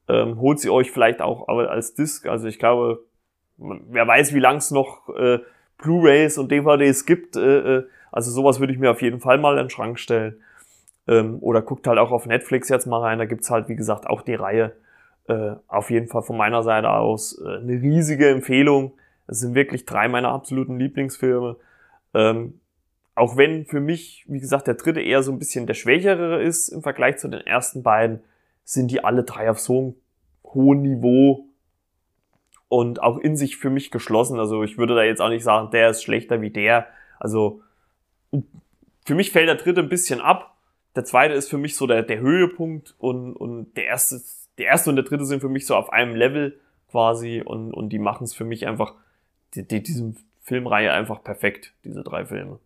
[0.07, 2.25] ähm, holt sie euch vielleicht auch als Disc.
[2.25, 3.03] Also ich glaube,
[3.57, 5.37] wer weiß, wie lang es noch äh,
[5.77, 7.35] Blu-rays und DVDs gibt.
[7.35, 10.41] Äh, äh, also sowas würde ich mir auf jeden Fall mal in den Schrank stellen.
[11.07, 13.19] Ähm, oder guckt halt auch auf Netflix jetzt mal rein.
[13.19, 14.75] Da gibt's halt, wie gesagt, auch die Reihe.
[15.27, 18.93] Äh, auf jeden Fall von meiner Seite aus äh, eine riesige Empfehlung.
[19.27, 21.57] Es sind wirklich drei meiner absoluten Lieblingsfilme.
[22.15, 22.59] Ähm,
[23.17, 26.69] auch wenn für mich, wie gesagt, der dritte eher so ein bisschen der schwächere ist
[26.69, 28.19] im Vergleich zu den ersten beiden,
[28.63, 29.95] sind die alle drei auf so einem
[30.43, 31.45] hohen Niveau
[32.69, 34.39] und auch in sich für mich geschlossen.
[34.39, 36.87] Also ich würde da jetzt auch nicht sagen, der ist schlechter wie der.
[37.19, 37.61] Also
[39.03, 40.55] für mich fällt der dritte ein bisschen ab.
[40.95, 44.21] Der zweite ist für mich so der, der Höhepunkt und, und der erste,
[44.59, 46.59] der erste und der dritte sind für mich so auf einem Level
[46.91, 48.93] quasi und, und die machen es für mich einfach,
[49.55, 50.13] die, die, diese
[50.43, 52.59] Filmreihe einfach perfekt, diese drei Filme.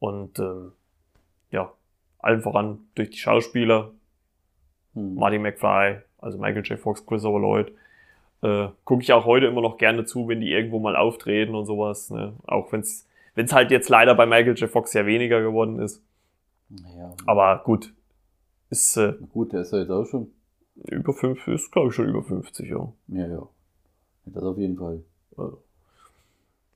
[0.00, 0.72] Und ähm,
[1.52, 1.72] ja,
[2.18, 3.92] allen voran durch die Schauspieler,
[4.94, 5.14] Hm.
[5.14, 6.78] Marty McFly, also Michael J.
[6.78, 7.72] Fox, Christopher Lloyd.
[8.42, 11.66] Äh, Gucke ich auch heute immer noch gerne zu, wenn die irgendwo mal auftreten und
[11.66, 12.10] sowas.
[12.10, 12.34] Ne?
[12.46, 13.06] Auch wenn es
[13.52, 14.68] halt jetzt leider bei Michael J.
[14.68, 16.02] Fox ja weniger geworden ist.
[16.68, 17.92] Naja, Aber gut,
[18.70, 20.32] ist äh, gut, der ist ja jetzt auch schon.
[20.88, 22.92] über fünf, ist glaube ich schon über 50, ja.
[23.08, 23.48] Ja, ja.
[24.26, 25.02] Das auf jeden Fall.
[25.36, 25.62] Also.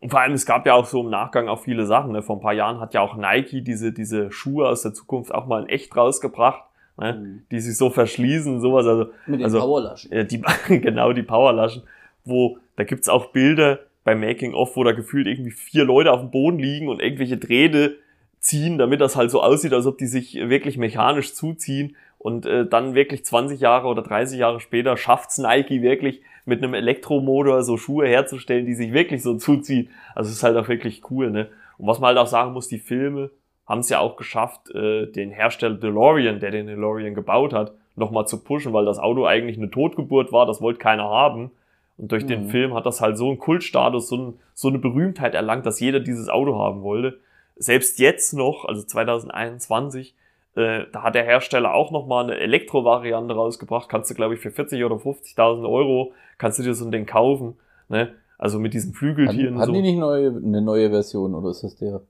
[0.04, 2.12] Und vor allem, es gab ja auch so im Nachgang auch viele Sachen.
[2.12, 2.20] Ne?
[2.20, 5.46] Vor ein paar Jahren hat ja auch Nike diese, diese Schuhe aus der Zukunft auch
[5.46, 6.62] mal in echt rausgebracht,
[6.98, 7.14] ne?
[7.14, 7.42] Mhm.
[7.50, 8.86] die sich so verschließen, sowas.
[8.86, 10.12] Also Mit den Also- Powerlaschen.
[10.12, 11.84] Ja, die, genau, die Powerlaschen,
[12.22, 16.20] wo, da gibt's auch Bilder bei Making of, wo da gefühlt irgendwie vier Leute auf
[16.20, 17.96] dem Boden liegen und irgendwelche Drähte
[18.40, 22.64] ziehen, damit das halt so aussieht, als ob die sich wirklich mechanisch zuziehen und äh,
[22.66, 27.76] dann wirklich 20 Jahre oder 30 Jahre später schafft's Nike wirklich mit einem Elektromotor so
[27.76, 29.90] Schuhe herzustellen, die sich wirklich so zuziehen.
[30.14, 31.48] Also es ist halt auch wirklich cool, ne?
[31.76, 33.28] Und was man halt auch sagen muss, die Filme
[33.66, 38.26] haben es ja auch geschafft, äh, den Hersteller DeLorean, der den DeLorean gebaut hat, nochmal
[38.26, 41.50] zu pushen, weil das Auto eigentlich eine Totgeburt war, das wollte keiner haben.
[41.98, 42.48] Und durch den Mhm.
[42.48, 46.00] Film hat das halt so einen Kultstatus, so, ein, so eine Berühmtheit erlangt, dass jeder
[46.00, 47.18] dieses Auto haben wollte.
[47.56, 50.14] Selbst jetzt noch, also 2021,
[50.56, 53.88] äh, da hat der Hersteller auch nochmal eine Elektro-Variante rausgebracht.
[53.88, 57.06] Kannst du, glaube ich, für 40 oder 50.000 Euro, kannst du dir so ein Ding
[57.06, 57.56] kaufen.
[57.88, 58.12] Ne?
[58.38, 59.54] Also mit diesen Flügeltieren.
[59.54, 59.72] Hatten, hatten so.
[59.74, 62.00] die nicht neue, eine neue Version oder ist das der?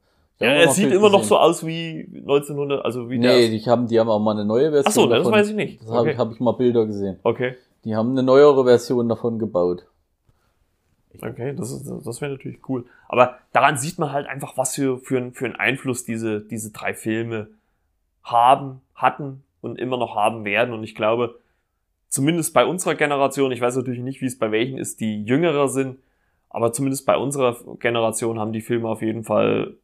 [0.41, 1.29] Ja, er noch sieht immer noch gesehen.
[1.29, 3.49] so aus wie 1900, also wie Nee, der.
[3.51, 4.85] die haben, die haben auch mal eine neue Version.
[4.89, 5.81] Ach so, das weiß ich nicht.
[5.83, 6.11] Das habe Okay.
[6.13, 7.19] ich, hab ich mal Bilder gesehen.
[7.23, 9.87] Okay, Die haben eine neuere Version davon gebaut.
[11.23, 12.85] okay, das, ist, das wäre natürlich cool.
[13.09, 16.73] Aber daran sieht man halt einfach, was für, für, ein- für einen Einfluss diese, diese
[16.73, 17.49] drei Filme
[18.25, 20.75] haben, hatten und immer noch haben werden.
[20.75, 21.39] Und ich glaube,
[22.09, 25.69] zumindest bei unserer Generation, ich weiß natürlich nicht, wie es bei welchen ist, die jüngerer
[25.69, 25.99] sind,
[26.49, 29.77] aber zumindest bei unserer Generation haben die Filme auf jeden Fall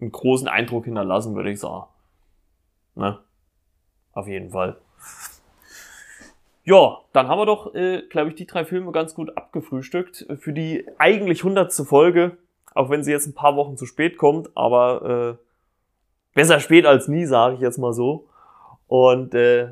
[0.00, 1.86] einen großen Eindruck hinterlassen, würde ich sagen.
[2.94, 3.18] Ne?
[4.12, 4.76] Auf jeden Fall.
[6.64, 10.54] Ja, dann haben wir doch, äh, glaube ich, die drei Filme ganz gut abgefrühstückt für
[10.54, 12.38] die eigentlich hundertste Folge,
[12.74, 15.43] auch wenn sie jetzt ein paar Wochen zu spät kommt, aber äh,
[16.34, 18.26] besser spät als nie, sage ich jetzt mal so.
[18.86, 19.68] Und äh,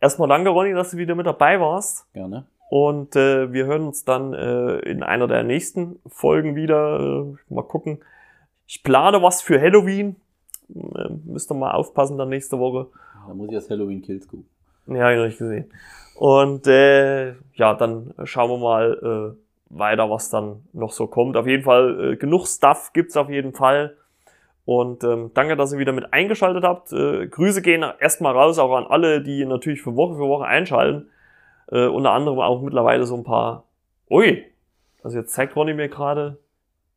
[0.00, 2.12] erstmal danke, Ronny, dass du wieder mit dabei warst.
[2.12, 2.46] Gerne.
[2.70, 7.00] Und äh, wir hören uns dann äh, in einer der nächsten Folgen wieder.
[7.00, 8.00] Äh, mal gucken.
[8.66, 10.16] Ich plane was für Halloween.
[10.74, 12.88] Äh, müsst ihr mal aufpassen dann nächste Woche.
[13.26, 14.46] Da muss ich das Halloween Kills gucken.
[14.86, 15.70] Ja, ich noch nicht gesehen.
[16.16, 21.36] Und äh, ja, dann schauen wir mal äh, weiter, was dann noch so kommt.
[21.36, 23.96] Auf jeden Fall, äh, genug Stuff gibt's auf jeden Fall.
[24.68, 26.92] Und ähm, danke, dass ihr wieder mit eingeschaltet habt.
[26.92, 31.08] Äh, Grüße gehen erstmal raus, auch an alle, die natürlich für Woche für Woche einschalten.
[31.72, 33.64] Äh, unter anderem auch mittlerweile so ein paar.
[34.10, 34.44] Ui,
[35.02, 36.36] also jetzt zeigt Ronny mir gerade.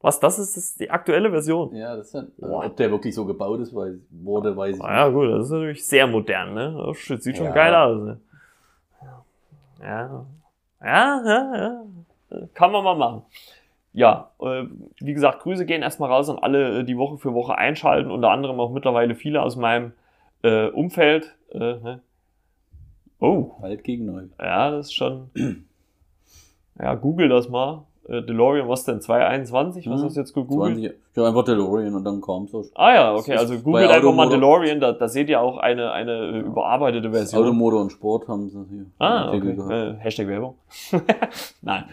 [0.01, 1.73] Was, das ist, das ist die aktuelle Version.
[1.73, 2.65] Ja, das ist ja, Boah.
[2.65, 5.51] ob der wirklich so gebaut ist, weil wurde, weiß ich Ah, ja, gut, das ist
[5.51, 6.75] natürlich sehr modern, ne?
[6.85, 7.51] Oh, shit, sieht schon Ja.
[7.53, 8.19] geil aus, ne?
[9.81, 10.25] Ja.
[10.81, 11.81] Ja, ja, ja.
[12.53, 13.21] Kann man mal machen.
[13.93, 14.63] Ja, äh,
[14.99, 18.31] wie gesagt, Grüße gehen erstmal raus an alle, äh, die Woche für Woche einschalten, unter
[18.31, 19.93] anderem auch mittlerweile viele aus meinem
[20.43, 21.35] äh, Umfeld.
[21.51, 22.01] Äh, ne?
[23.19, 24.23] Oh, Alt gegen neu.
[24.39, 25.29] ja, das ist schon.
[26.79, 27.85] ja, google das mal.
[28.07, 28.99] Äh, DeLorean, was denn?
[28.99, 29.87] 221?
[29.89, 30.05] Was Mhm.
[30.05, 30.73] hast du jetzt gegoogelt?
[30.79, 32.63] 20, ja, einfach DeLorean und dann es so.
[32.73, 35.91] Ah ja, okay, also googelt einfach mal Automotor- DeLorean, da, da seht ihr auch eine,
[35.91, 37.43] eine äh, überarbeitete Version.
[37.43, 38.85] Automotor und Sport haben sie hier.
[38.97, 39.51] Ah, okay.
[39.69, 40.55] Äh, Hashtag Werbung.
[41.61, 41.83] Nein.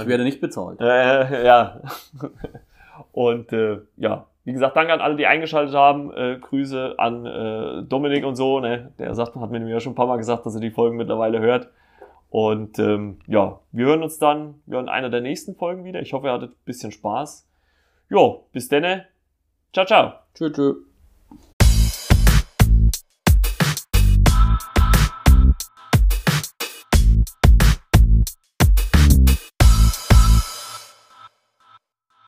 [0.00, 0.80] Ich werde nicht bezahlt.
[0.80, 1.80] Äh, ja.
[3.12, 6.12] Und äh, ja, wie gesagt, danke an alle, die eingeschaltet haben.
[6.14, 8.60] Äh, Grüße an äh, Dominik und so.
[8.60, 8.90] Ne?
[8.98, 11.40] Der sagt, hat mir ja schon ein paar Mal gesagt, dass er die Folgen mittlerweile
[11.40, 11.68] hört.
[12.36, 16.02] Und ähm, ja, wir hören uns dann ja, in einer der nächsten Folgen wieder.
[16.02, 17.48] Ich hoffe, ihr hattet ein bisschen Spaß.
[18.10, 19.06] Jo, bis denne.
[19.72, 20.12] Ciao, ciao.
[20.34, 20.74] Tschö, tschö.